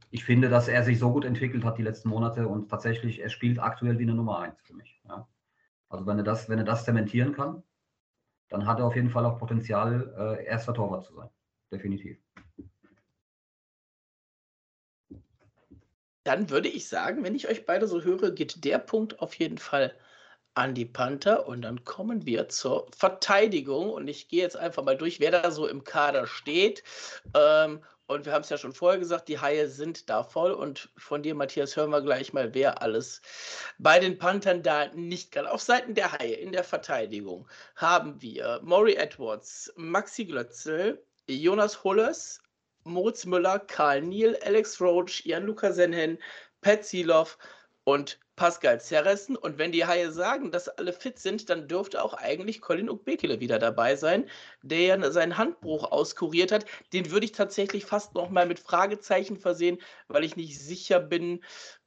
ich 0.10 0.26
finde, 0.26 0.50
dass 0.50 0.68
er 0.68 0.84
sich 0.84 1.00
so 1.00 1.14
gut 1.14 1.24
entwickelt 1.24 1.64
hat 1.64 1.78
die 1.78 1.84
letzten 1.84 2.10
Monate 2.10 2.50
und 2.50 2.68
tatsächlich, 2.68 3.22
er 3.22 3.30
spielt 3.30 3.60
aktuell 3.60 3.98
wie 3.98 4.04
eine 4.04 4.14
Nummer 4.14 4.40
1 4.40 4.62
für 4.64 4.74
mich. 4.74 5.02
Ja. 5.08 5.26
Also 5.88 6.06
wenn 6.06 6.18
er 6.18 6.26
das, 6.26 6.50
wenn 6.50 6.60
er 6.60 6.66
das 6.66 6.84
zementieren 6.84 7.32
kann, 7.32 7.64
dann 8.50 8.68
hat 8.68 8.80
er 8.80 8.88
auf 8.88 8.96
jeden 8.98 9.10
Fall 9.10 9.24
auch 9.26 9.38
Potenzial, 9.38 10.14
äh, 10.18 10.46
erster 10.46 10.74
Torwart 10.74 11.06
zu 11.06 11.14
sein. 11.14 11.30
Definitiv. 11.72 12.18
Dann 16.28 16.50
würde 16.50 16.68
ich 16.68 16.90
sagen, 16.90 17.24
wenn 17.24 17.36
ich 17.36 17.48
euch 17.48 17.66
beide 17.66 17.88
so 17.88 18.04
höre, 18.04 18.32
geht 18.32 18.66
der 18.66 18.80
Punkt 18.80 19.22
auf 19.22 19.36
jeden 19.36 19.58
Fall 19.58 19.96
an 20.56 20.74
die 20.74 20.84
Panther 20.84 21.48
und 21.48 21.62
dann 21.62 21.86
kommen 21.86 22.26
wir 22.26 22.50
zur 22.50 22.88
Verteidigung 22.94 23.92
und 23.92 24.10
ich 24.10 24.28
gehe 24.28 24.42
jetzt 24.42 24.58
einfach 24.58 24.84
mal 24.84 24.98
durch, 24.98 25.22
wer 25.22 25.32
da 25.32 25.52
so 25.52 25.68
im 25.68 25.86
Kader 25.86 26.28
steht. 26.28 26.84
Ähm, 27.34 27.82
und 28.08 28.26
wir 28.26 28.34
haben 28.34 28.42
es 28.42 28.50
ja 28.50 28.58
schon 28.58 28.74
vorher 28.74 29.00
gesagt, 29.00 29.30
die 29.30 29.40
Haie 29.40 29.70
sind 29.70 30.10
da 30.10 30.22
voll 30.22 30.52
und 30.52 30.90
von 30.98 31.24
dir, 31.24 31.34
Matthias, 31.34 31.78
hören 31.78 31.92
wir 31.92 32.02
gleich 32.02 32.34
mal, 32.34 32.54
wer 32.54 32.82
alles 32.82 33.22
bei 33.78 33.98
den 33.98 34.18
Panthern 34.18 34.64
da 34.64 34.88
nicht 34.88 35.32
kann. 35.32 35.48
Auf 35.48 35.62
Seiten 35.62 35.94
der 35.94 36.12
Haie 36.12 36.34
in 36.34 36.52
der 36.52 36.66
Verteidigung 36.66 37.48
haben 37.78 38.22
wir 38.22 38.60
Maury 38.64 38.96
Edwards, 38.96 39.72
Maxi 39.78 40.26
Glötzel, 40.26 41.02
Jonas 41.30 41.86
Hullers, 41.86 42.42
Moritz 42.88 43.26
Müller, 43.26 43.60
Karl 43.60 44.02
Niel, 44.02 44.38
Alex 44.44 44.80
Roach, 44.82 45.26
Jan-Luca 45.26 45.72
Senhen, 45.72 46.18
Pat 46.62 46.86
Ziloff 46.86 47.38
und 47.84 48.20
Pascal 48.36 48.80
Zerressen. 48.80 49.36
Und 49.36 49.58
wenn 49.58 49.72
die 49.72 49.86
Haie 49.86 50.12
sagen, 50.12 50.52
dass 50.52 50.70
alle 50.70 50.94
fit 50.94 51.20
sind, 51.20 51.50
dann 51.50 51.68
dürfte 51.68 52.04
auch 52.04 52.14
eigentlich 52.14 52.62
Colin 52.62 52.90
Ukbekele 52.90 53.40
wieder 53.40 53.60
dabei 53.60 53.96
sein, 53.96 54.30
der 54.62 54.82
ja 54.82 55.12
seinen 55.12 55.38
Handbruch 55.38 55.92
auskuriert 55.92 56.52
hat. 56.52 56.66
Den 56.94 57.12
würde 57.12 57.26
ich 57.26 57.32
tatsächlich 57.32 57.86
fast 57.86 58.14
noch 58.14 58.30
mal 58.30 58.46
mit 58.46 58.60
Fragezeichen 58.60 59.38
versehen, 59.38 59.80
weil 60.08 60.24
ich 60.24 60.36
nicht 60.36 60.60
sicher 60.60 61.00
bin, 61.00 61.44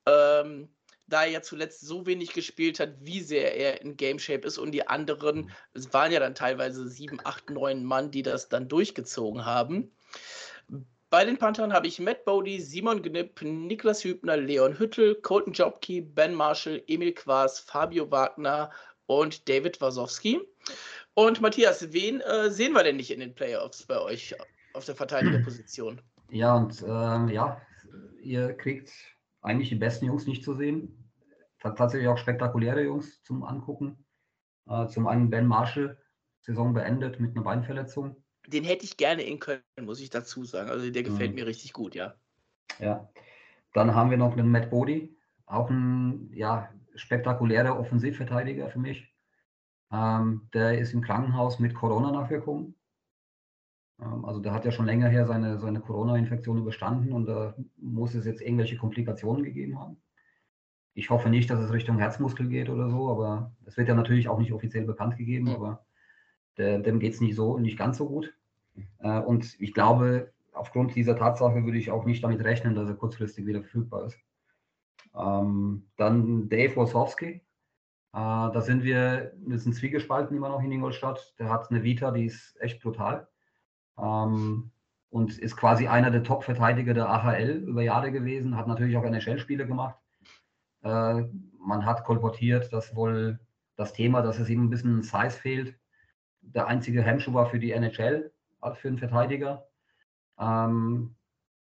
ähm, 0.07 0.69
da 1.07 1.25
er 1.25 1.31
ja 1.31 1.43
zuletzt 1.43 1.81
so 1.83 2.07
wenig 2.07 2.33
gespielt 2.33 2.81
hat, 2.81 2.95
wie 3.01 3.21
sehr 3.21 3.57
er 3.57 3.81
in 3.83 3.97
Game 3.97 4.19
Shape 4.19 4.47
ist. 4.47 4.59
Und 4.59 4.73
die 4.73 4.87
anderen, 4.87 5.51
es 5.75 5.93
waren 5.93 6.13
ja 6.13 6.21
dann 6.21 6.35
teilweise 6.35 6.89
sieben, 6.89 7.19
acht, 7.25 7.51
neun 7.51 7.85
Mann, 7.85 8.11
die 8.11 8.23
das 8.23 8.49
dann 8.49 8.69
durchgezogen 8.69 9.45
haben. 9.45 9.93
Bei 11.11 11.25
den 11.25 11.39
Panthern 11.39 11.73
habe 11.73 11.89
ich 11.89 11.99
Matt 11.99 12.25
Bodie, 12.25 12.61
Simon 12.61 13.03
Gnipp, 13.03 13.43
Niklas 13.43 14.05
Hübner, 14.05 14.37
Leon 14.37 14.79
Hüttel, 14.79 15.17
Colton 15.17 15.53
Jobke, 15.53 16.03
Ben 16.03 16.33
Marshall, 16.33 16.85
Emil 16.87 17.13
Quas, 17.13 17.59
Fabio 17.59 18.09
Wagner 18.13 18.71
und 19.07 19.49
David 19.49 19.81
Wasowski. 19.81 20.41
Und 21.15 21.41
Matthias, 21.41 21.93
wen 21.93 22.21
äh, 22.21 22.49
sehen 22.51 22.75
wir 22.75 22.85
denn 22.85 22.95
nicht 22.95 23.11
in 23.11 23.19
den 23.19 23.35
Playoffs 23.35 23.85
bei 23.87 24.01
euch 24.01 24.37
auf 24.73 24.85
der 24.85 24.95
Verteidigerposition? 24.95 26.01
Ja, 26.33 26.55
und 26.55 26.81
ähm, 26.87 27.29
ja, 27.29 27.61
ihr 28.23 28.53
kriegt 28.53 28.93
eigentlich 29.43 29.71
die 29.71 29.75
besten 29.75 30.07
Jungs 30.07 30.29
nicht 30.29 30.45
zu 30.45 30.55
sehen. 30.55 31.11
Tatsächlich 31.59 32.07
auch 32.07 32.19
spektakuläre 32.19 32.85
Jungs 32.85 33.21
zum 33.25 33.43
Angucken. 33.43 34.07
Äh, 34.69 34.87
zum 34.87 35.09
einen 35.09 35.29
Ben 35.29 35.45
Marshall, 35.45 35.99
Saison 36.39 36.73
beendet 36.73 37.19
mit 37.19 37.35
einer 37.35 37.43
Beinverletzung 37.43 38.23
den 38.51 38.65
hätte 38.65 38.85
ich 38.85 38.97
gerne 38.97 39.23
in 39.23 39.39
Köln, 39.39 39.63
muss 39.81 40.01
ich 40.01 40.11
dazu 40.11 40.45
sagen. 40.45 40.71
Also 40.71 40.91
der 40.91 41.03
gefällt 41.03 41.31
mhm. 41.31 41.37
mir 41.37 41.47
richtig 41.47 41.73
gut, 41.73 41.95
ja. 41.95 42.15
Ja. 42.79 43.09
Dann 43.73 43.95
haben 43.95 44.11
wir 44.11 44.17
noch 44.17 44.37
einen 44.37 44.51
Matt 44.51 44.71
Bodie, 44.71 45.17
auch 45.47 45.71
ein 45.71 46.31
ja, 46.33 46.71
spektakulärer 46.95 47.79
Offensivverteidiger 47.79 48.69
für 48.69 48.79
mich. 48.79 49.15
Ähm, 49.93 50.49
der 50.55 50.79
ist 50.79 50.93
im 50.93 51.03
Krankenhaus 51.03 51.59
mit 51.59 51.75
Corona-Nachwirkungen. 51.75 52.75
Ähm, 54.01 54.25
also 54.25 54.41
der 54.41 54.53
hat 54.53 54.65
ja 54.65 54.73
schon 54.73 54.87
länger 54.87 55.09
her 55.09 55.27
seine, 55.27 55.59
seine 55.59 55.81
Corona-Infektion 55.81 56.59
überstanden 56.59 57.13
und 57.13 57.27
da 57.27 57.55
muss 57.77 58.15
es 58.15 58.25
jetzt 58.25 58.43
irgendwelche 58.43 58.77
Komplikationen 58.77 59.45
gegeben 59.45 59.79
haben. 59.79 60.01
Ich 60.95 61.11
hoffe 61.11 61.31
nicht, 61.31 61.49
dass 61.51 61.61
es 61.61 61.73
Richtung 61.73 61.99
Herzmuskel 61.99 62.49
geht 62.49 62.69
oder 62.69 62.91
so, 62.91 63.11
aber 63.11 63.55
es 63.65 63.77
wird 63.77 63.89
ja 63.89 63.95
natürlich 63.95 64.29
auch 64.29 64.39
nicht 64.39 64.53
offiziell 64.53 64.85
bekannt 64.85 65.17
gegeben, 65.17 65.47
mhm. 65.47 65.55
aber 65.55 65.87
der, 66.57 66.81
dem 66.81 66.99
geht 66.99 67.15
es 67.15 67.21
nicht 67.21 67.37
so, 67.37 67.59
nicht 67.59 67.79
ganz 67.79 67.97
so 67.97 68.09
gut. 68.09 68.35
Äh, 68.99 69.21
und 69.21 69.61
ich 69.61 69.75
glaube, 69.75 70.33
aufgrund 70.53 70.95
dieser 70.95 71.17
Tatsache 71.17 71.65
würde 71.65 71.79
ich 71.79 71.91
auch 71.91 72.05
nicht 72.05 72.23
damit 72.23 72.43
rechnen, 72.45 72.75
dass 72.75 72.89
er 72.89 72.95
kurzfristig 72.95 73.47
wieder 73.47 73.61
verfügbar 73.61 74.07
ist. 74.07 74.19
Ähm, 75.15 75.89
dann 75.97 76.49
Dave 76.49 76.77
Wosowski. 76.77 77.27
Äh, 77.27 77.43
da 78.13 78.61
sind 78.61 78.83
wir, 78.83 79.33
wir 79.39 79.59
sind 79.59 79.75
zwiegespalten 79.75 80.37
immer 80.37 80.49
noch 80.49 80.63
in 80.63 80.73
Ingolstadt. 80.73 81.35
Der 81.39 81.49
hat 81.49 81.71
eine 81.71 81.83
Vita, 81.83 82.11
die 82.11 82.27
ist 82.27 82.61
echt 82.61 82.83
brutal. 82.83 83.29
Ähm, 83.99 84.71
und 85.11 85.39
ist 85.39 85.57
quasi 85.57 85.89
einer 85.89 86.11
der 86.11 86.23
Top-Verteidiger 86.23 86.95
der 86.95 87.09
AHL 87.09 87.65
über 87.67 87.83
Jahre 87.83 88.13
gewesen, 88.13 88.57
hat 88.57 88.69
natürlich 88.69 88.97
auch 88.97 89.05
NHL-Spiele 89.05 89.67
gemacht. 89.67 89.99
Äh, 90.83 91.25
man 91.59 91.85
hat 91.85 92.05
kolportiert, 92.05 92.73
dass 92.73 92.95
wohl 92.95 93.41
das 93.77 93.93
Thema, 93.93 94.23
dass 94.23 94.39
es 94.39 94.49
ihm 94.49 94.65
ein 94.65 94.71
bisschen 94.71 95.03
Size 95.03 95.31
fehlt, 95.31 95.75
der 96.43 96.67
einzige 96.67 97.03
Hemmschuh 97.03 97.35
war 97.35 97.47
für 97.47 97.59
die 97.59 97.73
NHL 97.73 98.33
für 98.75 98.89
einen 98.89 98.99
Verteidiger. 98.99 99.69
Ähm, 100.39 101.17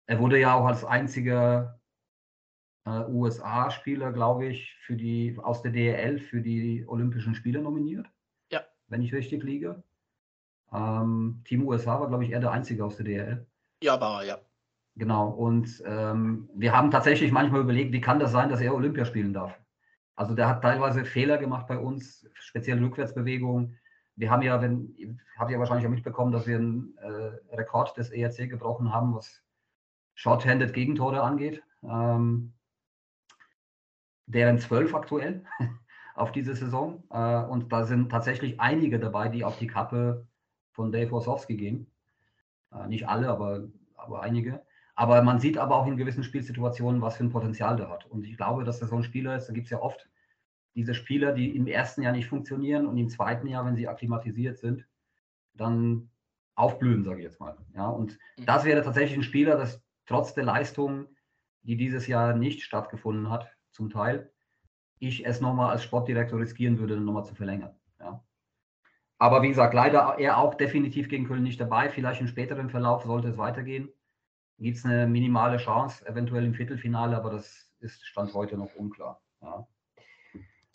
er 0.07 0.19
wurde 0.19 0.39
ja 0.39 0.55
auch 0.55 0.67
als 0.67 0.85
einziger 0.85 1.81
äh, 2.85 3.05
USA-Spieler, 3.09 4.13
glaube 4.13 4.47
ich, 4.47 4.77
für 4.85 4.97
die, 4.97 5.39
aus 5.43 5.63
der 5.63 5.73
DEL 5.73 6.19
für 6.19 6.41
die 6.41 6.85
Olympischen 6.87 7.35
Spiele 7.35 7.63
nominiert. 7.63 8.07
Ja. 8.51 8.63
Wenn 8.89 9.03
ich 9.03 9.13
richtig 9.13 9.43
liege. 9.43 9.83
Ähm, 10.73 11.43
Team 11.45 11.67
USA 11.67 12.01
war, 12.01 12.09
glaube 12.09 12.25
ich, 12.25 12.31
eher 12.31 12.41
der 12.41 12.53
einzige 12.53 12.85
aus 12.85 12.97
der 12.97 13.05
DEL. 13.05 13.47
Ja, 13.83 14.01
war 14.01 14.23
er, 14.23 14.27
ja. 14.27 14.39
Genau. 14.97 15.31
Und 15.31 15.83
ähm, 15.87 16.51
wir 16.55 16.77
haben 16.77 16.91
tatsächlich 16.91 17.33
manchmal 17.33 17.63
überlegt, 17.63 17.93
wie 17.93 18.01
kann 18.01 18.19
das 18.19 18.33
sein, 18.33 18.49
dass 18.49 18.61
er 18.61 18.75
Olympia 18.75 19.05
spielen 19.05 19.33
darf. 19.33 19.59
Also 20.15 20.35
der 20.35 20.49
hat 20.49 20.63
teilweise 20.63 21.05
Fehler 21.05 21.39
gemacht 21.39 21.67
bei 21.67 21.79
uns, 21.79 22.29
speziell 22.35 22.79
Rückwärtsbewegungen 22.79 23.79
wir 24.21 24.31
haben 24.31 24.43
ja, 24.43 24.61
wenn, 24.61 25.19
habt 25.39 25.51
ihr 25.51 25.59
wahrscheinlich 25.59 25.87
auch 25.87 25.91
mitbekommen, 25.91 26.31
dass 26.31 26.47
wir 26.47 26.57
einen 26.57 26.95
äh, 26.99 27.57
Rekord 27.57 27.97
des 27.97 28.11
ERC 28.11 28.51
gebrochen 28.51 28.93
haben, 28.93 29.15
was 29.15 29.43
Short-Handed 30.15 30.75
Gegentore 30.75 31.23
angeht. 31.23 31.63
Ähm, 31.83 32.53
deren 34.27 34.59
zwölf 34.59 34.95
aktuell 34.95 35.45
auf 36.15 36.33
diese 36.33 36.55
Saison. 36.55 37.03
Äh, 37.11 37.45
und 37.45 37.73
da 37.73 37.85
sind 37.85 38.11
tatsächlich 38.11 38.61
einige 38.61 38.99
dabei, 39.01 39.29
die 39.29 39.43
auf 39.43 39.59
die 39.59 39.67
Kappe 39.67 40.27
von 40.73 40.93
Dave 40.93 41.15
Osowski 41.15 41.57
gehen. 41.57 41.91
Äh, 42.73 42.89
nicht 42.89 43.09
alle, 43.09 43.31
aber, 43.31 43.69
aber 43.97 44.21
einige. 44.21 44.63
Aber 44.95 45.23
man 45.23 45.41
sieht 45.41 45.57
aber 45.57 45.77
auch 45.77 45.87
in 45.87 45.97
gewissen 45.97 46.25
Spielsituationen, 46.25 47.01
was 47.01 47.17
für 47.17 47.25
ein 47.25 47.33
Potenzial 47.33 47.77
der 47.77 47.89
hat. 47.89 48.05
Und 48.05 48.27
ich 48.27 48.37
glaube, 48.37 48.65
dass 48.65 48.83
er 48.83 48.89
so 48.89 48.97
ein 48.97 49.03
Spieler 49.03 49.35
ist, 49.37 49.47
da 49.47 49.55
gibt 49.55 49.65
es 49.65 49.71
ja 49.71 49.81
oft 49.81 50.11
diese 50.75 50.95
Spieler, 50.95 51.33
die 51.33 51.57
im 51.57 51.67
ersten 51.67 52.03
Jahr 52.03 52.13
nicht 52.13 52.29
funktionieren 52.29 52.87
und 52.87 52.97
im 52.97 53.09
zweiten 53.09 53.47
Jahr, 53.47 53.65
wenn 53.67 53.77
sie 53.77 53.89
akklimatisiert 53.89 54.59
sind, 54.59 54.87
dann 55.55 56.11
aufblühen, 56.55 57.05
sage 57.05 57.19
ich 57.19 57.25
jetzt 57.25 57.41
mal. 57.41 57.57
Ja, 57.75 57.89
und 57.89 58.19
mhm. 58.37 58.47
das 58.47 58.65
wäre 58.65 58.83
tatsächlich 58.83 59.19
ein 59.19 59.23
Spieler, 59.23 59.57
das 59.57 59.83
trotz 60.07 60.35
der 60.35 60.45
Leistung, 60.45 61.07
die 61.63 61.77
dieses 61.77 62.07
Jahr 62.07 62.35
nicht 62.35 62.63
stattgefunden 62.63 63.31
hat, 63.31 63.49
zum 63.71 63.91
Teil, 63.91 64.33
ich 64.99 65.27
es 65.27 65.41
nochmal 65.41 65.71
als 65.71 65.83
Sportdirektor 65.83 66.39
riskieren 66.39 66.79
würde, 66.79 67.01
nochmal 67.01 67.25
zu 67.25 67.35
verlängern. 67.35 67.75
Ja. 67.99 68.23
Aber 69.19 69.43
wie 69.43 69.49
gesagt, 69.49 69.75
leider 69.75 70.17
er 70.19 70.39
auch 70.39 70.55
definitiv 70.55 71.09
gegen 71.09 71.27
Köln 71.27 71.43
nicht 71.43 71.61
dabei. 71.61 71.89
Vielleicht 71.89 72.21
im 72.21 72.27
späteren 72.27 72.71
Verlauf 72.71 73.05
sollte 73.05 73.29
es 73.29 73.39
weitergehen. 73.39 73.89
Gibt 74.59 74.77
es 74.77 74.85
eine 74.85 75.07
minimale 75.07 75.57
Chance, 75.57 76.07
eventuell 76.07 76.45
im 76.45 76.55
Viertelfinale, 76.55 77.17
aber 77.17 77.31
das 77.31 77.71
ist 77.81 78.07
Stand 78.07 78.35
heute 78.35 78.59
noch 78.59 78.75
unklar. 78.75 79.23
Ja. 79.41 79.67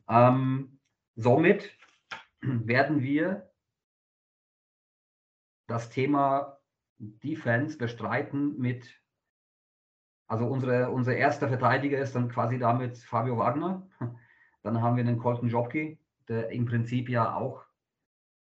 Ähm, 0.07 0.79
somit 1.15 1.77
werden 2.41 3.01
wir 3.01 3.49
das 5.67 5.89
Thema 5.89 6.57
Defense 6.97 7.77
bestreiten 7.77 8.57
mit, 8.59 9.01
also 10.27 10.45
unsere, 10.47 10.91
unser 10.91 11.15
erster 11.15 11.47
Verteidiger 11.47 11.99
ist 11.99 12.15
dann 12.15 12.29
quasi 12.29 12.59
damit 12.59 12.97
Fabio 12.97 13.37
Wagner. 13.37 13.87
Dann 14.63 14.81
haben 14.81 14.97
wir 14.97 15.03
den 15.03 15.19
Colton 15.19 15.49
Jobke, 15.49 15.97
der 16.27 16.49
im 16.49 16.65
Prinzip 16.65 17.09
ja 17.09 17.35
auch, 17.35 17.65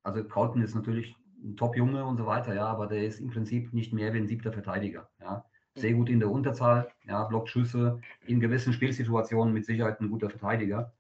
also 0.04 0.24
Colton 0.24 0.62
ist 0.62 0.76
natürlich 0.76 1.16
ein 1.43 1.56
Top-Junge 1.56 2.06
und 2.06 2.18
so 2.18 2.26
weiter, 2.26 2.54
ja, 2.54 2.66
aber 2.66 2.88
der 2.88 3.06
ist 3.06 3.20
im 3.20 3.30
Prinzip 3.30 3.74
nicht 3.74 3.93
mehr 3.93 4.14
wie 4.14 4.20
ein 4.20 4.28
siebter 4.28 4.52
Verteidiger. 4.52 5.10
Ja. 5.20 5.45
Sehr 5.76 5.93
gut 5.93 6.10
in 6.10 6.20
der 6.20 6.30
Unterzahl, 6.30 6.91
ja, 7.06 7.24
blockt 7.24 7.49
Schüsse, 7.49 8.02
in 8.26 8.41
gewissen 8.41 8.74
Spielsituationen 8.74 9.54
mit 9.54 9.66
Sicherheit 9.66 10.02
ein 10.02 10.10
guter 10.10 10.30
Verteidiger, 10.30 10.93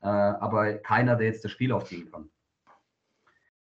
aber 0.00 0.74
keiner, 0.78 1.16
der 1.16 1.26
jetzt 1.26 1.44
das 1.44 1.50
Spiel 1.50 1.72
aufziehen 1.72 2.10
kann. 2.10 2.30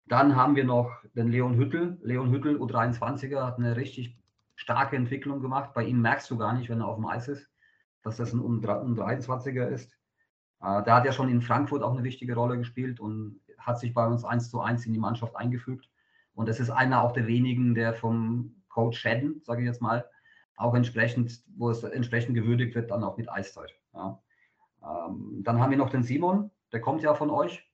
Dann 0.06 0.36
haben 0.36 0.56
wir 0.56 0.64
noch 0.64 0.92
den 1.16 1.30
Leon 1.30 1.56
Hüttel. 1.56 1.98
Leon 2.02 2.32
Hüttel, 2.32 2.58
U23er, 2.58 3.46
hat 3.46 3.58
eine 3.58 3.76
richtig 3.76 4.18
starke 4.56 4.96
Entwicklung 4.96 5.42
gemacht. 5.42 5.74
Bei 5.74 5.84
ihm 5.84 6.02
merkst 6.02 6.30
du 6.30 6.38
gar 6.38 6.54
nicht, 6.54 6.70
wenn 6.70 6.82
er 6.82 6.88
auf 6.88 6.98
dem 6.98 7.06
Eis 7.06 7.28
ist, 7.28 7.50
dass 8.04 8.18
das 8.18 8.34
ein 8.34 8.40
U23er 8.40 9.68
ist. 9.68 9.92
Äh, 10.62 10.84
der 10.84 10.96
hat 10.96 11.06
ja 11.06 11.12
schon 11.12 11.30
in 11.30 11.42
Frankfurt 11.42 11.84
auch 11.84 11.94
eine 11.94 12.04
wichtige 12.04 12.36
Rolle 12.36 12.58
gespielt 12.58 13.00
und 13.00 13.40
hat 13.58 13.80
sich 13.80 13.94
bei 13.94 14.06
uns 14.06 14.24
eins 14.26 14.50
zu 14.50 14.60
eins 14.62 14.86
in 14.86 14.94
die 14.94 15.00
Mannschaft 15.00 15.36
eingefügt. 15.36 15.90
Und 16.34 16.50
es 16.50 16.60
ist 16.60 16.70
einer 16.70 17.02
auch 17.02 17.12
der 17.12 17.28
wenigen, 17.28 17.76
der 17.76 17.94
vom 17.94 18.64
Coach 18.70 19.00
Shedden, 19.00 19.42
sage 19.44 19.62
ich 19.62 19.68
jetzt 19.68 19.82
mal, 19.82 20.10
auch 20.56 20.74
entsprechend, 20.74 21.44
wo 21.58 21.70
es 21.70 21.84
entsprechend 21.84 22.36
gewürdigt 22.36 22.76
wird, 22.76 22.92
dann 22.92 23.04
auch 23.04 23.18
mit 23.18 23.30
Eiszeit. 23.30 23.72
Ja. 23.94 24.22
Ähm, 24.84 25.42
dann 25.44 25.60
haben 25.60 25.72
wir 25.72 25.78
noch 25.78 25.90
den 25.90 26.04
Simon, 26.04 26.52
der 26.72 26.82
kommt 26.82 27.02
ja 27.02 27.14
von 27.14 27.30
euch. 27.30 27.70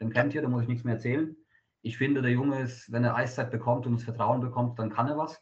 Den 0.00 0.10
kennt 0.10 0.34
ihr, 0.34 0.42
da 0.42 0.48
muss 0.48 0.62
ich 0.62 0.68
nichts 0.68 0.84
mehr 0.84 0.94
erzählen. 0.94 1.36
Ich 1.82 1.98
finde, 1.98 2.22
der 2.22 2.32
Junge 2.32 2.60
ist, 2.60 2.90
wenn 2.92 3.04
er 3.04 3.16
Eiszeit 3.16 3.50
bekommt 3.50 3.86
und 3.86 3.94
das 3.94 4.04
Vertrauen 4.04 4.40
bekommt, 4.40 4.78
dann 4.78 4.90
kann 4.90 5.08
er 5.08 5.18
was. 5.18 5.36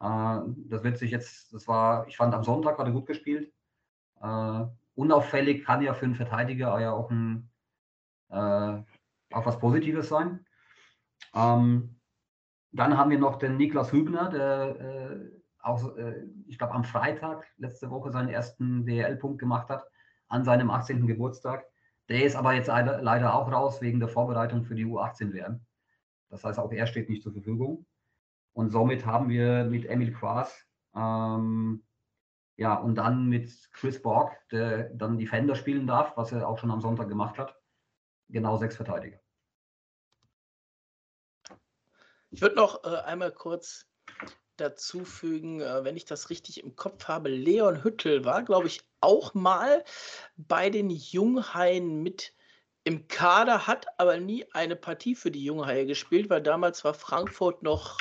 Äh, 0.00 0.40
das 0.68 0.82
wird 0.82 0.98
sich 0.98 1.10
jetzt, 1.10 1.52
das 1.52 1.68
war, 1.68 2.06
ich 2.08 2.16
fand 2.16 2.34
am 2.34 2.44
Sonntag 2.44 2.78
hat 2.78 2.86
er 2.86 2.92
gut 2.92 3.06
gespielt. 3.06 3.52
Äh, 4.20 4.64
unauffällig 4.94 5.64
kann 5.64 5.82
ja 5.82 5.94
für 5.94 6.06
einen 6.06 6.14
Verteidiger 6.14 6.78
ja 6.80 6.92
auch 6.92 7.10
ein 7.10 7.50
äh, 8.30 8.82
auch 9.32 9.46
was 9.46 9.58
Positives 9.58 10.08
sein. 10.08 10.44
Ähm, 11.34 12.00
dann 12.72 12.96
haben 12.96 13.10
wir 13.10 13.18
noch 13.18 13.36
den 13.36 13.56
Niklas 13.56 13.92
Hübner, 13.92 14.30
der 14.30 14.80
äh, 14.80 15.42
auch, 15.60 15.96
äh, 15.96 16.24
ich 16.46 16.58
glaube, 16.58 16.74
am 16.74 16.84
Freitag 16.84 17.46
letzte 17.56 17.90
Woche 17.90 18.10
seinen 18.10 18.28
ersten 18.28 18.84
DL-Punkt 18.84 19.38
gemacht 19.38 19.68
hat, 19.68 19.84
an 20.28 20.44
seinem 20.44 20.70
18. 20.70 21.06
Geburtstag. 21.06 21.66
Der 22.08 22.24
ist 22.24 22.36
aber 22.36 22.52
jetzt 22.54 22.68
leider 22.68 23.34
auch 23.34 23.50
raus 23.50 23.80
wegen 23.80 24.00
der 24.00 24.08
Vorbereitung 24.08 24.64
für 24.64 24.74
die 24.74 24.84
U18-WM. 24.84 25.64
Das 26.28 26.44
heißt, 26.44 26.58
auch 26.58 26.72
er 26.72 26.86
steht 26.86 27.08
nicht 27.08 27.22
zur 27.22 27.32
Verfügung. 27.32 27.86
Und 28.52 28.70
somit 28.70 29.06
haben 29.06 29.28
wir 29.28 29.64
mit 29.64 29.86
Emil 29.86 30.12
Quas, 30.12 30.66
ähm, 30.94 31.84
ja, 32.56 32.74
und 32.74 32.94
dann 32.96 33.26
mit 33.26 33.50
Chris 33.72 34.00
Borg, 34.00 34.32
der 34.50 34.90
dann 34.90 35.18
Defender 35.18 35.56
spielen 35.56 35.86
darf, 35.86 36.16
was 36.16 36.30
er 36.30 36.48
auch 36.48 36.58
schon 36.58 36.70
am 36.70 36.80
Sonntag 36.80 37.08
gemacht 37.08 37.36
hat, 37.36 37.56
genau 38.28 38.56
sechs 38.56 38.76
Verteidiger. 38.76 39.18
Ich 42.30 42.42
würde 42.42 42.56
noch 42.56 42.84
äh, 42.84 42.96
einmal 43.04 43.32
kurz 43.32 43.86
dazu 44.56 45.04
fügen, 45.04 45.60
äh, 45.60 45.84
wenn 45.84 45.96
ich 45.96 46.04
das 46.04 46.30
richtig 46.30 46.62
im 46.62 46.76
Kopf 46.76 47.08
habe, 47.08 47.28
Leon 47.28 47.82
Hüttel 47.82 48.24
war, 48.24 48.42
glaube 48.42 48.68
ich, 48.68 48.82
auch 49.04 49.34
mal 49.34 49.84
bei 50.36 50.70
den 50.70 50.90
Junghaien 50.90 52.02
mit 52.02 52.32
im 52.84 53.08
Kader, 53.08 53.66
hat 53.66 53.86
aber 53.98 54.18
nie 54.18 54.44
eine 54.52 54.76
Partie 54.76 55.14
für 55.14 55.30
die 55.30 55.44
Junghaie 55.44 55.86
gespielt, 55.86 56.28
weil 56.28 56.42
damals 56.42 56.84
war 56.84 56.92
Frankfurt 56.92 57.62
noch, 57.62 57.98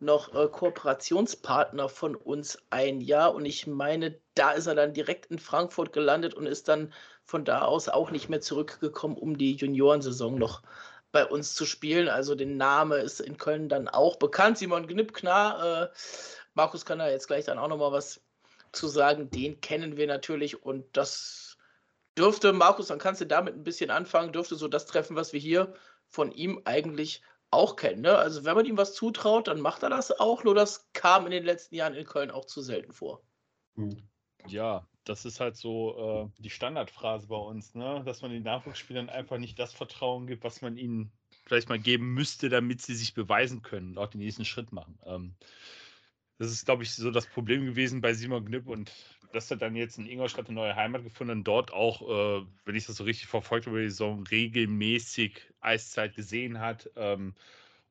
noch 0.00 0.34
äh, 0.34 0.48
Kooperationspartner 0.48 1.88
von 1.88 2.16
uns 2.16 2.58
ein 2.70 3.00
Jahr 3.00 3.34
und 3.34 3.44
ich 3.44 3.66
meine, 3.66 4.18
da 4.34 4.52
ist 4.52 4.66
er 4.66 4.74
dann 4.74 4.94
direkt 4.94 5.26
in 5.26 5.38
Frankfurt 5.38 5.92
gelandet 5.92 6.34
und 6.34 6.46
ist 6.46 6.68
dann 6.68 6.92
von 7.24 7.44
da 7.44 7.62
aus 7.62 7.88
auch 7.88 8.10
nicht 8.10 8.28
mehr 8.28 8.40
zurückgekommen, 8.40 9.16
um 9.16 9.38
die 9.38 9.54
Juniorensaison 9.54 10.36
noch 10.36 10.62
bei 11.12 11.24
uns 11.24 11.54
zu 11.54 11.64
spielen. 11.64 12.08
Also 12.08 12.34
der 12.34 12.46
Name 12.46 12.96
ist 12.96 13.20
in 13.20 13.36
Köln 13.36 13.68
dann 13.68 13.88
auch 13.88 14.16
bekannt. 14.16 14.58
Simon 14.58 14.86
Gnippknar, 14.86 15.82
äh, 15.82 15.88
Markus 16.54 16.84
kann 16.84 16.98
da 16.98 17.08
jetzt 17.08 17.28
gleich 17.28 17.44
dann 17.44 17.58
auch 17.58 17.68
nochmal 17.68 17.92
was 17.92 18.20
zu 18.72 18.88
sagen. 18.88 19.30
Den 19.30 19.60
kennen 19.60 19.96
wir 19.96 20.06
natürlich 20.06 20.62
und 20.62 20.84
das 20.96 21.56
dürfte, 22.16 22.52
Markus, 22.52 22.88
dann 22.88 22.98
kannst 22.98 23.20
du 23.20 23.26
damit 23.26 23.54
ein 23.54 23.64
bisschen 23.64 23.90
anfangen, 23.90 24.32
dürfte 24.32 24.56
so 24.56 24.68
das 24.68 24.86
treffen, 24.86 25.16
was 25.16 25.32
wir 25.32 25.40
hier 25.40 25.74
von 26.08 26.32
ihm 26.32 26.60
eigentlich 26.64 27.22
auch 27.50 27.76
kennen. 27.76 28.02
Ne? 28.02 28.16
Also 28.16 28.44
wenn 28.44 28.54
man 28.54 28.66
ihm 28.66 28.76
was 28.76 28.94
zutraut, 28.94 29.48
dann 29.48 29.60
macht 29.60 29.82
er 29.82 29.90
das 29.90 30.18
auch, 30.18 30.44
nur 30.44 30.54
das 30.54 30.90
kam 30.92 31.24
in 31.26 31.32
den 31.32 31.44
letzten 31.44 31.74
Jahren 31.74 31.94
in 31.94 32.06
Köln 32.06 32.30
auch 32.30 32.44
zu 32.44 32.62
selten 32.62 32.92
vor. 32.92 33.22
Hm. 33.76 34.08
Ja, 34.46 34.86
das 35.04 35.24
ist 35.24 35.40
halt 35.40 35.56
so 35.56 36.30
äh, 36.38 36.42
die 36.42 36.50
Standardphrase 36.50 37.26
bei 37.26 37.36
uns, 37.36 37.74
ne? 37.74 38.02
dass 38.04 38.22
man 38.22 38.30
den 38.30 38.42
Nachwuchsspielern 38.42 39.08
einfach 39.08 39.38
nicht 39.38 39.58
das 39.58 39.72
Vertrauen 39.72 40.26
gibt, 40.26 40.44
was 40.44 40.62
man 40.62 40.76
ihnen 40.76 41.12
vielleicht 41.46 41.68
mal 41.68 41.78
geben 41.78 42.14
müsste, 42.14 42.48
damit 42.48 42.80
sie 42.80 42.94
sich 42.94 43.14
beweisen 43.14 43.62
können 43.62 43.90
und 43.90 43.98
auch 43.98 44.08
den 44.08 44.20
nächsten 44.20 44.44
Schritt 44.44 44.72
machen. 44.72 44.98
Ähm, 45.04 45.34
das 46.40 46.50
ist, 46.52 46.64
glaube 46.64 46.82
ich, 46.82 46.94
so 46.94 47.10
das 47.10 47.26
Problem 47.26 47.66
gewesen 47.66 48.00
bei 48.00 48.14
Simon 48.14 48.46
Knipp 48.46 48.66
und 48.66 48.90
dass 49.32 49.50
er 49.50 49.58
dann 49.58 49.76
jetzt 49.76 49.98
in 49.98 50.06
Ingolstadt 50.06 50.46
eine 50.46 50.54
neue 50.54 50.74
Heimat 50.74 51.04
gefunden 51.04 51.38
und 51.38 51.44
dort 51.44 51.70
auch, 51.70 52.00
äh, 52.00 52.46
wenn 52.64 52.74
ich 52.74 52.86
das 52.86 52.96
so 52.96 53.04
richtig 53.04 53.28
verfolgt 53.28 53.66
habe, 53.66 53.82
die 53.82 53.90
Saison 53.90 54.24
regelmäßig 54.26 55.42
Eiszeit 55.60 56.16
gesehen 56.16 56.58
hat. 56.58 56.88
Ähm, 56.96 57.34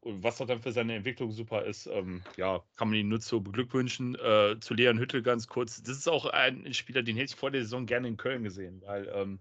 und 0.01 0.23
was 0.23 0.41
auch 0.41 0.47
dann 0.47 0.63
für 0.63 0.71
seine 0.71 0.95
Entwicklung 0.95 1.31
super 1.31 1.63
ist, 1.63 1.85
ähm, 1.85 2.23
ja, 2.37 2.63
kann 2.75 2.89
man 2.89 2.97
ihn 2.97 3.09
nur 3.09 3.19
zu 3.19 3.39
beglückwünschen. 3.39 4.15
Äh, 4.15 4.59
zu 4.59 4.73
Leon 4.73 4.97
Hüttel 4.97 5.21
ganz 5.21 5.47
kurz. 5.47 5.83
Das 5.83 5.95
ist 5.95 6.09
auch 6.09 6.25
ein 6.25 6.73
Spieler, 6.73 7.03
den 7.03 7.17
hätte 7.17 7.33
ich 7.33 7.39
vor 7.39 7.51
der 7.51 7.61
Saison 7.61 7.85
gerne 7.85 8.07
in 8.07 8.17
Köln 8.17 8.43
gesehen, 8.43 8.81
weil 8.83 9.07
ähm, 9.13 9.39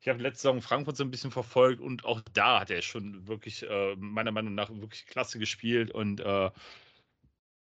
ich 0.00 0.06
habe 0.06 0.22
letzte 0.22 0.42
Saison 0.42 0.62
Frankfurt 0.62 0.96
so 0.96 1.02
ein 1.02 1.10
bisschen 1.10 1.32
verfolgt 1.32 1.80
und 1.80 2.04
auch 2.04 2.20
da 2.32 2.60
hat 2.60 2.70
er 2.70 2.82
schon 2.82 3.26
wirklich, 3.26 3.68
äh, 3.68 3.96
meiner 3.96 4.30
Meinung 4.30 4.54
nach, 4.54 4.70
wirklich 4.70 5.06
klasse 5.06 5.40
gespielt 5.40 5.90
und 5.90 6.20
äh, 6.20 6.50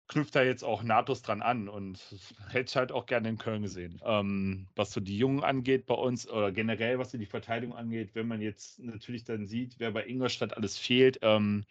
knüpft 0.08 0.34
da 0.34 0.42
jetzt 0.42 0.64
auch 0.64 0.82
nahtlos 0.82 1.22
dran 1.22 1.42
an 1.42 1.68
und 1.68 2.00
hätte 2.48 2.70
ich 2.70 2.76
halt 2.76 2.92
auch 2.92 3.06
gerne 3.06 3.28
in 3.28 3.38
Köln 3.38 3.62
gesehen. 3.62 4.00
Ähm, 4.04 4.66
was 4.74 4.92
so 4.92 5.00
die 5.00 5.18
Jungen 5.18 5.44
angeht 5.44 5.86
bei 5.86 5.94
uns 5.94 6.28
oder 6.28 6.50
generell, 6.50 6.98
was 6.98 7.12
so 7.12 7.18
die 7.18 7.26
Verteidigung 7.26 7.76
angeht, 7.76 8.10
wenn 8.14 8.26
man 8.26 8.40
jetzt 8.40 8.80
natürlich 8.80 9.24
dann 9.24 9.46
sieht, 9.46 9.74
wer 9.78 9.92
bei 9.92 10.06
Ingolstadt 10.06 10.56
alles 10.56 10.78
fehlt, 10.78 11.18
ähm, 11.22 11.64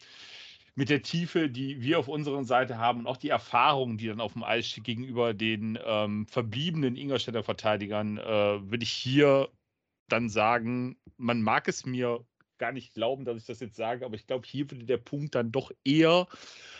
mit 0.75 0.89
der 0.89 1.01
Tiefe, 1.01 1.49
die 1.49 1.81
wir 1.81 1.97
auf 1.97 2.07
unserer 2.07 2.43
Seite 2.43 2.77
haben 2.77 2.99
und 2.99 3.07
auch 3.07 3.17
die 3.17 3.29
Erfahrung, 3.29 3.97
die 3.97 4.07
dann 4.07 4.21
auf 4.21 4.33
dem 4.33 4.43
Eis 4.43 4.67
steht 4.67 4.83
gegenüber 4.83 5.33
den 5.33 5.79
ähm, 5.83 6.27
verbliebenen 6.27 6.95
Ingolstädter 6.95 7.43
Verteidigern, 7.43 8.19
äh, 8.19 8.23
würde 8.23 8.83
ich 8.83 8.91
hier 8.91 9.49
dann 10.07 10.29
sagen, 10.29 10.95
man 11.17 11.41
mag 11.41 11.67
es 11.67 11.87
mir 11.87 12.23
gar 12.57 12.71
nicht 12.71 12.93
glauben, 12.93 13.25
dass 13.25 13.37
ich 13.37 13.45
das 13.45 13.59
jetzt 13.59 13.75
sage, 13.75 14.05
aber 14.05 14.15
ich 14.15 14.27
glaube, 14.27 14.47
hier 14.47 14.69
würde 14.69 14.85
der 14.85 14.97
Punkt 14.97 15.35
dann 15.35 15.51
doch 15.51 15.71
eher 15.83 16.27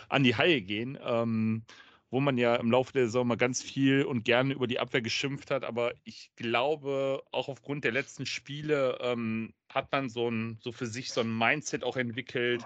an 0.10 0.24
die 0.24 0.36
Haie 0.36 0.62
gehen, 0.62 0.98
ähm, 1.04 1.64
wo 2.10 2.20
man 2.20 2.38
ja 2.38 2.56
im 2.56 2.72
Laufe 2.72 2.94
der 2.94 3.06
Saison 3.06 3.28
mal 3.28 3.36
ganz 3.36 3.62
viel 3.62 4.04
und 4.04 4.24
gerne 4.24 4.54
über 4.54 4.68
die 4.68 4.80
Abwehr 4.80 5.02
geschimpft 5.02 5.52
hat. 5.52 5.64
Aber 5.64 5.94
ich 6.04 6.32
glaube, 6.36 7.24
auch 7.32 7.50
aufgrund 7.50 7.84
der 7.84 7.92
letzten 7.92 8.26
Spiele 8.26 8.98
ähm, 9.02 9.54
hat 9.70 9.92
man 9.92 10.10
so, 10.10 10.30
ein, 10.30 10.58
so 10.62 10.72
für 10.72 10.88
sich 10.88 11.12
so 11.12 11.22
ein 11.22 11.38
Mindset 11.38 11.84
auch 11.84 11.98
entwickelt, 11.98 12.64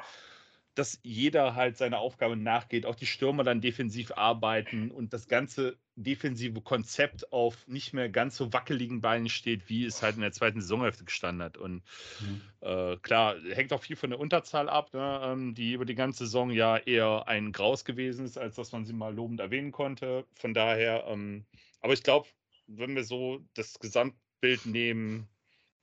dass 0.75 0.99
jeder 1.03 1.55
halt 1.55 1.77
seiner 1.77 1.99
Aufgabe 1.99 2.37
nachgeht, 2.37 2.85
auch 2.85 2.95
die 2.95 3.05
Stürmer 3.05 3.43
dann 3.43 3.61
defensiv 3.61 4.11
arbeiten 4.11 4.91
und 4.91 5.11
das 5.13 5.27
ganze 5.27 5.77
defensive 6.03 6.61
Konzept 6.61 7.31
auf 7.31 7.67
nicht 7.67 7.93
mehr 7.93 8.09
ganz 8.09 8.37
so 8.37 8.51
wackeligen 8.53 9.01
Beinen 9.01 9.29
steht, 9.29 9.69
wie 9.69 9.85
es 9.85 10.01
halt 10.01 10.15
in 10.15 10.21
der 10.21 10.31
zweiten 10.31 10.61
Saisonhälfte 10.61 11.05
gestanden 11.05 11.43
hat. 11.43 11.57
Und 11.57 11.83
mhm. 12.19 12.41
äh, 12.61 12.97
klar, 12.97 13.35
hängt 13.51 13.73
auch 13.73 13.83
viel 13.83 13.95
von 13.95 14.09
der 14.09 14.19
Unterzahl 14.19 14.69
ab, 14.69 14.93
ne, 14.93 15.21
ähm, 15.23 15.53
die 15.53 15.73
über 15.73 15.85
die 15.85 15.95
ganze 15.95 16.25
Saison 16.25 16.51
ja 16.51 16.77
eher 16.77 17.27
ein 17.27 17.51
Graus 17.51 17.85
gewesen 17.85 18.25
ist, 18.25 18.37
als 18.37 18.55
dass 18.55 18.71
man 18.71 18.85
sie 18.85 18.93
mal 18.93 19.13
lobend 19.13 19.39
erwähnen 19.39 19.71
konnte. 19.71 20.25
Von 20.35 20.53
daher, 20.53 21.05
ähm, 21.07 21.45
aber 21.79 21.93
ich 21.93 22.03
glaube, 22.03 22.27
wenn 22.67 22.95
wir 22.95 23.03
so 23.03 23.39
das 23.53 23.79
Gesamtbild 23.79 24.65
nehmen, 24.65 25.27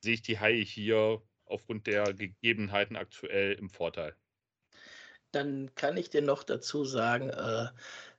sehe 0.01 0.13
ich 0.13 0.21
die 0.21 0.39
Haie 0.39 0.63
hier 0.63 1.21
aufgrund 1.45 1.87
der 1.87 2.13
Gegebenheiten 2.13 2.95
aktuell 2.95 3.53
im 3.53 3.69
Vorteil. 3.69 4.15
Dann 5.31 5.73
kann 5.75 5.97
ich 5.97 6.09
dir 6.09 6.21
noch 6.21 6.43
dazu 6.43 6.85
sagen, 6.85 7.29
äh, 7.29 7.67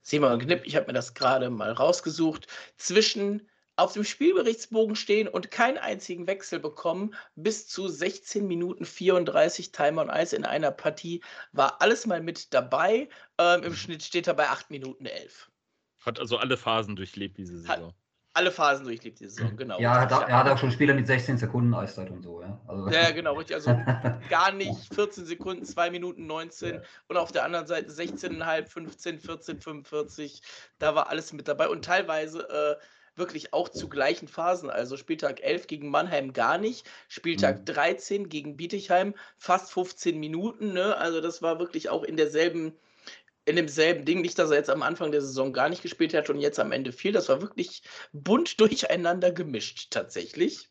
Simon 0.01 0.39
Knipp, 0.39 0.65
ich 0.65 0.75
habe 0.75 0.87
mir 0.87 0.93
das 0.93 1.13
gerade 1.13 1.49
mal 1.49 1.71
rausgesucht, 1.71 2.47
zwischen 2.77 3.47
auf 3.75 3.93
dem 3.93 4.03
Spielberichtsbogen 4.03 4.95
stehen 4.95 5.27
und 5.27 5.49
keinen 5.49 5.77
einzigen 5.77 6.27
Wechsel 6.27 6.59
bekommen, 6.59 7.15
bis 7.35 7.67
zu 7.67 7.87
16 7.87 8.45
Minuten 8.47 8.85
34 8.85 9.71
Time 9.71 9.99
on 10.01 10.09
Ice 10.09 10.35
in 10.35 10.45
einer 10.45 10.71
Partie, 10.71 11.23
war 11.51 11.81
alles 11.81 12.05
mal 12.05 12.21
mit 12.21 12.53
dabei. 12.53 13.09
Ähm, 13.37 13.63
Im 13.63 13.71
mhm. 13.71 13.75
Schnitt 13.75 14.03
steht 14.03 14.27
er 14.27 14.33
bei 14.33 14.49
8 14.49 14.69
Minuten 14.69 15.05
11. 15.05 15.49
Hat 16.01 16.19
also 16.19 16.37
alle 16.37 16.57
Phasen 16.57 16.95
durchlebt 16.95 17.37
diese 17.37 17.59
Saison. 17.59 17.87
Hat 17.87 17.95
alle 18.33 18.51
Phasen 18.51 18.85
durchlebt 18.85 19.19
diese 19.19 19.31
Saison, 19.31 19.57
genau. 19.57 19.79
Ja, 19.79 19.99
hat, 19.99 20.11
er 20.11 20.37
hat 20.37 20.47
auch 20.47 20.57
schon 20.57 20.71
Spieler 20.71 20.93
mit 20.93 21.07
16 21.07 21.37
Sekunden 21.37 21.73
Eiszeit 21.73 22.09
und 22.09 22.23
so, 22.23 22.41
ja. 22.41 22.59
Also. 22.67 22.89
Ja, 22.89 23.11
genau, 23.11 23.33
richtig. 23.33 23.55
Also 23.55 23.71
gar 24.29 24.51
nicht 24.53 24.93
14 24.93 25.25
Sekunden, 25.25 25.65
2 25.65 25.91
Minuten 25.91 26.27
19 26.27 26.75
ja. 26.75 26.81
und 27.07 27.17
auf 27.17 27.31
der 27.31 27.43
anderen 27.43 27.67
Seite 27.67 27.91
16,5, 27.91 28.65
15, 28.67 29.19
14, 29.19 29.59
45. 29.59 30.41
Da 30.79 30.95
war 30.95 31.09
alles 31.09 31.33
mit 31.33 31.47
dabei 31.47 31.67
und 31.67 31.83
teilweise 31.83 32.47
äh, 32.49 32.81
wirklich 33.15 33.53
auch 33.53 33.69
zu 33.69 33.89
gleichen 33.89 34.27
Phasen. 34.27 34.69
Also 34.69 34.97
Spieltag 34.97 35.41
11 35.41 35.67
gegen 35.67 35.89
Mannheim 35.89 36.33
gar 36.33 36.57
nicht, 36.57 36.89
Spieltag 37.07 37.59
mhm. 37.59 37.65
13 37.65 38.29
gegen 38.29 38.55
Bietigheim 38.55 39.13
fast 39.37 39.71
15 39.73 40.19
Minuten. 40.19 40.73
Ne? 40.73 40.95
Also 40.97 41.21
das 41.21 41.41
war 41.41 41.59
wirklich 41.59 41.89
auch 41.89 42.03
in 42.03 42.17
derselben, 42.17 42.73
in 43.45 43.55
demselben 43.55 44.05
Ding. 44.05 44.21
Nicht, 44.21 44.37
dass 44.39 44.51
er 44.51 44.57
jetzt 44.57 44.69
am 44.69 44.83
Anfang 44.83 45.11
der 45.11 45.21
Saison 45.21 45.53
gar 45.53 45.69
nicht 45.69 45.81
gespielt 45.81 46.13
hat 46.13 46.29
und 46.29 46.39
jetzt 46.39 46.59
am 46.59 46.71
Ende 46.71 46.91
viel. 46.91 47.11
Das 47.11 47.29
war 47.29 47.41
wirklich 47.41 47.83
bunt 48.13 48.59
durcheinander 48.59 49.31
gemischt 49.31 49.91
tatsächlich. 49.91 50.69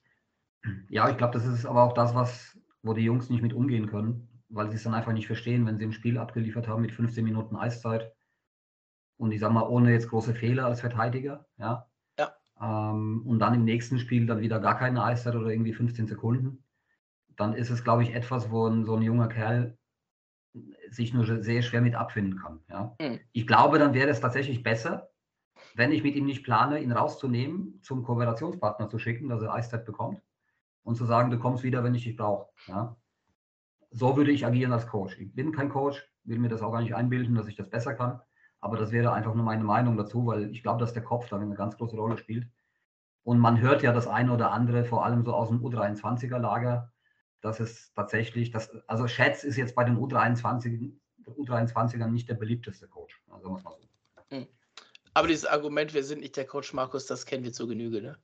Ja, 0.88 1.08
ich 1.08 1.16
glaube, 1.16 1.34
das 1.34 1.46
ist 1.46 1.64
aber 1.64 1.82
auch 1.82 1.94
das, 1.94 2.14
was, 2.14 2.58
wo 2.82 2.92
die 2.92 3.04
Jungs 3.04 3.30
nicht 3.30 3.42
mit 3.42 3.54
umgehen 3.54 3.86
können, 3.86 4.28
weil 4.48 4.68
sie 4.70 4.76
es 4.76 4.82
dann 4.82 4.94
einfach 4.94 5.12
nicht 5.12 5.26
verstehen, 5.26 5.66
wenn 5.66 5.78
sie 5.78 5.84
ein 5.84 5.92
Spiel 5.92 6.18
abgeliefert 6.18 6.68
haben 6.68 6.82
mit 6.82 6.92
15 6.92 7.24
Minuten 7.24 7.56
Eiszeit 7.56 8.12
und 9.16 9.32
ich 9.32 9.40
sag 9.40 9.52
mal, 9.52 9.66
ohne 9.66 9.92
jetzt 9.92 10.10
große 10.10 10.34
Fehler 10.34 10.66
als 10.66 10.80
Verteidiger, 10.80 11.46
ja, 11.56 11.90
ähm, 12.60 13.22
und 13.26 13.38
dann 13.38 13.54
im 13.54 13.64
nächsten 13.64 13.98
Spiel 13.98 14.26
dann 14.26 14.40
wieder 14.40 14.60
gar 14.60 14.78
keine 14.78 15.02
Eiszeit 15.02 15.34
oder 15.34 15.48
irgendwie 15.48 15.72
15 15.72 16.06
Sekunden, 16.06 16.62
dann 17.36 17.54
ist 17.54 17.70
es, 17.70 17.82
glaube 17.82 18.02
ich, 18.02 18.14
etwas, 18.14 18.50
wo 18.50 18.66
ein, 18.66 18.84
so 18.84 18.94
ein 18.94 19.02
junger 19.02 19.28
Kerl 19.28 19.78
sich 20.90 21.14
nur 21.14 21.42
sehr 21.42 21.62
schwer 21.62 21.80
mit 21.80 21.94
abfinden 21.94 22.38
kann. 22.38 22.60
Ja? 22.68 22.96
Mhm. 23.00 23.20
Ich 23.32 23.46
glaube, 23.46 23.78
dann 23.78 23.94
wäre 23.94 24.10
es 24.10 24.20
tatsächlich 24.20 24.62
besser, 24.62 25.10
wenn 25.74 25.92
ich 25.92 26.02
mit 26.02 26.16
ihm 26.16 26.26
nicht 26.26 26.44
plane, 26.44 26.80
ihn 26.80 26.92
rauszunehmen, 26.92 27.80
zum 27.82 28.02
Kooperationspartner 28.02 28.88
zu 28.88 28.98
schicken, 28.98 29.28
dass 29.28 29.42
er 29.42 29.54
Eiszeit 29.54 29.84
bekommt 29.84 30.20
und 30.82 30.96
zu 30.96 31.04
sagen, 31.04 31.30
du 31.30 31.38
kommst 31.38 31.62
wieder, 31.62 31.84
wenn 31.84 31.94
ich 31.94 32.04
dich 32.04 32.16
brauche. 32.16 32.48
Ja? 32.66 32.96
So 33.90 34.16
würde 34.16 34.30
ich 34.30 34.46
agieren 34.46 34.72
als 34.72 34.86
Coach. 34.86 35.18
Ich 35.18 35.34
bin 35.34 35.52
kein 35.52 35.68
Coach, 35.68 36.08
will 36.24 36.38
mir 36.38 36.48
das 36.48 36.62
auch 36.62 36.72
gar 36.72 36.80
nicht 36.80 36.94
einbilden, 36.94 37.34
dass 37.34 37.48
ich 37.48 37.56
das 37.56 37.68
besser 37.68 37.94
kann. 37.94 38.20
Aber 38.60 38.76
das 38.76 38.92
wäre 38.92 39.12
einfach 39.12 39.34
nur 39.34 39.44
meine 39.44 39.64
Meinung 39.64 39.96
dazu, 39.96 40.26
weil 40.26 40.50
ich 40.50 40.62
glaube, 40.62 40.80
dass 40.80 40.92
der 40.92 41.02
Kopf 41.02 41.28
da 41.28 41.36
eine 41.36 41.54
ganz 41.54 41.76
große 41.76 41.96
Rolle 41.96 42.18
spielt. 42.18 42.46
Und 43.22 43.38
man 43.38 43.60
hört 43.60 43.82
ja 43.82 43.92
das 43.92 44.06
eine 44.06 44.32
oder 44.32 44.52
andere, 44.52 44.84
vor 44.84 45.04
allem 45.04 45.24
so 45.24 45.34
aus 45.34 45.48
dem 45.48 45.60
U23er-Lager, 45.60 46.89
dass 47.40 47.60
es 47.60 47.92
tatsächlich, 47.94 48.50
das, 48.50 48.70
also 48.86 49.06
Schätz 49.06 49.44
ist 49.44 49.56
jetzt 49.56 49.74
bei 49.74 49.84
den 49.84 49.96
U23, 49.96 50.92
U23ern 51.26 52.08
nicht 52.08 52.28
der 52.28 52.34
beliebteste 52.34 52.88
Coach. 52.88 53.20
Also 53.30 53.50
muss 53.50 53.62
man 53.62 53.74
so. 53.74 53.88
Hm. 54.36 54.46
Aber 55.14 55.28
dieses 55.28 55.46
Argument, 55.46 55.92
wir 55.94 56.04
sind 56.04 56.20
nicht 56.20 56.36
der 56.36 56.46
Coach 56.46 56.72
Markus, 56.72 57.06
das 57.06 57.26
kennen 57.26 57.44
wir 57.44 57.52
zur 57.52 57.68
Genüge, 57.68 58.00
ne? 58.00 58.18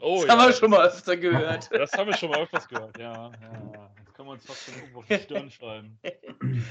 Oh, 0.00 0.16
das 0.16 0.26
ja. 0.26 0.32
haben 0.32 0.48
wir 0.48 0.52
schon 0.52 0.70
mal 0.70 0.86
öfter 0.86 1.16
gehört. 1.16 1.70
Das 1.72 1.92
haben 1.92 2.08
wir 2.08 2.16
schon 2.16 2.30
mal 2.30 2.40
öfters 2.40 2.68
gehört, 2.68 2.98
ja. 2.98 3.32
ja. 3.40 3.90
Das 4.04 4.14
kann 4.14 4.26
man 4.26 4.34
uns 4.34 4.44
fast 4.44 4.68
irgendwo 4.68 5.00
auf 5.00 5.06
die 5.06 5.18
Stirn 5.18 5.50
schreiben. 5.50 5.98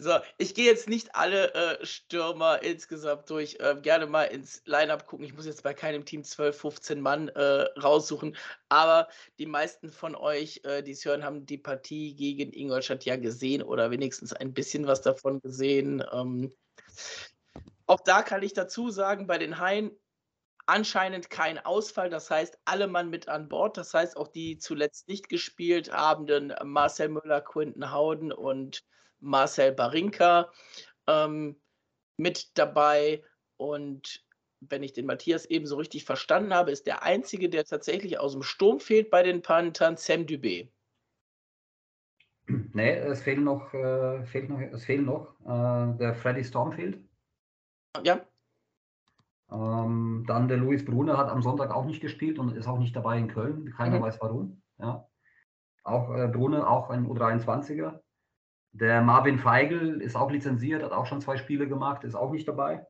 So, 0.00 0.18
ich 0.38 0.54
gehe 0.54 0.64
jetzt 0.64 0.88
nicht 0.88 1.14
alle 1.14 1.52
äh, 1.52 1.84
Stürmer 1.84 2.62
insgesamt 2.62 3.28
durch. 3.28 3.58
Äh, 3.60 3.76
gerne 3.82 4.06
mal 4.06 4.24
ins 4.24 4.62
Lineup 4.64 5.06
gucken. 5.06 5.26
Ich 5.26 5.34
muss 5.34 5.44
jetzt 5.44 5.62
bei 5.62 5.74
keinem 5.74 6.06
Team 6.06 6.24
12, 6.24 6.58
15 6.58 7.00
Mann 7.02 7.28
äh, 7.28 7.66
raussuchen. 7.78 8.34
Aber 8.70 9.08
die 9.38 9.44
meisten 9.44 9.90
von 9.90 10.14
euch, 10.14 10.62
äh, 10.64 10.82
die 10.82 10.92
es 10.92 11.04
hören, 11.04 11.22
haben 11.22 11.44
die 11.44 11.58
Partie 11.58 12.14
gegen 12.14 12.50
Ingolstadt 12.50 13.04
ja 13.04 13.16
gesehen 13.16 13.62
oder 13.62 13.90
wenigstens 13.90 14.32
ein 14.32 14.54
bisschen 14.54 14.86
was 14.86 15.02
davon 15.02 15.42
gesehen. 15.42 16.02
Ähm, 16.12 16.50
auch 17.86 18.00
da 18.00 18.22
kann 18.22 18.42
ich 18.42 18.54
dazu 18.54 18.88
sagen, 18.88 19.26
bei 19.26 19.36
den 19.36 19.58
Haien 19.58 19.90
anscheinend 20.64 21.28
kein 21.28 21.58
Ausfall. 21.58 22.08
Das 22.08 22.30
heißt, 22.30 22.58
alle 22.64 22.86
Mann 22.86 23.10
mit 23.10 23.28
an 23.28 23.50
Bord. 23.50 23.76
Das 23.76 23.92
heißt, 23.92 24.16
auch 24.16 24.28
die 24.28 24.56
zuletzt 24.56 25.08
nicht 25.08 25.28
gespielt 25.28 25.92
habenden 25.92 26.54
Marcel 26.64 27.10
Müller, 27.10 27.42
Quinten 27.42 27.90
Hauden 27.90 28.32
und 28.32 28.82
Marcel 29.20 29.72
Barinka 29.72 30.50
ähm, 31.06 31.60
mit 32.16 32.56
dabei. 32.58 33.22
Und 33.56 34.24
wenn 34.60 34.82
ich 34.82 34.92
den 34.92 35.06
Matthias 35.06 35.46
eben 35.46 35.66
so 35.66 35.76
richtig 35.76 36.04
verstanden 36.04 36.54
habe, 36.54 36.70
ist 36.70 36.86
der 36.86 37.02
Einzige, 37.02 37.48
der 37.48 37.64
tatsächlich 37.64 38.18
aus 38.18 38.32
dem 38.32 38.42
Sturm 38.42 38.80
fehlt 38.80 39.10
bei 39.10 39.22
den 39.22 39.42
Panthern, 39.42 39.96
Sam 39.96 40.22
Dubé. 40.22 40.70
Nee, 42.72 42.96
es 42.96 43.22
fehlen 43.22 43.44
noch, 43.44 43.72
äh, 43.72 44.24
fehlt 44.24 44.48
noch, 44.48 44.60
es 44.60 44.84
fehlen 44.84 45.04
noch 45.04 45.38
äh, 45.42 45.96
der 45.98 46.14
Freddy 46.14 46.44
Stormfield. 46.44 46.98
Ja. 48.02 48.26
Ähm, 49.50 50.24
dann 50.26 50.48
der 50.48 50.58
Luis 50.58 50.84
Brunner 50.84 51.16
hat 51.16 51.28
am 51.28 51.42
Sonntag 51.42 51.70
auch 51.70 51.84
nicht 51.84 52.00
gespielt 52.00 52.38
und 52.38 52.56
ist 52.56 52.66
auch 52.66 52.78
nicht 52.78 52.94
dabei 52.94 53.18
in 53.18 53.28
Köln. 53.28 53.72
Keiner 53.76 53.98
mhm. 53.98 54.02
weiß 54.02 54.20
warum. 54.20 54.62
Ja. 54.78 55.08
Auch 55.82 56.14
äh, 56.14 56.28
Brunner, 56.28 56.68
auch 56.68 56.90
ein 56.90 57.06
U23er. 57.06 58.00
Der 58.72 59.02
Marvin 59.02 59.38
Feigl 59.38 60.00
ist 60.00 60.16
auch 60.16 60.30
lizenziert, 60.30 60.82
hat 60.82 60.92
auch 60.92 61.06
schon 61.06 61.20
zwei 61.20 61.36
Spiele 61.36 61.68
gemacht, 61.68 62.04
ist 62.04 62.14
auch 62.14 62.30
nicht 62.30 62.46
dabei. 62.46 62.86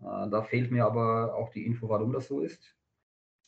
Äh, 0.00 0.28
da 0.30 0.42
fehlt 0.42 0.70
mir 0.70 0.84
aber 0.84 1.34
auch 1.34 1.50
die 1.50 1.66
Info, 1.66 1.88
warum 1.88 2.12
das 2.12 2.28
so 2.28 2.40
ist. 2.40 2.76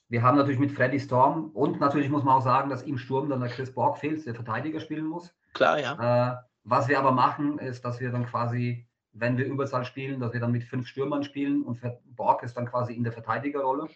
Wir 0.09 0.22
haben 0.22 0.36
natürlich 0.36 0.61
mit 0.61 0.72
Freddy 0.72 1.00
Storm 1.00 1.50
und 1.55 1.80
natürlich 1.80 2.11
muss 2.11 2.24
man 2.24 2.36
auch 2.36 2.42
sagen, 2.42 2.70
dass 2.70 2.82
im 2.82 2.98
Sturm 2.98 3.28
dann 3.28 3.40
der 3.40 3.48
Chris 3.48 3.72
Borg 3.72 3.98
fehlt, 3.98 4.24
der 4.26 4.34
Verteidiger 4.34 4.80
spielen 4.80 5.07
muss. 5.07 5.34
Klar, 5.55 5.78
ja. 5.78 6.32
Äh, 6.32 6.36
was 6.64 6.88
wir 6.88 6.98
aber 6.98 7.12
machen, 7.12 7.59
ist, 7.59 7.84
dass 7.84 8.00
wir 8.00 8.11
dann 8.11 8.26
quasi, 8.26 8.86
wenn 9.12 9.36
wir 9.36 9.46
Überzahl 9.46 9.84
spielen, 9.84 10.20
dass 10.20 10.32
wir 10.32 10.40
dann 10.40 10.52
mit 10.52 10.64
fünf 10.64 10.86
Stürmern 10.86 11.22
spielen 11.22 11.62
und 11.62 11.80
Borg 12.16 12.42
ist 12.42 12.57
dann 12.57 12.66
quasi 12.66 12.94
in 12.94 13.05
der 13.05 13.12
Verteidigerrolle 13.12 13.88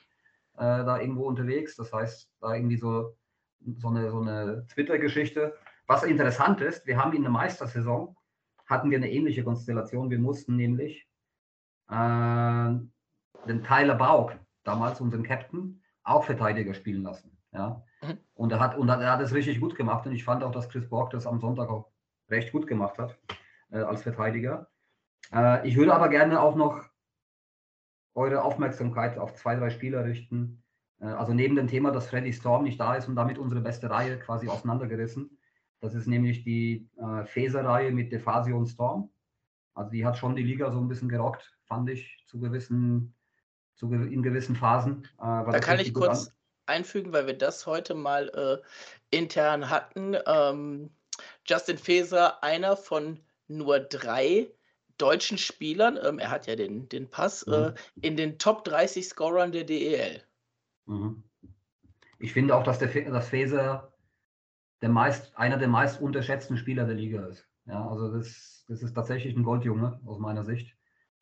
äh, 0.54 0.84
da 0.84 1.00
irgendwo 1.00 1.26
unterwegs. 1.26 1.76
Das 1.76 1.92
heißt, 1.92 2.30
da 2.40 2.54
irgendwie 2.54 2.76
so, 2.76 3.16
so 3.78 3.88
eine, 3.88 4.10
so 4.10 4.20
eine 4.20 4.66
Twitter-Geschichte. 4.68 5.56
Was 5.88 6.02
interessant 6.02 6.60
ist, 6.60 6.86
wir 6.86 7.02
haben 7.02 7.14
in 7.14 7.22
der 7.22 7.30
Meistersaison 7.30 8.14
hatten 8.66 8.90
wir 8.90 8.98
eine 8.98 9.10
ähnliche 9.10 9.42
Konstellation. 9.42 10.10
Wir 10.10 10.18
mussten 10.18 10.54
nämlich 10.54 11.08
äh, 11.88 11.94
den 13.48 13.64
Tyler 13.64 13.94
Baug, 13.94 14.36
damals 14.64 15.00
unseren 15.00 15.22
Captain, 15.22 15.82
auch 16.02 16.24
Verteidiger 16.24 16.74
spielen 16.74 17.02
lassen. 17.02 17.38
Ja? 17.52 17.82
Mhm. 18.02 18.18
Und, 18.34 18.52
er 18.52 18.60
hat, 18.60 18.76
und 18.76 18.90
er 18.90 19.10
hat 19.10 19.22
es 19.22 19.32
richtig 19.32 19.60
gut 19.60 19.76
gemacht. 19.76 20.06
Und 20.06 20.12
ich 20.12 20.24
fand 20.24 20.44
auch, 20.44 20.52
dass 20.52 20.68
Chris 20.68 20.86
Borg 20.90 21.10
das 21.10 21.26
am 21.26 21.40
Sonntag 21.40 21.70
auch 21.70 21.90
recht 22.28 22.52
gut 22.52 22.66
gemacht 22.66 22.98
hat 22.98 23.18
äh, 23.70 23.78
als 23.78 24.02
Verteidiger. 24.02 24.68
Äh, 25.32 25.66
ich 25.66 25.76
würde 25.76 25.94
aber 25.94 26.10
gerne 26.10 26.42
auch 26.42 26.54
noch 26.54 26.84
eure 28.14 28.42
Aufmerksamkeit 28.42 29.16
auf 29.16 29.34
zwei, 29.36 29.56
drei 29.56 29.70
Spieler 29.70 30.04
richten. 30.04 30.62
Äh, 31.00 31.06
also 31.06 31.32
neben 31.32 31.56
dem 31.56 31.68
Thema, 31.68 31.92
dass 31.92 32.10
Freddy 32.10 32.34
Storm 32.34 32.64
nicht 32.64 32.78
da 32.78 32.94
ist 32.94 33.08
und 33.08 33.16
damit 33.16 33.38
unsere 33.38 33.62
beste 33.62 33.88
Reihe 33.88 34.18
quasi 34.18 34.50
auseinandergerissen, 34.50 35.37
das 35.80 35.94
ist 35.94 36.06
nämlich 36.06 36.44
die 36.44 36.88
äh, 36.96 37.24
Faser-Reihe 37.24 37.92
mit 37.92 38.12
Defasio 38.12 38.56
und 38.56 38.66
Storm. 38.66 39.10
Also 39.74 39.90
die 39.90 40.04
hat 40.04 40.18
schon 40.18 40.34
die 40.34 40.42
Liga 40.42 40.72
so 40.72 40.80
ein 40.80 40.88
bisschen 40.88 41.08
gerockt, 41.08 41.56
fand 41.64 41.88
ich, 41.88 42.24
zu 42.26 42.40
gewissen, 42.40 43.14
zu, 43.76 43.92
in 43.92 44.22
gewissen 44.22 44.56
Phasen. 44.56 45.04
Äh, 45.18 45.20
da 45.20 45.60
kann 45.60 45.78
ich 45.78 45.94
kurz 45.94 46.28
an. 46.28 46.32
einfügen, 46.66 47.12
weil 47.12 47.26
wir 47.26 47.38
das 47.38 47.66
heute 47.66 47.94
mal 47.94 48.28
äh, 48.30 49.16
intern 49.16 49.70
hatten. 49.70 50.16
Ähm, 50.26 50.90
Justin 51.46 51.78
Faeser, 51.78 52.42
einer 52.42 52.76
von 52.76 53.20
nur 53.46 53.78
drei 53.78 54.48
deutschen 54.98 55.38
Spielern, 55.38 55.98
ähm, 56.02 56.18
er 56.18 56.30
hat 56.30 56.48
ja 56.48 56.56
den, 56.56 56.88
den 56.88 57.08
Pass, 57.08 57.44
äh, 57.44 57.70
mhm. 57.70 57.74
in 58.02 58.16
den 58.16 58.38
Top 58.38 58.64
30 58.64 59.06
Scorern 59.06 59.52
der 59.52 59.64
DEL. 59.64 60.22
Mhm. 60.86 61.22
Ich 62.18 62.32
finde 62.32 62.56
auch, 62.56 62.64
dass 62.64 62.80
der 62.80 62.88
dass 62.88 63.28
Faeser 63.28 63.92
der 64.82 64.88
meist, 64.88 65.36
einer 65.36 65.56
der 65.56 65.68
meist 65.68 66.00
unterschätzten 66.00 66.56
Spieler 66.56 66.84
der 66.84 66.94
Liga 66.94 67.26
ist. 67.26 67.48
Ja, 67.66 67.86
also 67.88 68.12
das, 68.12 68.64
das 68.68 68.82
ist 68.82 68.94
tatsächlich 68.94 69.36
ein 69.36 69.42
Goldjunge 69.42 70.00
aus 70.04 70.18
meiner 70.18 70.44
Sicht. 70.44 70.76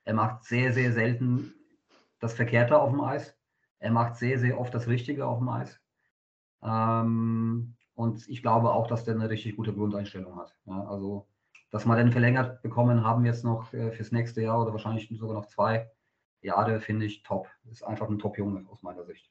Er 0.05 0.15
macht 0.15 0.45
sehr, 0.45 0.73
sehr 0.73 0.93
selten 0.93 1.55
das 2.21 2.35
Verkehrte 2.35 2.79
auf 2.79 2.91
dem 2.91 3.01
Eis. 3.01 3.37
Er 3.79 3.91
macht 3.91 4.17
sehr, 4.17 4.39
sehr 4.39 4.59
oft 4.59 4.73
das 4.73 4.87
Richtige 4.89 5.27
auf 5.27 5.39
dem 5.39 5.49
Eis. 5.49 5.81
Ähm, 6.63 7.77
und 7.95 8.29
ich 8.29 8.43
glaube 8.43 8.73
auch, 8.73 8.87
dass 8.87 9.05
der 9.05 9.15
eine 9.15 9.29
richtig 9.29 9.57
gute 9.57 9.73
Grundeinstellung 9.73 10.37
hat. 10.37 10.55
Ja, 10.67 10.87
also, 10.87 11.29
dass 11.71 11.87
wir 11.87 11.97
den 11.97 12.13
verlängert 12.13 12.63
bekommen 12.63 13.05
haben 13.05 13.25
jetzt 13.25 13.45
noch 13.45 13.73
äh, 13.73 13.91
fürs 13.91 14.13
nächste 14.13 14.43
Jahr 14.43 14.61
oder 14.63 14.73
wahrscheinlich 14.73 15.09
sogar 15.19 15.35
noch 15.35 15.47
zwei 15.47 15.91
Jahre, 16.41 16.81
finde 16.81 17.07
ich 17.07 17.23
top. 17.23 17.49
Ist 17.71 17.83
einfach 17.83 18.09
ein 18.09 18.19
Top-Junge 18.19 18.65
aus 18.69 18.83
meiner 18.83 19.05
Sicht. 19.05 19.31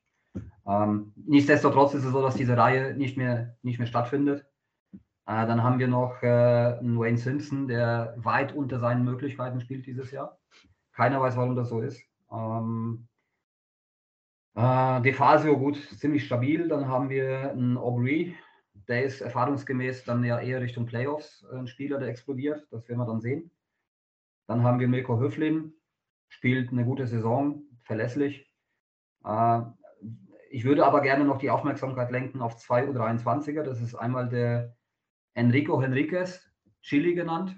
Ähm, 0.68 1.14
nichtsdestotrotz 1.16 1.94
ist 1.94 2.06
es 2.06 2.12
so, 2.12 2.22
dass 2.22 2.36
diese 2.36 2.58
Reihe 2.58 2.96
nicht 2.96 3.18
mehr, 3.18 3.56
nicht 3.62 3.80
mehr 3.80 3.88
stattfindet. 3.88 4.46
Äh, 5.28 5.48
dann 5.48 5.64
haben 5.64 5.80
wir 5.80 5.88
noch 5.88 6.22
äh, 6.22 6.28
einen 6.28 7.00
Wayne 7.00 7.18
Simpson, 7.18 7.68
der 7.68 8.16
weit 8.18 8.54
unter 8.54 8.80
seinen 8.80 9.04
Möglichkeiten 9.04 9.62
spielt 9.62 9.86
dieses 9.86 10.12
Jahr. 10.12 10.40
Keiner 10.94 11.20
weiß, 11.22 11.36
warum 11.36 11.56
das 11.56 11.70
so 11.70 11.82
ist. 11.82 12.02
Ähm, 12.32 13.08
äh, 14.56 15.02
Defasio, 15.02 15.58
gut, 15.58 15.78
ziemlich 15.98 16.26
stabil. 16.26 16.68
Dann 16.68 16.88
haben 16.88 17.10
wir 17.10 17.52
einen 17.52 17.78
Aubrey, 17.78 18.36
der 18.88 19.04
ist 19.04 19.22
erfahrungsgemäß 19.22 20.06
dann 20.06 20.24
ja 20.24 20.40
eher 20.40 20.62
Richtung 20.62 20.86
Playoffs 20.86 21.46
äh, 21.52 21.58
ein 21.58 21.68
Spieler, 21.68 22.00
der 22.00 22.10
explodiert. 22.10 22.68
Das 22.72 22.88
werden 22.88 23.00
wir 23.00 23.06
dann 23.06 23.22
sehen. 23.22 23.52
Dann 24.48 24.64
haben 24.64 24.80
wir 24.80 24.88
Mirko 24.88 25.20
Höflin, 25.20 25.74
spielt 26.30 26.72
eine 26.72 26.86
gute 26.86 27.08
Saison, 27.08 27.64
verlässlich. 27.84 28.52
Äh, 29.24 29.62
ich 30.56 30.64
würde 30.64 30.86
aber 30.86 31.01
gerne 31.01 31.26
noch 31.26 31.38
die 31.38 31.49
Aufmerksamkeit 31.49 32.12
lenken 32.12 32.41
auf 32.41 32.56
zwei 32.56 32.88
U23er. 32.88 33.64
Das 33.64 33.82
ist 33.82 33.93
einmal 33.93 34.30
der 34.30 34.74
Enrico 35.34 35.82
Henriquez, 35.82 36.49
Chili 36.82 37.14
genannt. 37.14 37.58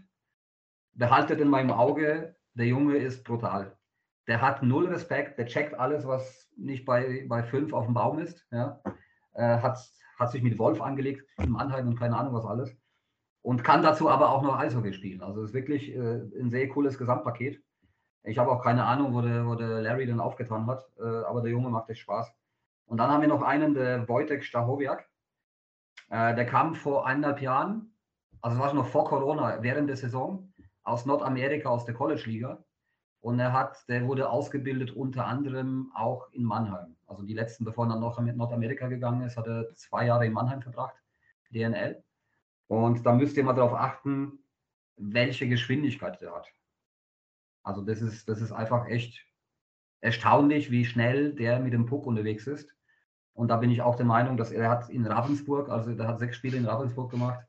Behaltet 0.93 1.39
in 1.39 1.47
meinem 1.47 1.69
Auge, 1.69 2.35
der 2.55 2.65
Junge 2.65 2.97
ist 2.97 3.23
brutal. 3.23 3.77
Der 4.25 4.41
hat 4.41 4.63
null 4.63 4.87
Respekt, 4.87 5.37
der 5.37 5.45
checkt 5.45 5.75
alles, 5.75 6.07
was 6.07 6.49
nicht 6.57 6.85
bei, 6.85 7.23
bei 7.29 7.43
fünf 7.43 7.71
auf 7.71 7.85
dem 7.85 7.93
Baum 7.93 8.17
ist. 8.17 8.47
Ja. 8.49 8.81
Äh, 9.33 9.59
hat, 9.59 9.77
hat 10.17 10.31
sich 10.31 10.41
mit 10.41 10.57
Wolf 10.57 10.81
angelegt, 10.81 11.29
im 11.37 11.55
Anhalt 11.55 11.85
und 11.85 11.99
keine 11.99 12.17
Ahnung 12.17 12.33
was 12.33 12.45
alles. 12.45 12.75
Und 13.43 13.63
kann 13.63 13.83
dazu 13.83 14.09
aber 14.09 14.31
auch 14.31 14.41
noch 14.41 14.57
Eishockey 14.57 14.93
spielen. 14.93 15.21
Also 15.21 15.43
ist 15.43 15.53
wirklich 15.53 15.95
äh, 15.95 16.23
ein 16.41 16.49
sehr 16.49 16.67
cooles 16.69 16.97
Gesamtpaket. 16.97 17.61
Ich 18.23 18.39
habe 18.39 18.49
auch 18.49 18.63
keine 18.63 18.85
Ahnung, 18.85 19.13
wo 19.13 19.21
der, 19.21 19.45
wo 19.45 19.53
der 19.53 19.83
Larry 19.83 20.07
denn 20.07 20.19
aufgetan 20.19 20.65
hat, 20.65 20.83
äh, 20.97 21.03
aber 21.03 21.43
der 21.43 21.51
Junge 21.51 21.69
macht 21.69 21.91
echt 21.91 22.01
Spaß. 22.01 22.35
Und 22.87 22.97
dann 22.97 23.11
haben 23.11 23.21
wir 23.21 23.27
noch 23.27 23.41
einen, 23.41 23.73
der 23.73 24.07
Wojtek 24.07 24.43
Stachowiak. 24.43 25.07
Äh, 26.09 26.35
der 26.35 26.45
kam 26.45 26.73
vor 26.73 27.05
eineinhalb 27.05 27.41
Jahren, 27.41 27.93
also 28.41 28.57
war 28.57 28.69
schon 28.69 28.77
noch 28.77 28.87
vor 28.87 29.05
Corona, 29.05 29.61
während 29.61 29.89
der 29.89 29.97
Saison, 29.97 30.53
aus 30.83 31.05
Nordamerika, 31.05 31.69
aus 31.69 31.85
der 31.85 31.95
College-Liga. 31.95 32.63
Und 33.19 33.39
er 33.39 33.51
hat, 33.51 33.77
der 33.89 34.07
wurde 34.07 34.29
ausgebildet 34.29 34.91
unter 34.91 35.25
anderem 35.25 35.91
auch 35.93 36.31
in 36.31 36.43
Mannheim. 36.43 36.95
Also 37.07 37.23
die 37.23 37.33
letzten, 37.33 37.65
bevor 37.65 37.85
er 37.85 37.97
nach 37.97 37.99
Nordamerika 37.99 38.87
gegangen 38.87 39.21
ist, 39.21 39.35
hat 39.35 39.47
er 39.47 39.73
zwei 39.73 40.05
Jahre 40.05 40.25
in 40.25 40.33
Mannheim 40.33 40.61
verbracht, 40.61 40.95
DNL. 41.53 42.01
Und 42.67 43.05
da 43.05 43.13
müsst 43.13 43.35
ihr 43.35 43.43
mal 43.43 43.53
darauf 43.53 43.73
achten, 43.73 44.39
welche 44.95 45.49
Geschwindigkeit 45.49 46.21
der 46.21 46.35
hat. 46.35 46.47
Also 47.63 47.81
das 47.81 48.01
ist, 48.01 48.29
das 48.29 48.39
ist 48.39 48.53
einfach 48.53 48.87
echt 48.87 49.25
erstaunlich, 49.99 50.71
wie 50.71 50.85
schnell 50.85 51.33
der 51.33 51.59
mit 51.59 51.73
dem 51.73 51.85
Puck 51.85 52.05
unterwegs 52.05 52.47
ist. 52.47 52.76
Und 53.37 53.49
da 53.49 53.57
bin 53.57 53.69
ich 53.69 53.83
auch 53.83 53.95
der 53.95 54.05
Meinung, 54.07 54.35
dass 54.35 54.51
er 54.51 54.67
hat 54.67 54.89
in 54.89 55.05
Ravensburg, 55.05 55.69
also 55.69 55.93
der 55.93 56.07
hat 56.07 56.17
sechs 56.17 56.37
Spiele 56.37 56.57
in 56.57 56.65
Ravensburg 56.65 57.11
gemacht, 57.11 57.45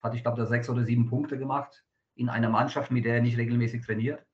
hat, 0.00 0.14
ich 0.14 0.22
glaube, 0.22 0.36
da 0.36 0.46
sechs 0.46 0.70
oder 0.70 0.84
sieben 0.84 1.08
Punkte 1.08 1.36
gemacht 1.36 1.84
in 2.14 2.28
einer 2.28 2.48
Mannschaft, 2.48 2.92
mit 2.92 3.04
der 3.04 3.16
er 3.16 3.22
nicht 3.22 3.36
regelmäßig 3.36 3.84
trainiert. 3.84 4.24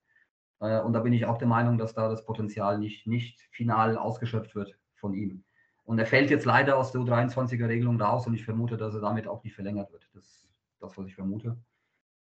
Äh, 0.61 0.80
und 0.80 0.92
da 0.92 1.00
bin 1.00 1.14
ich 1.14 1.24
auch 1.24 1.38
der 1.38 1.48
Meinung, 1.48 1.78
dass 1.78 1.94
da 1.94 2.11
das 2.11 2.26
Potenzial 2.26 2.78
nicht, 2.78 3.06
nicht 3.06 3.40
final 3.52 3.96
ausgeschöpft 3.96 4.54
wird 4.54 4.78
von 4.96 5.14
ihm. 5.14 5.44
Und 5.84 5.98
er 5.98 6.04
fällt 6.04 6.28
jetzt 6.28 6.44
leider 6.44 6.76
aus 6.76 6.92
der 6.92 7.00
U23er-Regelung 7.00 7.98
raus 7.98 8.26
und 8.26 8.34
ich 8.34 8.44
vermute, 8.44 8.76
dass 8.76 8.92
er 8.92 9.00
damit 9.00 9.26
auch 9.26 9.42
nicht 9.44 9.54
verlängert 9.54 9.90
wird. 9.90 10.06
Das 10.12 10.24
ist 10.26 10.52
das, 10.78 10.98
was 10.98 11.06
ich 11.06 11.14
vermute. 11.14 11.56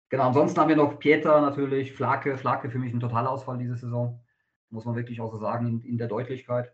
Genau, 0.09 0.27
ansonsten 0.27 0.59
haben 0.59 0.69
wir 0.69 0.75
noch 0.75 0.99
Pieter 0.99 1.41
natürlich, 1.41 1.91
Flake, 1.93 2.37
Flake 2.37 2.69
für 2.69 2.77
mich 2.77 2.93
ein 2.93 2.99
Totalausfall 2.99 3.57
diese 3.57 3.77
Saison, 3.77 4.23
muss 4.69 4.85
man 4.85 4.95
wirklich 4.95 5.21
auch 5.21 5.31
so 5.31 5.39
sagen, 5.39 5.65
in, 5.65 5.81
in 5.81 5.97
der 5.97 6.07
Deutlichkeit. 6.07 6.71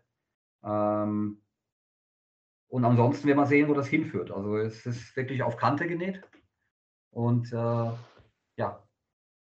Ähm, 0.62 1.38
und 2.72 2.86
ansonsten 2.86 3.28
werden 3.28 3.38
wir 3.38 3.46
sehen, 3.46 3.68
wo 3.68 3.74
das 3.74 3.86
hinführt. 3.86 4.30
Also 4.30 4.56
es 4.56 4.86
ist 4.86 5.14
wirklich 5.14 5.42
auf 5.42 5.58
Kante 5.58 5.86
genäht. 5.86 6.22
Und 7.10 7.52
äh, 7.52 7.90
ja, 8.56 8.88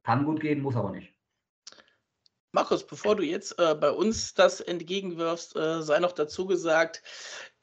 kann 0.04 0.26
gut 0.26 0.42
gehen, 0.42 0.62
muss 0.62 0.76
aber 0.76 0.92
nicht. 0.92 1.12
Markus, 2.52 2.86
bevor 2.86 3.16
du 3.16 3.24
jetzt 3.24 3.58
äh, 3.58 3.74
bei 3.74 3.90
uns 3.90 4.36
das 4.36 4.62
entgegenwirfst, 4.62 5.56
äh, 5.56 5.82
sei 5.82 5.98
noch 5.98 6.12
dazu 6.12 6.46
gesagt, 6.46 7.02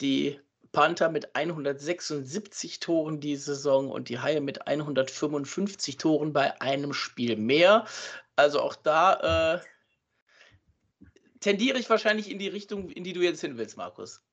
die 0.01 0.41
Panther 0.73 1.11
mit 1.11 1.37
176 1.37 2.81
Toren 2.81 3.21
die 3.21 3.37
Saison 3.37 3.89
und 3.89 4.09
die 4.09 4.19
Haie 4.19 4.41
mit 4.41 4.67
155 4.67 5.97
Toren 5.97 6.33
bei 6.33 6.61
einem 6.61 6.93
Spiel 6.93 7.37
mehr. 7.37 7.87
Also 8.35 8.61
auch 8.61 8.75
da 8.75 9.61
äh, 9.61 9.61
tendiere 11.39 11.79
ich 11.79 11.89
wahrscheinlich 11.89 12.29
in 12.33 12.41
die 12.41 12.49
Richtung, 12.49 12.91
in 12.91 13.05
die 13.05 13.13
du 13.13 13.21
jetzt 13.21 13.43
hin 13.43 13.59
willst, 13.59 13.77
Markus 13.77 14.25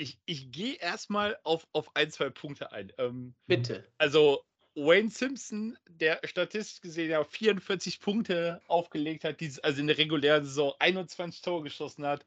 ich, 0.00 0.18
ich 0.24 0.50
gehe 0.50 0.74
erstmal 0.76 1.38
auf, 1.44 1.66
auf 1.72 1.94
ein, 1.94 2.10
zwei 2.10 2.30
Punkte 2.30 2.72
ein. 2.72 2.90
Ähm, 2.96 3.34
Bitte. 3.46 3.86
Also 3.98 4.42
Wayne 4.74 5.10
Simpson, 5.10 5.76
der 5.88 6.20
statistisch 6.24 6.80
gesehen 6.80 7.10
ja 7.10 7.22
44 7.22 8.00
Punkte 8.00 8.62
aufgelegt 8.66 9.24
hat, 9.24 9.40
dieses, 9.40 9.58
also 9.60 9.80
in 9.80 9.88
der 9.88 9.98
regulären 9.98 10.44
Saison 10.44 10.72
21 10.78 11.42
Tore 11.42 11.64
geschossen 11.64 12.06
hat 12.06 12.24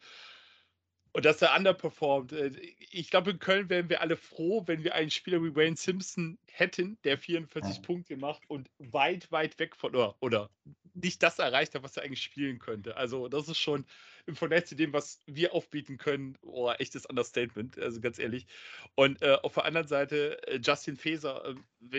und 1.13 1.25
dass 1.25 1.41
er 1.41 1.55
underperformt. 1.55 2.33
Äh, 2.33 2.51
ich 2.91 3.09
glaube, 3.09 3.31
in 3.31 3.39
Köln 3.39 3.69
wären 3.69 3.89
wir 3.89 4.01
alle 4.01 4.17
froh, 4.17 4.63
wenn 4.67 4.83
wir 4.83 4.93
einen 4.93 5.09
Spieler 5.09 5.41
wie 5.43 5.55
Wayne 5.55 5.75
Simpson 5.75 6.37
hätten, 6.53 6.97
der 7.03 7.17
44 7.17 7.75
ja. 7.77 7.81
Punkte 7.81 8.15
macht 8.15 8.47
und 8.47 8.69
weit, 8.77 9.31
weit 9.31 9.57
weg 9.57 9.75
von, 9.75 9.89
oder, 9.95 10.15
oder 10.19 10.49
nicht 10.93 11.23
das 11.23 11.39
erreicht 11.39 11.73
hat, 11.73 11.81
was 11.81 11.97
er 11.97 12.03
eigentlich 12.03 12.21
spielen 12.21 12.59
könnte. 12.59 12.95
Also, 12.95 13.27
das 13.27 13.49
ist 13.49 13.57
schon 13.57 13.85
im 14.27 14.35
Vergleich 14.35 14.65
zu 14.65 14.75
dem, 14.75 14.93
was 14.93 15.19
wir 15.25 15.53
aufbieten 15.53 15.97
können, 15.97 16.37
oh, 16.43 16.71
echtes 16.71 17.07
Understatement, 17.07 17.77
also 17.79 17.99
ganz 17.99 18.19
ehrlich. 18.19 18.45
Und 18.93 19.21
äh, 19.23 19.37
auf 19.41 19.55
der 19.55 19.65
anderen 19.65 19.87
Seite, 19.87 20.39
äh, 20.47 20.59
Justin 20.63 20.95
Feser, 20.95 21.43
äh, 21.45 21.55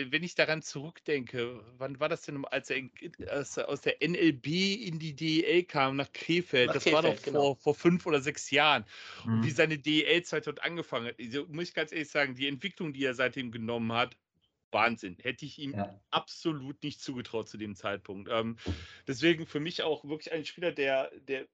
wenn, 0.09 0.23
ich 0.23 0.33
daran 0.35 0.61
zurückdenke, 0.61 1.61
wann 1.77 1.99
war 1.99 2.07
das 2.07 2.21
denn, 2.21 2.45
als 2.45 2.69
er, 2.69 2.81
als 3.27 3.57
er 3.57 3.67
aus 3.67 3.81
der 3.81 3.97
NLB 4.01 4.47
in 4.47 4.97
die 4.97 5.15
DEL 5.15 5.63
kam, 5.63 5.97
nach 5.97 6.11
Krefeld? 6.13 6.67
Nach 6.67 6.75
das 6.75 6.83
Krefeld, 6.85 7.03
war 7.03 7.11
doch 7.11 7.21
genau. 7.21 7.39
vor, 7.39 7.57
vor 7.57 7.75
fünf 7.75 8.05
oder 8.05 8.21
sechs 8.21 8.49
Jahren. 8.49 8.85
Mhm. 9.25 9.33
Und 9.33 9.45
wie 9.45 9.51
seine 9.51 9.77
DEL-Zeit 9.77 10.47
dort 10.47 10.63
angefangen 10.63 11.07
hat. 11.07 11.19
Also, 11.19 11.45
muss 11.49 11.67
ich 11.67 11.73
ganz 11.73 11.91
ehrlich 11.91 12.09
sagen, 12.09 12.35
die 12.35 12.47
Entwicklung, 12.47 12.93
die 12.93 13.03
er 13.03 13.13
seitdem 13.13 13.51
genommen 13.51 13.91
hat, 13.91 14.15
Wahnsinn. 14.71 15.17
Hätte 15.21 15.45
ich 15.45 15.59
ihm 15.59 15.73
ja. 15.73 15.99
absolut 16.11 16.81
nicht 16.83 17.01
zugetraut 17.01 17.47
zu 17.47 17.57
dem 17.57 17.75
Zeitpunkt. 17.75 18.29
Ähm, 18.31 18.57
deswegen 19.07 19.45
für 19.45 19.59
mich 19.59 19.83
auch 19.83 20.05
wirklich 20.05 20.31
ein 20.31 20.45
Spieler, 20.45 20.71
der, 20.71 21.11
der 21.27 21.47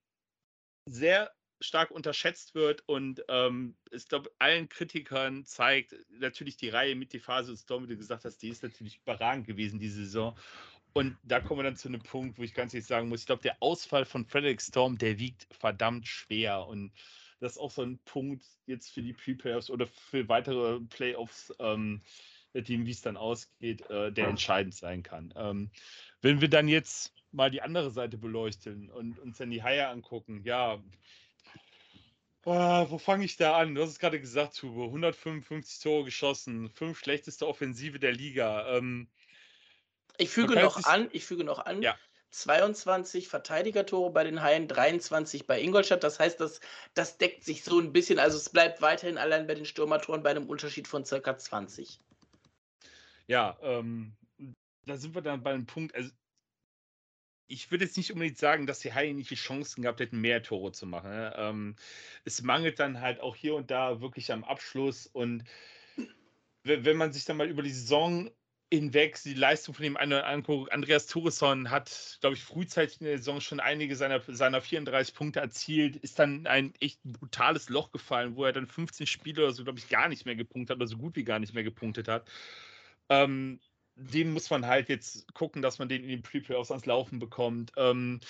sehr 0.86 1.32
stark 1.62 1.92
unterschätzt 1.92 2.56
wird 2.56 2.88
und 2.88 3.24
ähm, 3.28 3.76
ich 3.92 4.08
glaube, 4.08 4.32
allen 4.40 4.68
Kritikern 4.68 5.46
zeigt 5.46 5.96
natürlich 6.10 6.58
die 6.58 6.70
Reihe 6.70 6.96
mit 6.96 7.14
die 7.14 7.20
Phase 7.20 7.56
Storm, 7.56 7.84
wie 7.84 7.88
du 7.88 7.98
gesagt 7.98 8.26
hast, 8.26 8.42
die 8.42 8.50
ist 8.50 8.64
natürlich 8.64 8.98
überragend 8.98 9.46
gewesen 9.46 9.80
diese 9.80 10.04
Saison. 10.04 10.36
Und 10.94 11.18
da 11.24 11.40
kommen 11.40 11.60
wir 11.60 11.64
dann 11.64 11.78
zu 11.78 11.88
einem 11.88 12.02
Punkt, 12.02 12.38
wo 12.38 12.44
ich 12.44 12.54
ganz 12.54 12.74
ehrlich 12.74 12.88
sagen 12.88 13.08
muss, 13.08 13.22
ich 13.22 13.26
glaube, 13.26 13.44
der 13.44 13.56
Ausfall 13.62 14.06
von 14.06 14.26
Frederick 14.26 14.62
Storm, 14.62 14.98
der 14.98 15.20
wiegt 15.20 15.48
verdammt 15.54 16.08
schwer 16.08 16.68
und 16.68 16.92
das 17.40 17.54
ist 17.54 17.58
auch 17.58 17.72
so 17.72 17.82
ein 17.82 17.98
Punkt 18.06 18.46
jetzt 18.66 18.90
für 18.90 19.02
die 19.02 19.14
Pre-Playoffs 19.14 19.70
oder 19.70 19.88
für 19.88 20.28
weitere 20.30 20.80
Playoffs, 20.82 21.54
ähm, 21.60 22.02
Team, 22.54 22.86
wie 22.86 22.92
es 22.92 23.02
dann 23.02 23.18
ausgeht, 23.18 23.90
äh, 23.90 24.12
der 24.12 24.28
entscheidend 24.28 24.76
sein 24.76 25.04
kann. 25.04 25.34
Ähm, 25.36 25.72
wenn 26.22 26.42
wir 26.42 26.50
dann 26.50 26.68
jetzt 26.68 27.14
mal 27.32 27.50
die 27.50 27.62
andere 27.62 27.92
Seite 27.92 28.18
beleuchten 28.18 28.90
und 28.90 29.20
uns 29.20 29.38
dann 29.38 29.52
die 29.52 29.64
Haie 29.64 29.88
angucken, 29.88 30.42
ja, 30.44 30.82
boah, 32.42 32.88
wo 32.90 32.98
fange 32.98 33.26
ich 33.26 33.38
da 33.38 33.58
an? 33.58 33.76
Du 33.76 33.82
hast 33.82 33.92
es 33.92 34.00
gerade 34.00 34.20
gesagt, 34.20 34.58
Tube, 34.58 34.86
155 34.86 35.80
Tore 35.80 36.06
geschossen, 36.06 36.70
fünf 36.70 37.00
schlechteste 37.00 37.48
Offensive 37.48 38.00
der 38.00 38.12
Liga. 38.12 38.78
Ähm, 38.78 39.08
ich 40.18 40.30
füge 40.30 40.56
noch 40.56 40.84
an, 40.86 41.10
ich 41.14 41.26
füge 41.26 41.44
noch 41.44 41.60
an, 41.60 41.82
ja. 41.82 41.98
22 42.32 43.28
Verteidigertore 43.28 44.12
bei 44.12 44.24
den 44.24 44.42
Haien, 44.42 44.68
23 44.68 45.48
bei 45.48 45.62
Ingolstadt. 45.62 46.04
Das 46.04 46.20
heißt, 46.20 46.40
das, 46.40 46.62
das 46.94 47.18
deckt 47.18 47.44
sich 47.44 47.64
so 47.64 47.80
ein 47.80 47.92
bisschen. 47.92 48.20
Also 48.20 48.38
es 48.38 48.50
bleibt 48.50 48.82
weiterhin 48.82 49.18
allein 49.18 49.48
bei 49.48 49.56
den 49.56 49.66
Stürmertoren 49.66 50.24
bei 50.24 50.32
einem 50.32 50.48
Unterschied 50.48 50.88
von 50.88 51.04
circa 51.04 51.38
20. 51.38 52.00
Ja, 53.28 53.58
ähm, 53.62 54.14
da 54.86 54.98
sind 54.98 55.16
wir 55.16 55.22
dann 55.22 55.44
bei 55.44 55.54
einem 55.54 55.66
Punkt, 55.66 55.96
also 55.96 56.10
ich 57.52 57.70
würde 57.70 57.86
jetzt 57.86 57.98
nicht 57.98 58.12
unbedingt 58.12 58.38
sagen, 58.38 58.66
dass 58.66 58.80
die 58.80 58.94
Haie 58.94 59.14
nicht 59.14 59.30
die 59.30 59.36
Chancen 59.36 59.82
gehabt 59.82 60.00
hätten, 60.00 60.22
mehr 60.22 60.42
Tore 60.42 60.72
zu 60.72 60.86
machen. 60.86 61.10
Ne? 61.12 61.34
Ähm, 61.38 61.76
es 62.24 62.42
mangelt 62.42 62.80
dann 62.80 63.02
halt 63.02 63.20
auch 63.20 63.36
hier 63.36 63.56
und 63.56 63.70
da 63.70 64.00
wirklich 64.02 64.32
am 64.32 64.44
Abschluss. 64.44 65.06
Und 65.08 65.44
wenn 66.64 66.98
man 66.98 67.12
sich 67.12 67.26
dann 67.26 67.38
mal 67.38 67.50
über 67.50 67.64
die 67.64 67.72
Saison 67.72 68.32
hinweg 68.74 69.20
die 69.24 69.34
Leistung 69.34 69.76
von 69.76 69.84
dem 69.84 69.98
einen 69.98 70.14
anguckt, 70.14 70.72
Andreas 70.72 71.08
Thuresson 71.08 71.70
hat, 71.70 72.18
glaube 72.22 72.38
ich, 72.38 72.44
frühzeitig 72.44 73.02
in 73.02 73.08
der 73.08 73.18
Saison 73.18 73.42
schon 73.42 73.60
einige 73.60 73.98
seiner, 73.98 74.22
seiner 74.28 74.62
34 74.62 75.14
Punkte 75.14 75.42
erzielt, 75.42 75.98
ist 75.98 76.20
dann 76.20 76.48
ein 76.48 76.74
echt 76.80 77.04
brutales 77.04 77.68
Loch 77.68 77.92
gefallen, 77.92 78.38
wo 78.38 78.46
er 78.46 78.54
dann 78.54 78.68
15 78.68 79.08
Spiele 79.08 79.44
oder 79.44 79.52
so, 79.52 79.66
glaube 79.66 79.80
ich, 79.80 79.90
gar 79.90 80.08
nicht 80.08 80.26
mehr 80.26 80.38
gepunktet 80.38 80.76
hat 80.76 80.78
oder 80.78 80.88
so 80.88 80.98
gut 80.98 81.18
wie 81.18 81.26
gar 81.26 81.40
nicht 81.40 81.54
mehr 81.54 81.66
gepunktet 81.66 82.08
hat. 82.08 82.26
Ähm, 83.12 83.60
den 83.96 84.32
muss 84.32 84.50
man 84.50 84.66
halt 84.66 84.88
jetzt 84.88 85.32
gucken, 85.34 85.62
dass 85.62 85.78
man 85.78 85.90
den 85.90 86.04
in 86.04 86.10
den 86.10 86.22
Pre-Playoffs 86.22 86.72
ans 86.72 86.86
Laufen 86.86 87.20
bekommt. 87.20 87.74
Ähm, 87.76 88.22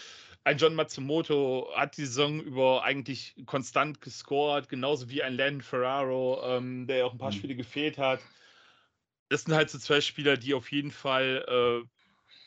ein 0.43 0.57
John 0.57 0.73
Matsumoto 0.73 1.69
hat 1.75 1.97
die 1.97 2.05
Saison 2.05 2.41
über 2.41 2.83
eigentlich 2.83 3.35
konstant 3.45 4.01
gescored, 4.01 4.69
genauso 4.69 5.07
wie 5.07 5.21
ein 5.21 5.35
Len 5.35 5.61
Ferraro, 5.61 6.41
ähm, 6.43 6.87
der 6.87 7.05
auch 7.05 7.11
ein 7.11 7.19
paar 7.19 7.31
mhm. 7.31 7.35
Spiele 7.35 7.55
gefehlt 7.55 7.99
hat. 7.99 8.21
das 9.29 9.43
sind 9.43 9.53
halt 9.53 9.69
so 9.69 9.77
zwei 9.77 10.01
Spieler, 10.01 10.35
die 10.35 10.55
auf 10.55 10.71
jeden 10.71 10.91
Fall 10.91 11.45
äh, 11.47 11.87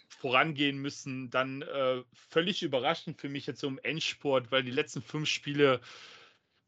vorangehen 0.08 0.78
müssen. 0.78 1.30
Dann 1.30 1.62
äh, 1.62 2.02
völlig 2.12 2.64
überraschend 2.64 3.20
für 3.20 3.28
mich 3.28 3.46
jetzt 3.46 3.60
so 3.60 3.68
im 3.68 3.78
Endsport, 3.82 4.50
weil 4.50 4.64
die 4.64 4.72
letzten 4.72 5.02
fünf 5.02 5.28
Spiele 5.28 5.80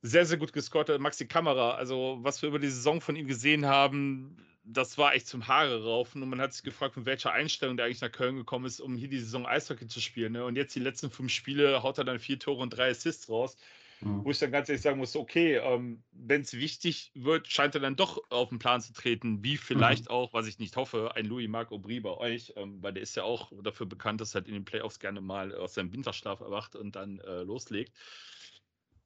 sehr, 0.02 0.26
sehr 0.26 0.38
gut 0.38 0.52
gescored 0.52 0.88
hat. 0.90 1.00
Maxi 1.00 1.26
Kamera, 1.26 1.74
also 1.74 2.18
was 2.20 2.40
wir 2.40 2.50
über 2.50 2.60
die 2.60 2.68
Saison 2.68 3.00
von 3.00 3.16
ihm 3.16 3.26
gesehen 3.26 3.66
haben, 3.66 4.36
das 4.68 4.98
war 4.98 5.14
echt 5.14 5.28
zum 5.28 5.46
Haare 5.46 5.84
raufen 5.84 6.22
und 6.22 6.28
man 6.28 6.40
hat 6.40 6.52
sich 6.52 6.64
gefragt, 6.64 6.96
mit 6.96 7.06
welcher 7.06 7.32
Einstellung 7.32 7.76
der 7.76 7.86
eigentlich 7.86 8.00
nach 8.00 8.10
Köln 8.10 8.36
gekommen 8.36 8.66
ist, 8.66 8.80
um 8.80 8.96
hier 8.96 9.08
die 9.08 9.20
Saison 9.20 9.46
Eishockey 9.46 9.86
zu 9.86 10.00
spielen. 10.00 10.32
Ne? 10.32 10.44
Und 10.44 10.56
jetzt 10.56 10.74
die 10.74 10.80
letzten 10.80 11.10
fünf 11.10 11.30
Spiele 11.30 11.82
haut 11.82 11.98
er 11.98 12.04
dann 12.04 12.18
vier 12.18 12.38
Tore 12.38 12.62
und 12.62 12.70
drei 12.70 12.90
Assists 12.90 13.28
raus. 13.28 13.56
Mhm. 14.00 14.24
Wo 14.24 14.30
ich 14.30 14.38
dann 14.38 14.50
ganz 14.50 14.68
ehrlich 14.68 14.82
sagen 14.82 14.98
muss, 14.98 15.16
okay, 15.16 15.56
ähm, 15.56 16.02
wenn 16.12 16.42
es 16.42 16.52
wichtig 16.52 17.12
wird, 17.14 17.46
scheint 17.46 17.74
er 17.74 17.80
dann 17.80 17.96
doch 17.96 18.20
auf 18.30 18.50
den 18.50 18.58
Plan 18.58 18.80
zu 18.80 18.92
treten, 18.92 19.42
wie 19.42 19.56
vielleicht 19.56 20.06
mhm. 20.06 20.10
auch, 20.10 20.32
was 20.34 20.48
ich 20.48 20.58
nicht 20.58 20.76
hoffe, 20.76 21.12
ein 21.14 21.26
Louis 21.26 21.48
Marc 21.48 21.72
Aubry 21.72 22.00
bei 22.00 22.10
euch, 22.10 22.52
ähm, 22.56 22.82
weil 22.82 22.92
der 22.92 23.02
ist 23.02 23.16
ja 23.16 23.22
auch 23.22 23.52
dafür 23.62 23.86
bekannt, 23.86 24.20
dass 24.20 24.32
er 24.32 24.40
halt 24.40 24.48
in 24.48 24.54
den 24.54 24.64
Playoffs 24.64 24.98
gerne 24.98 25.20
mal 25.20 25.54
aus 25.54 25.74
seinem 25.74 25.92
Winterschlaf 25.92 26.40
erwacht 26.40 26.76
und 26.76 26.96
dann 26.96 27.20
äh, 27.20 27.42
loslegt. 27.42 27.94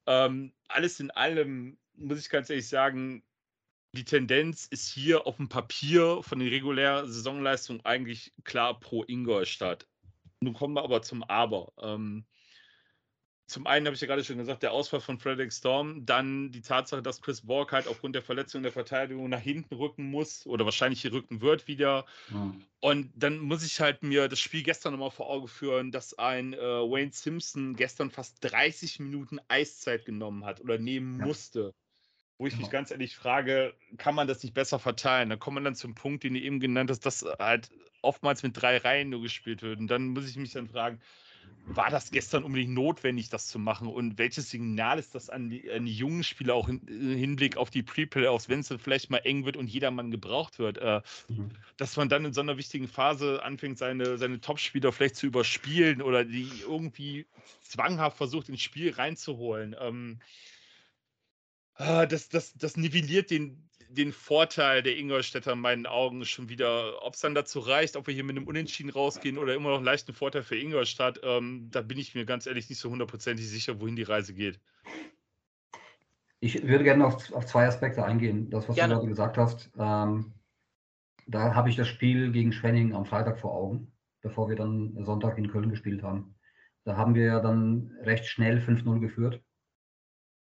Ähm, 0.07 0.53
alles 0.69 0.99
in 0.99 1.11
allem 1.11 1.79
muss 1.95 2.19
ich 2.19 2.31
ganz 2.31 2.51
ehrlich 2.51 2.67
sagen, 2.67 3.23
die 3.93 4.05
Tendenz 4.05 4.67
ist 4.67 4.89
hier 4.89 5.27
auf 5.27 5.37
dem 5.37 5.49
Papier 5.49 6.23
von 6.23 6.39
den 6.39 6.49
regulären 6.49 7.11
Saisonleistungen 7.11 7.85
eigentlich 7.85 8.33
klar 8.45 8.79
pro 8.79 9.05
Ingolstadt. 9.05 9.87
Nun 10.41 10.55
kommen 10.55 10.75
wir 10.75 10.83
aber 10.83 11.03
zum 11.03 11.23
Aber. 11.25 11.73
Ähm, 11.81 12.25
zum 13.51 13.67
einen 13.67 13.85
habe 13.87 13.97
ich 13.97 14.01
ja 14.01 14.07
gerade 14.07 14.23
schon 14.23 14.39
gesagt, 14.39 14.63
der 14.63 14.71
Ausfall 14.71 15.01
von 15.01 15.19
Frederick 15.19 15.53
Storm, 15.53 16.07
dann 16.07 16.53
die 16.53 16.63
Tatsache, 16.63 17.03
dass 17.03 17.21
Chris 17.21 17.45
Borg 17.45 17.73
halt 17.73 17.89
aufgrund 17.89 18.15
der 18.15 18.23
Verletzung 18.23 18.63
der 18.63 18.71
Verteidigung 18.71 19.29
nach 19.29 19.41
hinten 19.41 19.75
rücken 19.75 20.05
muss 20.05 20.47
oder 20.47 20.65
wahrscheinlich 20.65 21.03
hier 21.03 21.13
rücken 21.13 21.41
wird 21.41 21.67
wieder. 21.67 22.07
Mhm. 22.29 22.65
Und 22.79 23.11
dann 23.17 23.41
muss 23.41 23.65
ich 23.65 23.81
halt 23.81 24.05
mir 24.05 24.29
das 24.29 24.39
Spiel 24.39 24.63
gestern 24.63 24.93
nochmal 24.93 25.11
vor 25.11 25.29
Augen 25.29 25.49
führen, 25.49 25.91
dass 25.91 26.17
ein 26.17 26.55
äh, 26.55 26.59
Wayne 26.59 27.11
Simpson 27.13 27.75
gestern 27.75 28.13
fast 28.13 28.37
30 28.43 29.01
Minuten 29.01 29.41
Eiszeit 29.49 30.05
genommen 30.05 30.45
hat 30.45 30.61
oder 30.61 30.79
nehmen 30.79 31.19
ja. 31.19 31.27
musste. 31.27 31.75
Wo 32.41 32.47
ich 32.47 32.55
genau. 32.55 32.63
mich 32.63 32.71
ganz 32.71 32.91
ehrlich 32.91 33.15
frage, 33.17 33.75
kann 33.99 34.15
man 34.15 34.27
das 34.27 34.43
nicht 34.43 34.55
besser 34.55 34.79
verteilen? 34.79 35.29
Da 35.29 35.37
kommt 35.37 35.57
man 35.57 35.65
dann 35.65 35.75
zum 35.75 35.95
Punkt, 35.95 36.25
den 36.25 36.33
du 36.33 36.41
eben 36.41 36.59
genannt 36.59 36.89
hast, 36.89 37.05
dass 37.05 37.23
halt 37.39 37.69
oftmals 38.01 38.43
mit 38.43 38.59
drei 38.59 38.79
Reihen 38.79 39.11
nur 39.11 39.21
gespielt 39.21 39.61
wird. 39.61 39.79
Und 39.79 39.89
dann 39.89 40.09
muss 40.09 40.27
ich 40.27 40.37
mich 40.37 40.53
dann 40.53 40.67
fragen, 40.67 41.03
war 41.67 41.91
das 41.91 42.11
gestern 42.11 42.43
unbedingt 42.43 42.73
notwendig, 42.73 43.29
das 43.29 43.49
zu 43.49 43.59
machen? 43.59 43.89
Und 43.89 44.17
welches 44.17 44.49
Signal 44.49 44.99
ist 44.99 45.15
das 45.15 45.29
an 45.29 45.51
die, 45.51 45.71
an 45.71 45.85
die 45.85 45.93
jungen 45.93 46.25
Spieler 46.25 46.55
auch 46.55 46.71
im 46.71 46.81
äh, 46.89 47.15
Hinblick 47.15 47.59
auf 47.59 47.69
die 47.69 47.83
Pre-Playoffs, 47.83 48.49
wenn 48.49 48.61
es 48.61 48.75
vielleicht 48.79 49.11
mal 49.11 49.19
eng 49.19 49.45
wird 49.45 49.59
und 49.59 49.69
jedermann 49.69 50.11
gebraucht 50.11 50.59
wird? 50.59 50.79
Äh, 50.79 51.03
mhm. 51.29 51.51
Dass 51.77 51.99
man 51.99 52.09
dann 52.09 52.25
in 52.25 52.33
so 52.33 52.41
einer 52.41 52.57
wichtigen 52.57 52.89
Phase 52.89 53.43
anfängt, 53.43 53.77
seine, 53.77 54.17
seine 54.17 54.41
Top-Spieler 54.41 54.93
vielleicht 54.93 55.17
zu 55.17 55.27
überspielen 55.27 56.01
oder 56.01 56.25
die 56.25 56.49
irgendwie 56.63 57.27
zwanghaft 57.61 58.17
versucht, 58.17 58.49
ins 58.49 58.63
Spiel 58.63 58.93
reinzuholen. 58.95 59.77
Ähm, 59.79 60.21
äh, 60.21 60.50
das, 61.81 62.29
das, 62.29 62.53
das 62.55 62.77
nivelliert 62.77 63.31
den, 63.31 63.69
den 63.89 64.13
Vorteil 64.13 64.83
der 64.83 64.99
Ingolstädter 64.99 65.53
in 65.53 65.61
meinen 65.61 65.87
Augen 65.87 66.25
schon 66.25 66.49
wieder. 66.49 67.03
Ob 67.03 67.15
es 67.15 67.21
dann 67.21 67.35
dazu 67.35 67.59
reicht, 67.59 67.97
ob 67.97 68.07
wir 68.07 68.15
hier 68.15 68.25
mit 68.25 68.37
einem 68.37 68.47
Unentschieden 68.47 68.91
rausgehen 68.91 69.39
oder 69.39 69.55
immer 69.55 69.71
noch 69.71 69.77
einen 69.77 69.85
leichten 69.85 70.13
Vorteil 70.13 70.43
für 70.43 70.57
Ingolstadt, 70.57 71.21
ähm, 71.23 71.69
da 71.71 71.81
bin 71.81 71.99
ich 71.99 72.15
mir 72.15 72.27
ganz 72.27 72.47
ehrlich 72.47 72.69
nicht 72.69 72.79
so 72.79 72.91
hundertprozentig 72.91 73.49
sicher, 73.49 73.81
wohin 73.81 73.97
die 73.97 74.03
Reise 74.03 74.35
geht. 74.35 74.61
Ich 76.41 76.63
würde 76.67 76.85
gerne 76.85 77.07
auf, 77.07 77.33
auf 77.33 77.47
zwei 77.47 77.67
Aspekte 77.67 78.05
eingehen. 78.05 78.51
Das, 78.51 78.69
was 78.69 78.77
gerne. 78.77 78.95
du 78.95 79.01
gerade 79.01 79.09
gesagt 79.09 79.39
hast, 79.39 79.71
ähm, 79.79 80.35
da 81.27 81.55
habe 81.55 81.71
ich 81.71 81.77
das 81.77 81.89
Spiel 81.89 82.33
gegen 82.33 82.53
Schwenning 82.53 82.95
am 82.95 83.07
Freitag 83.07 83.39
vor 83.39 83.55
Augen, 83.55 83.93
bevor 84.21 84.49
wir 84.49 84.57
dann 84.57 85.03
Sonntag 85.05 85.39
in 85.39 85.51
Köln 85.51 85.71
gespielt 85.71 86.03
haben. 86.03 86.35
Da 86.85 86.97
haben 86.97 87.15
wir 87.15 87.25
ja 87.25 87.41
dann 87.41 87.93
recht 88.03 88.27
schnell 88.27 88.59
5-0 88.59 89.01
geführt 89.01 89.43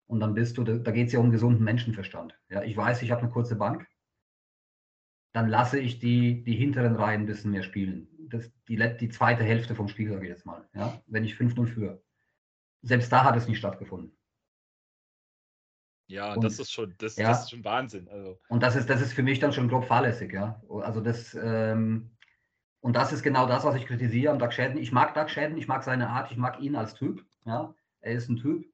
und 0.08 0.20
dann 0.20 0.34
bist 0.34 0.58
du, 0.58 0.64
da, 0.64 0.91
geht 0.91 1.08
es 1.08 1.14
ja 1.14 1.20
um 1.20 1.32
gesunden 1.32 1.64
Menschenverstand. 1.64 2.38
Ja, 2.49 2.64
ich 2.64 2.76
weiß, 2.78 3.01
ich 3.01 3.12
habe 3.12 3.22
eine 3.22 3.32
kurze 3.32 3.56
Bank. 3.56 3.88
Dann 5.34 5.49
lasse 5.49 5.80
ich 5.80 5.99
die, 5.99 6.43
die 6.43 6.56
hinteren 6.56 6.95
Reihen 6.95 7.22
ein 7.22 7.26
bisschen 7.26 7.51
mehr 7.51 7.64
spielen. 7.64 8.08
Das, 8.30 8.51
die, 8.68 8.78
die 8.78 9.10
zweite 9.10 9.43
Hälfte 9.43 9.76
vom 9.76 9.88
Spiel, 9.88 10.10
sage 10.10 10.24
ich 10.26 10.30
jetzt 10.30 10.45
mal. 10.45 10.68
Ja, 10.74 11.01
wenn 11.08 11.24
ich 11.24 11.36
5-0 11.36 11.68
führe. 11.68 12.03
Selbst 12.82 13.12
da 13.12 13.24
hat 13.24 13.36
es 13.36 13.47
nicht 13.47 13.58
stattgefunden. 13.58 14.16
Ja, 16.08 16.34
und, 16.34 16.43
das 16.43 16.60
ist 16.60 16.72
schon, 16.72 16.93
das, 16.99 17.16
ja, 17.16 17.30
das 17.30 17.43
ist 17.43 17.49
schon 17.49 17.64
Wahnsinn. 17.64 18.08
Also. 18.10 18.39
Und 18.47 18.62
das 18.62 18.76
ist, 18.76 18.89
das 18.89 19.01
ist 19.01 19.14
für 19.14 19.24
mich 19.24 19.39
dann 19.39 19.53
schon 19.53 19.68
grob 19.68 19.86
fahrlässig, 19.86 20.32
ja. 20.32 20.62
Also 20.70 21.01
das, 21.01 21.36
ähm, 21.41 22.16
und 22.80 22.95
das 22.95 23.12
ist 23.12 23.24
genau 23.24 23.47
das, 23.47 23.64
was 23.64 23.76
ich 23.76 23.88
kritisiere 23.88 24.32
am 24.32 24.38
Doug 24.38 24.51
Shadden. 24.51 24.78
Ich 24.78 24.91
mag 24.91 25.16
Doug 25.16 25.30
Shadden, 25.30 25.58
ich 25.58 25.68
mag 25.68 25.84
seine 25.84 26.10
Art, 26.10 26.32
ich 26.32 26.38
mag 26.38 26.62
ihn 26.62 26.76
als 26.76 26.93
Typ. 26.93 27.26
Ja, 27.45 27.74
er 28.01 28.14
ist 28.14 28.30
ein 28.30 28.38
Typ. 28.38 28.72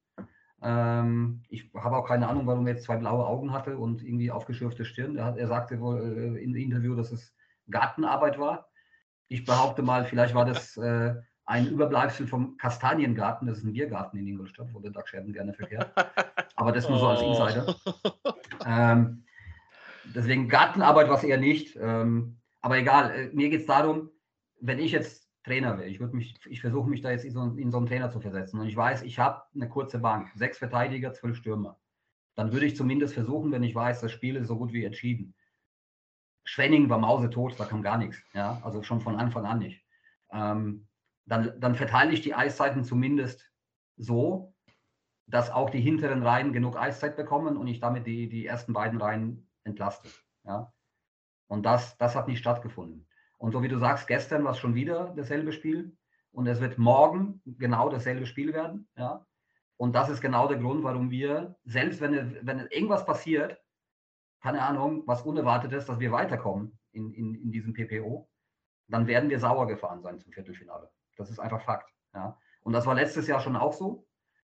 Ähm, 0.61 1.43
ich 1.49 1.71
habe 1.75 1.97
auch 1.97 2.07
keine 2.07 2.27
Ahnung, 2.27 2.45
warum 2.45 2.67
er 2.67 2.73
jetzt 2.73 2.85
zwei 2.85 2.97
blaue 2.97 3.25
Augen 3.25 3.51
hatte 3.51 3.77
und 3.77 4.03
irgendwie 4.03 4.31
aufgeschürfte 4.31 4.85
Stirn. 4.85 5.17
Er, 5.17 5.25
hat, 5.25 5.37
er 5.37 5.47
sagte 5.47 5.79
wohl 5.79 6.37
äh, 6.37 6.43
im 6.43 6.55
Interview, 6.55 6.95
dass 6.95 7.11
es 7.11 7.33
Gartenarbeit 7.69 8.37
war. 8.39 8.67
Ich 9.27 9.45
behaupte 9.45 9.81
mal, 9.81 10.05
vielleicht 10.05 10.35
war 10.35 10.45
das 10.45 10.77
äh, 10.77 11.15
ein 11.45 11.67
Überbleibsel 11.67 12.27
vom 12.27 12.57
Kastaniengarten. 12.57 13.47
Das 13.47 13.59
ist 13.59 13.63
ein 13.63 13.73
Biergarten 13.73 14.17
in 14.17 14.27
Ingolstadt, 14.27 14.73
wo 14.73 14.79
der 14.79 14.91
Doug 14.91 15.07
Scherben 15.07 15.33
gerne 15.33 15.53
verkehrt. 15.53 15.91
Aber 16.55 16.71
das 16.71 16.87
nur 16.87 16.99
so 16.99 17.07
als 17.07 17.21
Insider. 17.21 17.75
Ähm, 18.65 19.23
deswegen 20.13 20.47
Gartenarbeit 20.47 21.09
war 21.09 21.17
es 21.17 21.23
eher 21.23 21.37
nicht. 21.37 21.75
Ähm, 21.81 22.37
aber 22.61 22.77
egal, 22.77 23.11
äh, 23.11 23.29
mir 23.33 23.49
geht 23.49 23.61
es 23.61 23.65
darum, 23.65 24.11
wenn 24.59 24.79
ich 24.79 24.91
jetzt 24.91 25.20
Trainer 25.43 25.77
wäre. 25.77 25.87
Ich 25.87 25.99
würde 25.99 26.15
mich, 26.15 26.35
ich 26.45 26.61
versuche 26.61 26.89
mich 26.89 27.01
da 27.01 27.11
jetzt 27.11 27.25
in 27.25 27.31
so, 27.31 27.41
in 27.43 27.71
so, 27.71 27.77
einen 27.77 27.87
Trainer 27.87 28.11
zu 28.11 28.19
versetzen. 28.19 28.59
Und 28.59 28.67
ich 28.67 28.75
weiß, 28.75 29.01
ich 29.03 29.19
habe 29.19 29.43
eine 29.55 29.67
kurze 29.67 29.99
Bank, 29.99 30.29
sechs 30.35 30.57
Verteidiger, 30.57 31.13
zwölf 31.13 31.37
Stürmer. 31.37 31.79
Dann 32.35 32.53
würde 32.53 32.65
ich 32.65 32.75
zumindest 32.75 33.13
versuchen, 33.13 33.51
wenn 33.51 33.63
ich 33.63 33.75
weiß, 33.75 34.01
das 34.01 34.11
Spiel 34.11 34.35
ist 34.35 34.47
so 34.47 34.57
gut 34.57 34.71
wie 34.71 34.85
entschieden. 34.85 35.33
Schwenning 36.43 36.89
war 36.89 36.97
mausetot, 36.97 37.59
da 37.59 37.65
kam 37.65 37.81
gar 37.81 37.97
nichts. 37.97 38.17
Ja, 38.33 38.59
also 38.63 38.83
schon 38.83 39.01
von 39.01 39.15
Anfang 39.15 39.45
an 39.45 39.59
nicht. 39.59 39.85
Ähm, 40.31 40.87
dann, 41.25 41.59
dann 41.59 41.75
verteile 41.75 42.11
ich 42.11 42.21
die 42.21 42.33
Eiszeiten 42.33 42.83
zumindest 42.83 43.51
so, 43.97 44.55
dass 45.27 45.49
auch 45.49 45.69
die 45.69 45.81
hinteren 45.81 46.23
Reihen 46.23 46.51
genug 46.51 46.77
Eiszeit 46.77 47.15
bekommen 47.15 47.57
und 47.57 47.67
ich 47.67 47.79
damit 47.79 48.05
die, 48.05 48.27
die 48.27 48.45
ersten 48.45 48.73
beiden 48.73 48.99
Reihen 48.99 49.49
entlaste. 49.63 50.09
Ja? 50.43 50.73
Und 51.47 51.63
das, 51.63 51.97
das 51.97 52.15
hat 52.15 52.27
nicht 52.27 52.39
stattgefunden. 52.39 53.07
Und 53.41 53.53
so 53.53 53.63
wie 53.63 53.67
du 53.67 53.79
sagst, 53.79 54.07
gestern 54.07 54.43
war 54.43 54.51
es 54.51 54.59
schon 54.59 54.75
wieder 54.75 55.13
dasselbe 55.17 55.51
Spiel 55.51 55.97
und 56.31 56.45
es 56.45 56.61
wird 56.61 56.77
morgen 56.77 57.41
genau 57.57 57.89
dasselbe 57.89 58.27
Spiel 58.27 58.53
werden. 58.53 58.87
Ja? 58.95 59.25
Und 59.77 59.95
das 59.95 60.09
ist 60.09 60.21
genau 60.21 60.47
der 60.47 60.59
Grund, 60.59 60.83
warum 60.83 61.09
wir, 61.09 61.55
selbst 61.65 62.01
wenn, 62.01 62.37
wenn 62.45 62.67
irgendwas 62.67 63.03
passiert, 63.03 63.59
keine 64.43 64.61
Ahnung, 64.61 65.01
was 65.07 65.23
Unerwartetes, 65.23 65.87
dass 65.87 65.99
wir 65.99 66.11
weiterkommen 66.11 66.77
in, 66.91 67.11
in, 67.13 67.33
in 67.33 67.51
diesem 67.51 67.73
PPO, 67.73 68.29
dann 68.87 69.07
werden 69.07 69.31
wir 69.31 69.39
sauer 69.39 69.65
gefahren 69.65 70.03
sein 70.03 70.19
zum 70.19 70.31
Viertelfinale. 70.31 70.91
Das 71.17 71.31
ist 71.31 71.39
einfach 71.39 71.63
Fakt. 71.63 71.91
Ja? 72.13 72.37
Und 72.61 72.73
das 72.73 72.85
war 72.85 72.93
letztes 72.93 73.25
Jahr 73.25 73.39
schon 73.39 73.55
auch 73.55 73.73
so. 73.73 74.05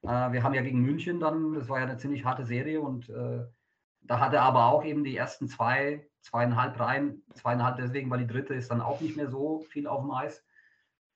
Äh, 0.03 0.31
wir 0.31 0.43
haben 0.43 0.53
ja 0.53 0.61
gegen 0.61 0.79
München 0.79 1.19
dann, 1.19 1.51
das 1.51 1.67
war 1.67 1.79
ja 1.79 1.87
eine 1.87 1.97
ziemlich 1.97 2.23
harte 2.23 2.45
Serie 2.45 2.79
und 2.79 3.09
äh, 3.09 3.43
da 4.07 4.19
hatte 4.19 4.41
aber 4.41 4.67
auch 4.67 4.83
eben 4.83 5.03
die 5.03 5.15
ersten 5.15 5.47
zwei 5.47 6.07
zweieinhalb 6.21 6.79
rein. 6.79 7.21
Zweieinhalb 7.33 7.77
deswegen, 7.77 8.09
weil 8.09 8.19
die 8.19 8.27
dritte 8.27 8.53
ist 8.53 8.71
dann 8.71 8.81
auch 8.81 9.01
nicht 9.01 9.17
mehr 9.17 9.29
so 9.29 9.59
viel 9.69 9.87
auf 9.87 10.01
dem 10.01 10.11
Eis, 10.11 10.45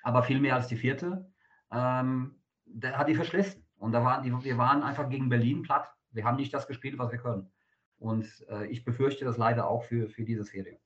aber 0.03 0.23
viel 0.23 0.39
mehr 0.39 0.55
als 0.55 0.67
die 0.67 0.75
vierte. 0.75 1.31
Ähm, 1.71 2.41
der 2.65 2.97
hat 2.97 3.07
die 3.07 3.15
verschlissen. 3.15 3.65
Und 3.77 3.93
da 3.93 4.03
waren 4.03 4.23
die, 4.23 4.43
wir 4.43 4.57
waren 4.57 4.83
einfach 4.83 5.09
gegen 5.09 5.29
Berlin 5.29 5.63
platt. 5.63 5.91
Wir 6.11 6.25
haben 6.25 6.37
nicht 6.37 6.53
das 6.53 6.67
gespielt, 6.67 6.99
was 6.99 7.11
wir 7.11 7.17
können. 7.17 7.51
Und 7.97 8.27
äh, 8.49 8.67
ich 8.67 8.83
befürchte 8.83 9.25
das 9.25 9.37
leider 9.37 9.67
auch 9.67 9.83
für, 9.83 10.09
für 10.09 10.23
diese 10.23 10.43
Serie. 10.43 10.79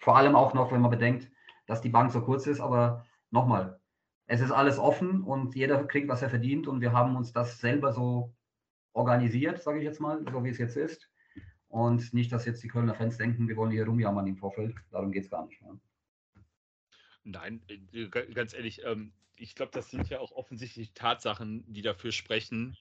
Vor 0.00 0.16
allem 0.16 0.36
auch 0.36 0.54
noch, 0.54 0.72
wenn 0.72 0.80
man 0.80 0.90
bedenkt, 0.90 1.30
dass 1.66 1.80
die 1.80 1.88
Bank 1.88 2.12
so 2.12 2.22
kurz 2.22 2.46
ist. 2.46 2.60
Aber 2.60 3.06
nochmal, 3.30 3.80
es 4.26 4.40
ist 4.40 4.50
alles 4.50 4.78
offen 4.78 5.22
und 5.22 5.54
jeder 5.54 5.84
kriegt, 5.84 6.08
was 6.08 6.22
er 6.22 6.30
verdient. 6.30 6.66
Und 6.66 6.80
wir 6.80 6.92
haben 6.92 7.16
uns 7.16 7.32
das 7.32 7.60
selber 7.60 7.92
so 7.92 8.34
organisiert, 8.98 9.62
sage 9.62 9.78
ich 9.78 9.84
jetzt 9.84 10.00
mal, 10.00 10.24
so 10.30 10.44
wie 10.44 10.50
es 10.50 10.58
jetzt 10.58 10.76
ist. 10.76 11.08
Und 11.68 12.12
nicht, 12.12 12.32
dass 12.32 12.46
jetzt 12.46 12.62
die 12.62 12.68
Kölner 12.68 12.94
Fans 12.94 13.16
denken, 13.16 13.48
wir 13.48 13.56
wollen 13.56 13.70
hier 13.70 13.86
rumjammern 13.86 14.26
im 14.26 14.36
Vorfeld. 14.36 14.74
Darum 14.90 15.12
geht 15.12 15.24
es 15.24 15.30
gar 15.30 15.46
nicht. 15.46 15.62
Ne? 15.62 15.78
Nein, 17.24 17.62
äh, 17.92 18.08
ganz 18.08 18.54
ehrlich, 18.54 18.82
ähm, 18.84 19.12
ich 19.36 19.54
glaube, 19.54 19.70
das 19.72 19.90
sind 19.90 20.08
ja 20.08 20.18
auch 20.18 20.32
offensichtlich 20.32 20.94
Tatsachen, 20.94 21.64
die 21.72 21.82
dafür 21.82 22.10
sprechen, 22.10 22.76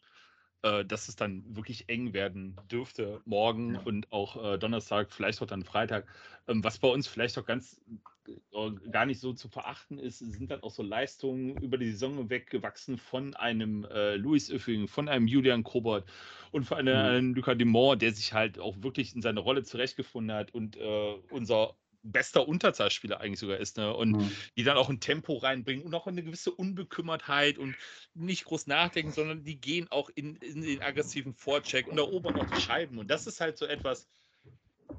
äh, 0.63 0.85
dass 0.85 1.07
es 1.07 1.15
dann 1.15 1.43
wirklich 1.55 1.89
eng 1.89 2.13
werden 2.13 2.55
dürfte 2.71 3.21
morgen 3.25 3.75
ja. 3.75 3.81
und 3.81 4.11
auch 4.11 4.53
äh, 4.53 4.57
Donnerstag, 4.57 5.11
vielleicht 5.11 5.41
auch 5.41 5.47
dann 5.47 5.63
Freitag. 5.63 6.07
Ähm, 6.47 6.63
was 6.63 6.79
bei 6.79 6.87
uns 6.87 7.07
vielleicht 7.07 7.37
auch 7.37 7.45
ganz 7.45 7.79
äh, 8.27 8.71
gar 8.91 9.05
nicht 9.05 9.19
so 9.19 9.33
zu 9.33 9.49
verachten 9.49 9.99
ist, 9.99 10.19
sind 10.19 10.49
dann 10.49 10.63
auch 10.63 10.71
so 10.71 10.83
Leistungen 10.83 11.57
über 11.57 11.77
die 11.77 11.91
Saison 11.91 12.17
hinweg 12.17 12.49
gewachsen 12.49 12.97
von 12.97 13.35
einem 13.35 13.85
äh, 13.85 14.15
Louis 14.15 14.49
Öffing, 14.49 14.87
von 14.87 15.07
einem 15.07 15.27
Julian 15.27 15.63
Kobert 15.63 16.09
und 16.51 16.65
von 16.65 16.77
einem, 16.77 16.93
mhm. 16.93 17.09
einem 17.09 17.33
Lucas 17.35 17.57
Demont, 17.57 18.01
der 18.01 18.13
sich 18.13 18.33
halt 18.33 18.59
auch 18.59 18.75
wirklich 18.81 19.15
in 19.15 19.21
seine 19.21 19.39
Rolle 19.39 19.63
zurechtgefunden 19.63 20.35
hat 20.35 20.53
und 20.53 20.77
äh, 20.77 21.13
unser 21.29 21.75
bester 22.11 22.47
Unterzahlspieler 22.47 23.19
eigentlich 23.19 23.39
sogar 23.39 23.57
ist, 23.57 23.77
ne? 23.77 23.93
Und 23.93 24.11
mhm. 24.11 24.31
die 24.55 24.63
dann 24.63 24.77
auch 24.77 24.89
ein 24.89 24.99
Tempo 24.99 25.37
reinbringen 25.37 25.85
und 25.85 25.93
auch 25.93 26.07
eine 26.07 26.23
gewisse 26.23 26.51
Unbekümmertheit 26.51 27.57
und 27.57 27.75
nicht 28.13 28.45
groß 28.45 28.67
nachdenken, 28.67 29.11
sondern 29.11 29.43
die 29.43 29.59
gehen 29.59 29.87
auch 29.91 30.09
in, 30.15 30.35
in 30.37 30.61
den 30.61 30.81
aggressiven 30.81 31.33
Vorcheck 31.33 31.87
und 31.87 31.97
erobern 31.97 32.35
auch 32.35 32.49
die 32.49 32.61
Scheiben. 32.61 32.97
Und 32.97 33.09
das 33.09 33.27
ist 33.27 33.41
halt 33.41 33.57
so 33.57 33.65
etwas, 33.65 34.07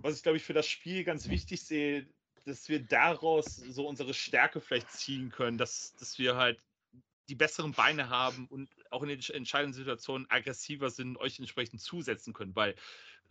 was 0.02 0.16
ich 0.16 0.22
glaube 0.22 0.38
ich 0.38 0.44
für 0.44 0.54
das 0.54 0.66
Spiel 0.66 1.04
ganz 1.04 1.28
wichtig 1.28 1.62
sehe, 1.62 2.06
dass 2.44 2.68
wir 2.68 2.80
daraus 2.80 3.56
so 3.56 3.86
unsere 3.86 4.14
Stärke 4.14 4.60
vielleicht 4.60 4.90
ziehen 4.90 5.30
können, 5.30 5.58
dass, 5.58 5.94
dass 5.96 6.18
wir 6.18 6.36
halt 6.36 6.58
die 7.28 7.34
besseren 7.34 7.72
Beine 7.72 8.08
haben 8.08 8.46
und 8.46 8.70
auch 8.90 9.02
in 9.02 9.10
den 9.10 9.20
entscheidenden 9.20 9.74
Situationen 9.74 10.30
aggressiver 10.30 10.90
sind, 10.90 11.18
euch 11.18 11.38
entsprechend 11.38 11.80
zusetzen 11.80 12.32
können, 12.32 12.56
weil 12.56 12.74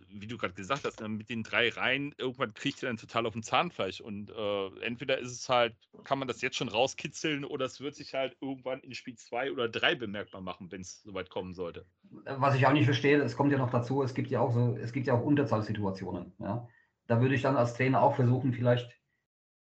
wie 0.09 0.27
du 0.27 0.37
gerade 0.37 0.53
gesagt 0.53 0.85
hast, 0.85 1.01
ne, 1.01 1.09
mit 1.09 1.29
den 1.29 1.43
drei 1.43 1.69
Reihen, 1.69 2.13
irgendwann 2.17 2.53
kriegt 2.53 2.81
ihr 2.81 2.87
dann 2.87 2.97
total 2.97 3.25
auf 3.25 3.33
den 3.33 3.43
Zahnfleisch. 3.43 4.01
Und 4.01 4.29
äh, 4.29 4.67
entweder 4.81 5.17
ist 5.17 5.31
es 5.31 5.49
halt, 5.49 5.75
kann 6.03 6.19
man 6.19 6.27
das 6.27 6.41
jetzt 6.41 6.55
schon 6.55 6.69
rauskitzeln 6.69 7.43
oder 7.43 7.65
es 7.65 7.79
wird 7.81 7.95
sich 7.95 8.13
halt 8.13 8.37
irgendwann 8.41 8.79
in 8.81 8.93
Spiel 8.93 9.15
2 9.15 9.51
oder 9.51 9.67
3 9.69 9.95
bemerkbar 9.95 10.41
machen, 10.41 10.71
wenn 10.71 10.81
es 10.81 11.01
soweit 11.03 11.29
kommen 11.29 11.53
sollte. 11.53 11.85
Was 12.25 12.55
ich 12.55 12.65
auch 12.65 12.73
nicht 12.73 12.85
verstehe, 12.85 13.21
es 13.21 13.35
kommt 13.35 13.51
ja 13.51 13.57
noch 13.57 13.71
dazu, 13.71 14.03
es 14.03 14.13
gibt 14.13 14.29
ja 14.29 14.39
auch 14.39 14.53
so, 14.53 14.77
es 14.77 14.93
gibt 14.93 15.07
ja 15.07 15.13
auch 15.13 15.23
Unterzahlsituationen. 15.23 16.33
Ja? 16.39 16.67
Da 17.07 17.21
würde 17.21 17.35
ich 17.35 17.41
dann 17.41 17.57
als 17.57 17.73
Trainer 17.73 18.01
auch 18.01 18.15
versuchen, 18.15 18.53
vielleicht 18.53 18.91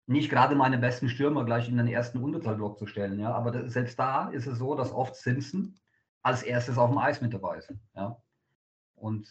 nicht 0.06 0.30
gerade 0.30 0.54
meine 0.54 0.78
besten 0.78 1.08
Stürmer 1.08 1.44
gleich 1.44 1.68
in 1.68 1.76
den 1.76 1.88
ersten 1.88 2.18
Unterzahlblock 2.18 2.78
zu 2.78 2.86
stellen. 2.86 3.18
Ja? 3.18 3.32
Aber 3.32 3.50
das, 3.50 3.72
selbst 3.72 3.98
da 3.98 4.28
ist 4.30 4.46
es 4.46 4.58
so, 4.58 4.74
dass 4.74 4.92
oft 4.92 5.16
Simpson 5.16 5.78
als 6.22 6.42
erstes 6.42 6.78
auf 6.78 6.90
dem 6.90 6.98
Eis 6.98 7.20
mit 7.20 7.32
dabei 7.32 7.58
ist. 7.58 7.72
Ja? 7.94 8.20
Und 8.94 9.26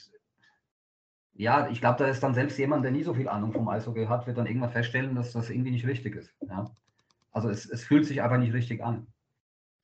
ja, 1.36 1.68
ich 1.70 1.80
glaube, 1.80 2.00
da 2.00 2.08
ist 2.08 2.22
dann 2.22 2.34
selbst 2.34 2.58
jemand, 2.58 2.84
der 2.84 2.92
nie 2.92 3.04
so 3.04 3.14
viel 3.14 3.28
Ahnung 3.28 3.52
vom 3.52 3.68
Eishockey 3.68 4.06
hat, 4.06 4.28
wird 4.28 4.38
dann 4.38 4.46
irgendwann 4.46 4.72
feststellen, 4.72 5.16
dass 5.16 5.34
das 5.34 5.50
irgendwie 5.50 5.72
nicht 5.72 5.88
richtig 5.88 6.16
ist. 6.16 6.34
Ja? 6.42 6.66
Also 7.32 7.50
es, 7.50 7.66
es 7.66 7.84
fühlt 7.84 8.06
sich 8.06 8.22
einfach 8.22 8.38
nicht 8.38 8.54
richtig 8.54 8.84
an. 8.84 9.08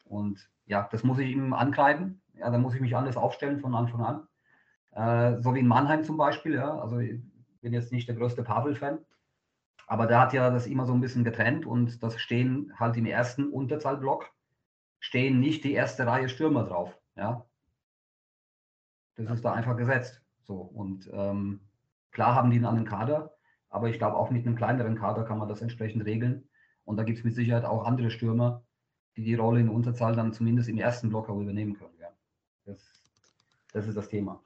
Und 0.06 0.50
ja, 0.66 0.88
das 0.92 1.04
muss 1.04 1.20
ich 1.20 1.32
ihm 1.32 1.54
ankleiden. 1.54 2.22
Ja, 2.36 2.50
da 2.52 2.58
muss 2.58 2.76
ich 2.76 2.82
mich 2.82 2.96
anders 2.96 3.18
aufstellen 3.18 3.60
von 3.60 3.74
Anfang 3.76 4.02
an. 4.02 4.28
Äh, 4.92 5.42
so 5.42 5.54
wie 5.56 5.60
in 5.60 5.68
Mannheim 5.68 6.04
zum 6.04 6.18
Beispiel. 6.18 6.56
Ja, 6.56 6.80
also 6.80 7.00
ich 7.00 7.20
bin 7.62 7.74
jetzt 7.74 7.92
nicht 7.92 8.08
der 8.08 8.16
größte 8.16 8.44
Pavel-Fan, 8.44 9.00
aber 9.88 10.08
der 10.08 10.22
hat 10.22 10.34
ja 10.34 10.50
das 10.52 10.68
immer 10.68 10.86
so 10.86 10.94
ein 10.94 11.02
bisschen 11.02 11.24
getrennt 11.24 11.66
und 11.66 12.02
das 12.04 12.20
stehen 12.20 12.72
halt 12.80 12.96
im 12.96 13.06
ersten 13.06 13.50
Unterzahlblock 13.50 14.32
stehen 15.00 15.40
nicht 15.40 15.64
die 15.64 15.74
erste 15.74 16.06
Reihe 16.06 16.30
Stürmer 16.30 16.64
drauf. 16.66 16.96
Ja, 17.16 17.46
das 19.16 19.32
ist 19.32 19.46
da 19.46 19.54
einfach 19.54 19.76
gesetzt. 19.78 20.22
So, 20.50 20.56
und 20.56 21.08
ähm, 21.14 21.60
klar 22.10 22.34
haben 22.34 22.50
die 22.50 22.58
einen 22.58 22.66
anderen 22.66 22.88
Kader, 22.88 23.36
aber 23.70 23.88
ich 23.90 24.00
glaube, 24.00 24.18
auch 24.18 24.32
mit 24.32 24.48
einem 24.48 24.56
kleineren 24.56 24.96
Kader 24.96 25.24
kann 25.24 25.38
man 25.38 25.48
das 25.48 25.62
entsprechend 25.62 26.04
regeln. 26.06 26.50
Und 26.86 26.98
da 26.98 27.04
gibt 27.04 27.20
es 27.20 27.24
mit 27.24 27.36
Sicherheit 27.36 27.66
auch 27.66 27.86
andere 27.86 28.10
Stürmer, 28.10 28.66
die 29.16 29.24
die 29.24 29.36
Rolle 29.36 29.60
in 29.60 29.70
Unterzahl 29.70 30.16
dann 30.16 30.34
zumindest 30.34 30.68
im 30.68 30.80
ersten 30.80 31.10
Block 31.10 31.30
auch 31.30 31.40
übernehmen 31.40 31.78
können. 31.78 31.94
Ja. 32.00 32.08
Das, 32.66 32.80
das 33.74 33.88
ist 33.88 33.96
das 33.96 34.10
Thema. 34.10 34.44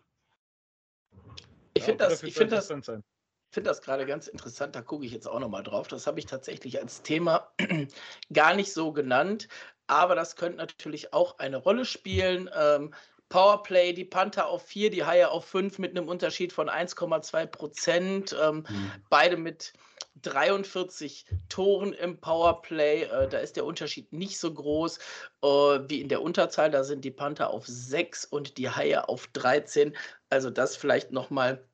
Ich 1.73 1.83
finde 1.83 2.03
das, 2.03 2.21
ich 2.21 2.33
find 2.33 2.51
das, 2.51 2.67
find 2.67 3.65
das 3.65 3.81
gerade 3.81 4.05
ganz 4.05 4.27
interessant, 4.27 4.75
da 4.75 4.81
gucke 4.81 5.05
ich 5.05 5.13
jetzt 5.13 5.25
auch 5.25 5.39
nochmal 5.39 5.63
drauf. 5.63 5.87
Das 5.87 6.05
habe 6.05 6.19
ich 6.19 6.25
tatsächlich 6.25 6.81
als 6.81 7.01
Thema 7.01 7.47
gar 8.33 8.55
nicht 8.55 8.73
so 8.73 8.91
genannt, 8.91 9.47
aber 9.87 10.15
das 10.15 10.35
könnte 10.35 10.57
natürlich 10.57 11.13
auch 11.13 11.39
eine 11.39 11.55
Rolle 11.55 11.85
spielen. 11.85 12.49
Ähm, 12.53 12.93
Powerplay, 13.33 13.93
die 13.93 14.05
Panther 14.05 14.45
auf 14.45 14.61
4, 14.67 14.91
die 14.91 15.05
Haie 15.05 15.31
auf 15.31 15.45
5 15.45 15.79
mit 15.79 15.97
einem 15.97 16.07
Unterschied 16.07 16.53
von 16.53 16.69
1,2 16.69 17.47
Prozent. 17.47 18.35
Ähm, 18.39 18.57
mhm. 18.69 18.91
Beide 19.09 19.37
mit 19.37 19.73
43 20.21 21.25
Toren 21.49 21.93
im 21.93 22.19
Powerplay. 22.19 23.05
Äh, 23.05 23.27
da 23.27 23.39
ist 23.39 23.55
der 23.55 23.65
Unterschied 23.65 24.13
nicht 24.13 24.37
so 24.37 24.53
groß 24.53 24.99
äh, 25.41 25.47
wie 25.47 25.99
in 25.99 26.09
der 26.09 26.21
Unterzahl. 26.21 26.69
Da 26.69 26.83
sind 26.83 27.03
die 27.03 27.09
Panther 27.09 27.49
auf 27.49 27.65
6 27.65 28.25
und 28.25 28.59
die 28.59 28.69
Haie 28.69 29.09
auf 29.09 29.25
13. 29.33 29.97
Also 30.29 30.51
das 30.51 30.75
vielleicht 30.75 31.11
nochmal 31.11 31.67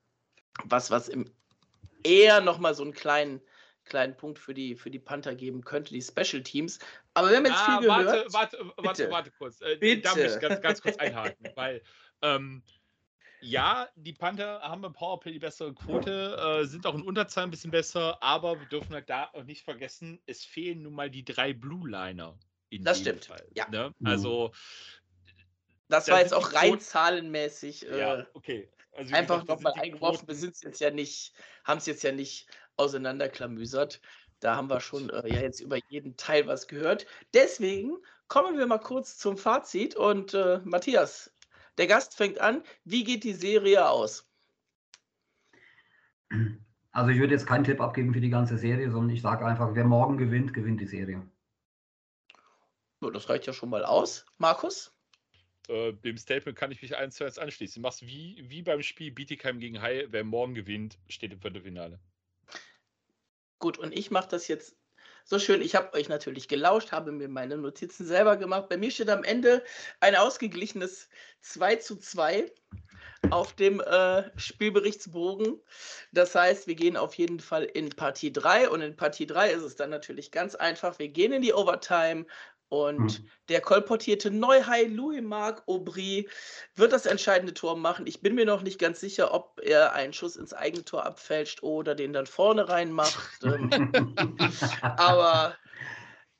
was, 0.64 0.90
was 0.90 1.10
im 1.10 1.30
eher 2.02 2.40
nochmal 2.40 2.74
so 2.74 2.84
einen 2.84 2.94
kleinen 2.94 3.42
kleinen 3.90 4.16
Punkt 4.16 4.38
für 4.38 4.54
die, 4.54 4.74
für 4.74 4.90
die 4.90 4.98
Panther 4.98 5.34
geben 5.34 5.62
könnte, 5.62 5.92
die 5.92 6.00
Special 6.00 6.42
Teams. 6.42 6.78
Aber 7.12 7.28
wir 7.28 7.36
haben 7.36 7.44
jetzt 7.44 7.58
ah, 7.58 7.78
viel 7.78 7.88
warte, 7.88 8.04
gehört. 8.04 8.32
Warte, 8.32 8.58
warte, 8.58 8.86
warte, 8.86 9.10
warte 9.10 9.30
kurz. 9.32 9.60
Äh, 9.60 9.76
Bitte. 9.76 10.02
Da 10.02 10.14
muss 10.14 10.34
ich 10.34 10.40
ganz, 10.40 10.62
ganz 10.62 10.80
kurz 10.80 10.96
einhaken, 10.96 11.50
weil 11.56 11.82
ähm, 12.22 12.62
ja, 13.42 13.88
die 13.96 14.12
Panther 14.12 14.60
haben 14.62 14.82
beim 14.82 14.92
Powerplay 14.92 15.32
die 15.32 15.38
bessere 15.38 15.74
Quote, 15.74 16.36
äh, 16.36 16.64
sind 16.66 16.86
auch 16.86 16.94
in 16.94 17.02
Unterzahl 17.02 17.44
ein 17.44 17.50
bisschen 17.50 17.70
besser, 17.70 18.22
aber 18.22 18.58
wir 18.58 18.66
dürfen 18.66 18.94
halt 18.94 19.08
da 19.08 19.30
auch 19.32 19.44
nicht 19.44 19.64
vergessen, 19.64 20.20
es 20.26 20.44
fehlen 20.44 20.82
nun 20.82 20.94
mal 20.94 21.10
die 21.10 21.24
drei 21.24 21.52
Blue-Liner. 21.52 22.38
Das 22.80 23.00
stimmt. 23.00 23.24
Fall, 23.24 23.46
ja. 23.54 23.68
Ne? 23.68 23.94
Also. 24.04 24.52
Das 25.88 26.08
war 26.08 26.20
jetzt 26.20 26.34
auch 26.34 26.52
rein 26.52 26.78
zahlenmäßig. 26.78 27.88
Äh, 27.88 27.98
ja, 27.98 28.26
okay. 28.34 28.68
Also, 28.92 29.14
einfach 29.14 29.44
nochmal 29.46 29.72
eingeworfen. 29.74 30.28
Wir 30.28 30.34
sind 30.34 30.56
jetzt 30.62 30.80
ja 30.80 30.90
nicht, 30.90 31.32
haben 31.64 31.78
es 31.78 31.86
jetzt 31.86 32.02
ja 32.02 32.12
nicht 32.12 32.48
auseinanderklamüsert. 32.80 34.00
Da 34.40 34.56
haben 34.56 34.70
wir 34.70 34.80
schon 34.80 35.10
äh, 35.10 35.28
ja 35.28 35.40
jetzt 35.40 35.60
über 35.60 35.78
jeden 35.88 36.16
Teil 36.16 36.46
was 36.46 36.66
gehört. 36.66 37.06
Deswegen 37.34 37.98
kommen 38.28 38.56
wir 38.56 38.66
mal 38.66 38.78
kurz 38.78 39.18
zum 39.18 39.36
Fazit 39.36 39.94
und 39.94 40.34
äh, 40.34 40.60
Matthias, 40.64 41.32
der 41.78 41.86
Gast 41.86 42.16
fängt 42.16 42.40
an. 42.40 42.62
Wie 42.84 43.04
geht 43.04 43.24
die 43.24 43.34
Serie 43.34 43.88
aus? 43.88 44.26
Also 46.92 47.10
ich 47.10 47.18
würde 47.18 47.34
jetzt 47.34 47.46
keinen 47.46 47.64
Tipp 47.64 47.80
abgeben 47.80 48.14
für 48.14 48.20
die 48.20 48.30
ganze 48.30 48.56
Serie, 48.56 48.90
sondern 48.90 49.14
ich 49.14 49.22
sage 49.22 49.44
einfach, 49.44 49.74
wer 49.74 49.84
morgen 49.84 50.16
gewinnt, 50.16 50.54
gewinnt 50.54 50.80
die 50.80 50.86
Serie. 50.86 51.22
So, 53.00 53.10
das 53.10 53.28
reicht 53.28 53.46
ja 53.46 53.52
schon 53.52 53.70
mal 53.70 53.84
aus. 53.84 54.26
Markus? 54.38 54.92
Äh, 55.68 55.92
dem 55.92 56.16
Statement 56.16 56.56
kann 56.56 56.70
ich 56.70 56.82
mich 56.82 56.96
eins 56.96 57.16
zu 57.16 57.24
eins 57.24 57.38
anschließen. 57.38 57.82
Du 57.82 57.86
machst 57.86 58.02
wie, 58.02 58.44
wie 58.48 58.62
beim 58.62 58.82
Spiel 58.82 59.12
Bietigheim 59.12 59.60
gegen 59.60 59.80
Hai, 59.80 60.06
wer 60.10 60.24
morgen 60.24 60.54
gewinnt, 60.54 60.98
steht 61.08 61.32
im 61.32 61.40
Viertelfinale. 61.40 62.00
Gut, 63.60 63.78
und 63.78 63.92
ich 63.92 64.10
mache 64.10 64.28
das 64.28 64.48
jetzt 64.48 64.74
so 65.24 65.38
schön. 65.38 65.62
Ich 65.62 65.74
habe 65.76 65.92
euch 65.92 66.08
natürlich 66.08 66.48
gelauscht, 66.48 66.92
habe 66.92 67.12
mir 67.12 67.28
meine 67.28 67.56
Notizen 67.56 68.06
selber 68.06 68.36
gemacht. 68.36 68.68
Bei 68.68 68.76
mir 68.76 68.90
steht 68.90 69.10
am 69.10 69.22
Ende 69.22 69.62
ein 70.00 70.16
ausgeglichenes 70.16 71.08
2 71.42 71.76
zu 71.76 71.96
2 71.96 72.50
auf 73.28 73.52
dem 73.54 73.80
äh, 73.80 74.30
Spielberichtsbogen. 74.38 75.60
Das 76.10 76.34
heißt, 76.34 76.66
wir 76.66 76.74
gehen 76.74 76.96
auf 76.96 77.14
jeden 77.14 77.38
Fall 77.38 77.64
in 77.64 77.90
Partie 77.90 78.32
3 78.32 78.70
und 78.70 78.80
in 78.80 78.96
Partie 78.96 79.26
3 79.26 79.52
ist 79.52 79.62
es 79.62 79.76
dann 79.76 79.90
natürlich 79.90 80.32
ganz 80.32 80.54
einfach. 80.54 80.98
Wir 80.98 81.08
gehen 81.08 81.32
in 81.32 81.42
die 81.42 81.52
Overtime 81.52 82.24
und 82.70 83.18
hm. 83.18 83.30
der 83.48 83.60
kolportierte 83.60 84.30
Neuhai 84.30 84.84
Louis-Marc 84.84 85.64
Aubry 85.66 86.28
wird 86.76 86.92
das 86.92 87.04
entscheidende 87.04 87.52
Tor 87.52 87.76
machen. 87.76 88.06
Ich 88.06 88.22
bin 88.22 88.36
mir 88.36 88.46
noch 88.46 88.62
nicht 88.62 88.78
ganz 88.78 89.00
sicher, 89.00 89.34
ob 89.34 89.60
er 89.62 89.92
einen 89.92 90.12
Schuss 90.12 90.36
ins 90.36 90.54
Eigentor 90.54 91.04
abfälscht 91.04 91.64
oder 91.64 91.96
den 91.96 92.12
dann 92.12 92.26
vorne 92.26 92.68
reinmacht. 92.68 93.42
Ähm, 93.42 93.92
aber 94.82 95.56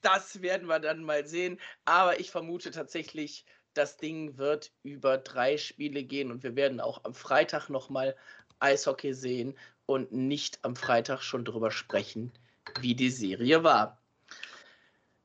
das 0.03 0.41
werden 0.41 0.68
wir 0.68 0.78
dann 0.78 1.03
mal 1.03 1.26
sehen. 1.26 1.61
Aber 1.85 2.20
ich 2.20 2.31
vermute 2.31 2.70
tatsächlich, 2.70 3.45
das 3.74 3.97
Ding 3.97 4.39
wird 4.39 4.72
über 4.85 5.18
drei 5.18 5.57
Spiele 5.57 6.05
gehen 6.05 6.31
und 6.31 6.45
wir 6.45 6.55
werden 6.55 6.81
auch 6.81 7.05
am 7.05 7.14
Freitag 7.14 7.68
nochmal 7.70 8.16
Eishockey 8.61 9.14
sehen 9.14 9.59
und 9.87 10.12
nicht 10.12 10.61
am 10.62 10.76
Freitag 10.76 11.22
schon 11.22 11.45
darüber 11.45 11.72
sprechen, 11.72 12.33
wie 12.81 12.95
die 12.95 13.11
Serie 13.11 13.64
war. 13.64 14.00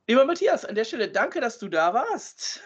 Lieber 0.07 0.25
Matthias, 0.25 0.65
an 0.65 0.75
der 0.75 0.83
Stelle 0.83 1.09
danke, 1.09 1.41
dass 1.41 1.57
du 1.57 1.67
da 1.67 1.93
warst, 1.95 2.61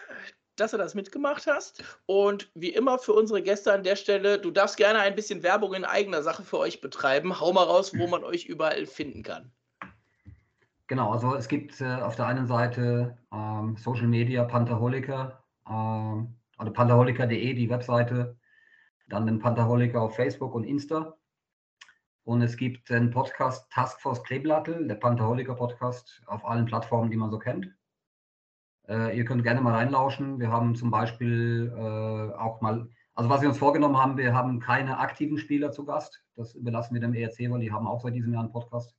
dass 0.56 0.72
du 0.72 0.76
das 0.76 0.94
mitgemacht 0.94 1.46
hast. 1.46 1.82
Und 2.04 2.50
wie 2.54 2.68
immer 2.68 2.98
für 2.98 3.14
unsere 3.14 3.42
Gäste 3.42 3.72
an 3.72 3.82
der 3.82 3.96
Stelle, 3.96 4.38
du 4.38 4.50
darfst 4.50 4.76
gerne 4.76 4.98
ein 4.98 5.14
bisschen 5.14 5.42
Werbung 5.42 5.72
in 5.72 5.86
eigener 5.86 6.22
Sache 6.22 6.42
für 6.42 6.58
euch 6.58 6.82
betreiben. 6.82 7.40
Hau 7.40 7.54
mal 7.54 7.64
raus, 7.64 7.96
wo 7.96 8.06
man 8.08 8.24
euch 8.24 8.44
überall 8.44 8.84
finden 8.84 9.22
kann. 9.22 9.50
Genau, 10.86 11.12
also 11.12 11.34
es 11.34 11.48
gibt 11.48 11.80
äh, 11.80 11.94
auf 11.94 12.16
der 12.16 12.26
einen 12.26 12.46
Seite 12.46 13.16
ähm, 13.32 13.76
Social 13.78 14.08
Media 14.08 14.44
Pantherholiker, 14.44 15.42
ähm, 15.66 16.34
also 16.58 16.72
pantherholiker.de, 16.72 17.54
die 17.54 17.70
Webseite, 17.70 18.36
dann 19.08 19.24
den 19.24 19.38
Pantherholiker 19.38 20.02
auf 20.02 20.16
Facebook 20.16 20.54
und 20.54 20.64
Insta. 20.64 21.16
Und 22.24 22.42
es 22.42 22.56
gibt 22.56 22.90
den 22.90 23.10
Podcast 23.10 23.70
Taskforce 23.72 24.22
Kleeblattel, 24.22 24.86
der 24.86 24.94
Pantherholiker 24.94 25.54
Podcast, 25.54 26.22
auf 26.26 26.44
allen 26.44 26.66
Plattformen, 26.66 27.10
die 27.10 27.16
man 27.16 27.30
so 27.30 27.38
kennt. 27.38 27.74
Äh, 28.88 29.16
ihr 29.16 29.24
könnt 29.24 29.42
gerne 29.42 29.60
mal 29.60 29.74
reinlauschen. 29.74 30.38
Wir 30.38 30.50
haben 30.50 30.74
zum 30.74 30.90
Beispiel 30.90 31.72
äh, 31.74 32.36
auch 32.36 32.60
mal, 32.60 32.88
also 33.14 33.30
was 33.30 33.40
wir 33.40 33.48
uns 33.48 33.58
vorgenommen 33.58 33.96
haben, 33.96 34.18
wir 34.18 34.34
haben 34.34 34.60
keine 34.60 34.98
aktiven 34.98 35.38
Spieler 35.38 35.72
zu 35.72 35.84
Gast. 35.84 36.22
Das 36.36 36.54
überlassen 36.54 36.94
wir 36.94 37.00
dem 37.00 37.14
ERC, 37.14 37.50
weil 37.50 37.60
die 37.60 37.72
haben 37.72 37.86
auch 37.86 38.00
seit 38.00 38.14
diesem 38.14 38.32
Jahr 38.32 38.42
einen 38.42 38.52
Podcast, 38.52 38.94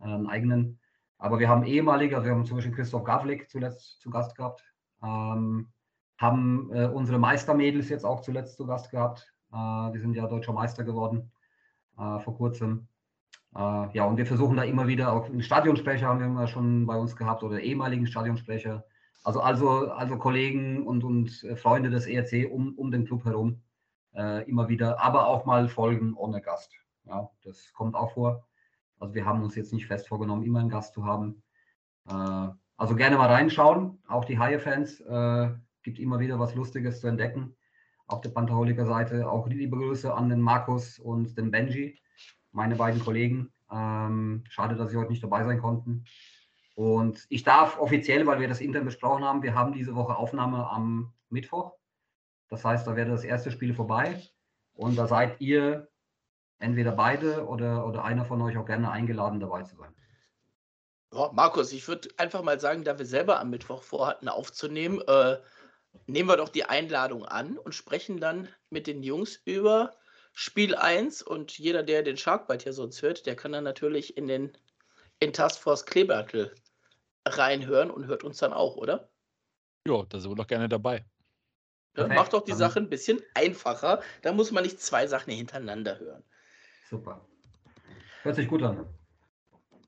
äh, 0.00 0.04
einen 0.04 0.28
eigenen. 0.28 0.78
Aber 1.16 1.38
wir 1.38 1.48
haben 1.48 1.64
ehemalige, 1.64 2.22
wir 2.22 2.30
haben 2.30 2.44
zum 2.44 2.58
Beispiel 2.58 2.74
Christoph 2.74 3.04
Gavlik 3.04 3.48
zuletzt 3.48 4.00
zu 4.00 4.10
Gast 4.10 4.36
gehabt, 4.36 4.62
ähm, 5.02 5.72
haben 6.18 6.70
äh, 6.72 6.86
unsere 6.86 7.18
Meistermädels 7.18 7.88
jetzt 7.88 8.04
auch 8.04 8.20
zuletzt 8.20 8.58
zu 8.58 8.66
Gast 8.66 8.90
gehabt. 8.90 9.32
Äh, 9.50 9.92
die 9.92 10.00
sind 10.00 10.14
ja 10.14 10.26
deutscher 10.26 10.52
Meister 10.52 10.84
geworden 10.84 11.32
äh, 11.98 12.18
vor 12.20 12.36
kurzem. 12.36 12.88
Äh, 13.54 13.88
ja, 13.92 14.04
und 14.04 14.16
wir 14.16 14.26
versuchen 14.26 14.56
da 14.56 14.64
immer 14.64 14.86
wieder, 14.86 15.12
auch 15.12 15.26
einen 15.26 15.42
Stadionsprecher 15.42 16.06
haben 16.06 16.20
wir 16.20 16.26
immer 16.26 16.48
schon 16.48 16.86
bei 16.86 16.96
uns 16.96 17.16
gehabt 17.16 17.42
oder 17.42 17.60
ehemaligen 17.60 18.06
Stadionsprecher. 18.06 18.84
Also, 19.22 19.40
also, 19.40 19.90
also 19.90 20.18
Kollegen 20.18 20.86
und, 20.86 21.04
und 21.04 21.30
Freunde 21.56 21.90
des 21.90 22.06
ERC 22.06 22.50
um, 22.50 22.74
um 22.74 22.90
den 22.90 23.06
Club 23.06 23.24
herum 23.24 23.62
äh, 24.14 24.48
immer 24.48 24.68
wieder, 24.68 25.00
aber 25.02 25.28
auch 25.28 25.46
mal 25.46 25.68
Folgen 25.68 26.14
ohne 26.14 26.40
Gast. 26.40 26.72
Ja, 27.06 27.30
das 27.44 27.72
kommt 27.72 27.94
auch 27.94 28.12
vor. 28.12 28.46
Also 28.98 29.14
wir 29.14 29.24
haben 29.24 29.42
uns 29.42 29.54
jetzt 29.54 29.72
nicht 29.72 29.86
fest 29.86 30.08
vorgenommen, 30.08 30.42
immer 30.42 30.60
einen 30.60 30.68
Gast 30.68 30.94
zu 30.94 31.04
haben. 31.04 31.42
Äh, 32.08 32.48
also 32.76 32.96
gerne 32.96 33.16
mal 33.16 33.28
reinschauen, 33.30 34.02
auch 34.08 34.24
die 34.24 34.38
Haie-Fans. 34.38 35.00
Äh, 35.00 35.50
gibt 35.82 35.98
immer 35.98 36.18
wieder 36.18 36.38
was 36.38 36.54
Lustiges 36.54 37.00
zu 37.00 37.06
entdecken 37.06 37.54
auf 38.06 38.20
der 38.20 38.30
Pantherholiker 38.30 38.86
Seite. 38.86 39.28
Auch 39.28 39.46
liebe 39.48 39.76
Grüße 39.76 40.12
an 40.12 40.28
den 40.28 40.40
Markus 40.40 40.98
und 40.98 41.36
den 41.36 41.50
Benji 41.50 42.00
meine 42.52 42.76
beiden 42.76 43.02
Kollegen. 43.02 43.52
Ähm, 43.70 44.44
schade, 44.48 44.76
dass 44.76 44.90
sie 44.90 44.96
heute 44.96 45.10
nicht 45.10 45.22
dabei 45.22 45.44
sein 45.44 45.60
konnten. 45.60 46.04
Und 46.74 47.24
ich 47.28 47.44
darf 47.44 47.78
offiziell, 47.78 48.26
weil 48.26 48.40
wir 48.40 48.48
das 48.48 48.60
intern 48.60 48.84
besprochen 48.84 49.24
haben, 49.24 49.42
wir 49.42 49.54
haben 49.54 49.72
diese 49.72 49.94
Woche 49.94 50.16
Aufnahme 50.16 50.68
am 50.68 51.12
Mittwoch. 51.28 51.72
Das 52.48 52.64
heißt, 52.64 52.86
da 52.86 52.96
wäre 52.96 53.10
das 53.10 53.24
erste 53.24 53.50
Spiel 53.50 53.74
vorbei. 53.74 54.20
Und 54.74 54.96
da 54.96 55.06
seid 55.06 55.40
ihr 55.40 55.88
entweder 56.58 56.92
beide 56.92 57.46
oder, 57.46 57.86
oder 57.86 58.04
einer 58.04 58.24
von 58.24 58.40
euch 58.42 58.56
auch 58.56 58.66
gerne 58.66 58.90
eingeladen, 58.90 59.40
dabei 59.40 59.62
zu 59.62 59.76
sein. 59.76 59.94
Ja, 61.12 61.30
Markus, 61.32 61.72
ich 61.72 61.86
würde 61.86 62.08
einfach 62.16 62.42
mal 62.42 62.58
sagen, 62.58 62.82
da 62.82 62.98
wir 62.98 63.06
selber 63.06 63.38
am 63.38 63.50
Mittwoch 63.50 63.82
vorhatten 63.82 64.28
aufzunehmen, 64.28 65.00
äh, 65.06 65.36
nehmen 66.06 66.28
wir 66.28 66.36
doch 66.36 66.48
die 66.48 66.64
Einladung 66.64 67.24
an 67.24 67.58
und 67.58 67.74
sprechen 67.74 68.20
dann 68.20 68.48
mit 68.70 68.86
den 68.86 69.02
Jungs 69.02 69.40
über 69.44 69.96
Spiel 70.32 70.74
1 70.74 71.22
und 71.22 71.56
jeder, 71.58 71.82
der 71.82 72.02
den 72.02 72.16
Sharkbite 72.16 72.64
hier 72.64 72.72
sonst 72.72 73.02
hört, 73.02 73.26
der 73.26 73.36
kann 73.36 73.52
dann 73.52 73.64
natürlich 73.64 74.16
in 74.16 74.26
den 74.26 74.56
in 75.20 75.32
Taskforce 75.32 75.86
Kleebattle 75.86 76.54
reinhören 77.24 77.90
und 77.90 78.06
hört 78.06 78.24
uns 78.24 78.38
dann 78.38 78.52
auch, 78.52 78.76
oder? 78.76 79.08
Ja, 79.86 80.04
da 80.08 80.18
sind 80.18 80.30
wir 80.30 80.36
doch 80.36 80.46
gerne 80.46 80.68
dabei. 80.68 81.04
Ja, 81.96 82.08
macht 82.08 82.32
doch 82.32 82.44
die 82.44 82.52
Sache 82.52 82.80
ein 82.80 82.90
bisschen 82.90 83.22
einfacher. 83.34 84.02
Da 84.22 84.32
muss 84.32 84.50
man 84.50 84.64
nicht 84.64 84.80
zwei 84.80 85.06
Sachen 85.06 85.32
hintereinander 85.32 85.98
hören. 85.98 86.24
Super. 86.90 87.24
Hört 88.22 88.36
sich 88.36 88.48
gut 88.48 88.62
an. 88.62 88.86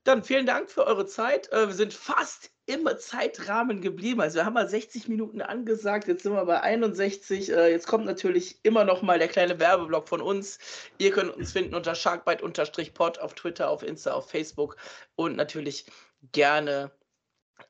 Dann 0.05 0.23
vielen 0.23 0.45
Dank 0.45 0.69
für 0.69 0.85
eure 0.85 1.05
Zeit. 1.05 1.51
Äh, 1.51 1.67
wir 1.67 1.73
sind 1.73 1.93
fast 1.93 2.51
im 2.67 2.87
Zeitrahmen 2.99 3.81
geblieben. 3.81 4.21
Also 4.21 4.35
wir 4.35 4.45
haben 4.45 4.53
mal 4.53 4.67
60 4.67 5.07
Minuten 5.07 5.41
angesagt, 5.41 6.07
jetzt 6.07 6.23
sind 6.23 6.33
wir 6.33 6.45
bei 6.45 6.61
61. 6.61 7.49
Äh, 7.49 7.71
jetzt 7.71 7.87
kommt 7.87 8.05
natürlich 8.05 8.59
immer 8.63 8.83
noch 8.83 9.01
mal 9.01 9.17
der 9.17 9.29
kleine 9.29 9.59
Werbeblock 9.59 10.07
von 10.07 10.21
uns. 10.21 10.59
Ihr 10.97 11.11
könnt 11.11 11.35
uns 11.35 11.53
finden 11.53 11.73
unter 11.73 11.95
sharkbite-pod 11.95 13.19
auf 13.19 13.33
Twitter, 13.33 13.69
auf 13.69 13.83
Insta, 13.83 14.11
auf 14.13 14.29
Facebook 14.29 14.75
und 15.15 15.37
natürlich 15.37 15.85
gerne 16.33 16.91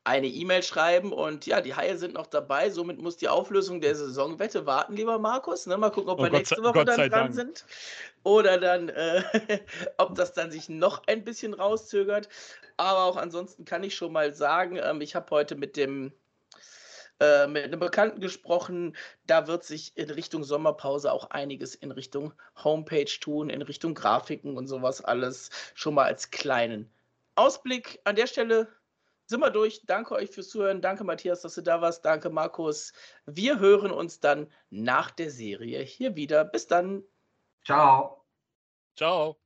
eine 0.04 0.26
E-Mail 0.26 0.62
schreiben 0.62 1.12
und 1.12 1.46
ja, 1.46 1.60
die 1.60 1.74
Haie 1.74 1.96
sind 1.98 2.14
noch 2.14 2.26
dabei. 2.26 2.70
Somit 2.70 3.00
muss 3.00 3.16
die 3.16 3.28
Auflösung 3.28 3.80
der 3.80 3.94
Saisonwette 3.94 4.66
warten, 4.66 4.94
lieber 4.94 5.18
Markus. 5.18 5.66
Ne? 5.66 5.76
Mal 5.76 5.90
gucken, 5.90 6.10
ob 6.10 6.20
oh, 6.20 6.22
wir 6.24 6.30
nächste 6.30 6.62
Woche 6.62 6.72
Gott 6.72 6.88
dann 6.88 6.96
dran 6.96 7.10
Dank. 7.10 7.34
sind 7.34 7.64
oder 8.22 8.58
dann, 8.58 8.88
äh, 8.88 9.22
ob 9.98 10.14
das 10.14 10.32
dann 10.32 10.50
sich 10.50 10.68
noch 10.68 11.02
ein 11.06 11.24
bisschen 11.24 11.54
rauszögert. 11.54 12.28
Aber 12.76 13.04
auch 13.04 13.16
ansonsten 13.16 13.64
kann 13.64 13.82
ich 13.82 13.94
schon 13.94 14.12
mal 14.12 14.32
sagen, 14.34 14.78
ähm, 14.82 15.00
ich 15.00 15.14
habe 15.14 15.30
heute 15.30 15.56
mit 15.56 15.76
dem 15.76 16.12
äh, 17.20 17.48
mit 17.48 17.64
einem 17.64 17.80
Bekannten 17.80 18.20
gesprochen, 18.20 18.96
da 19.26 19.48
wird 19.48 19.64
sich 19.64 19.92
in 19.96 20.08
Richtung 20.08 20.44
Sommerpause 20.44 21.12
auch 21.12 21.30
einiges 21.30 21.74
in 21.74 21.90
Richtung 21.90 22.32
Homepage 22.62 23.10
tun, 23.20 23.50
in 23.50 23.62
Richtung 23.62 23.94
Grafiken 23.94 24.56
und 24.56 24.68
sowas 24.68 25.02
alles 25.02 25.50
schon 25.74 25.94
mal 25.94 26.04
als 26.04 26.30
kleinen 26.30 26.88
Ausblick. 27.34 28.00
An 28.04 28.14
der 28.14 28.28
Stelle 28.28 28.68
sind 29.28 29.40
wir 29.40 29.50
durch. 29.50 29.82
Danke 29.86 30.14
euch 30.14 30.30
fürs 30.30 30.48
Zuhören. 30.48 30.80
Danke, 30.80 31.04
Matthias, 31.04 31.42
dass 31.42 31.54
du 31.54 31.62
da 31.62 31.80
warst. 31.80 32.04
Danke, 32.04 32.30
Markus. 32.30 32.92
Wir 33.26 33.60
hören 33.60 33.92
uns 33.92 34.20
dann 34.20 34.50
nach 34.70 35.10
der 35.10 35.30
Serie 35.30 35.82
hier 35.82 36.16
wieder. 36.16 36.44
Bis 36.44 36.66
dann. 36.66 37.04
Ciao. 37.64 38.24
Ciao. 38.96 39.38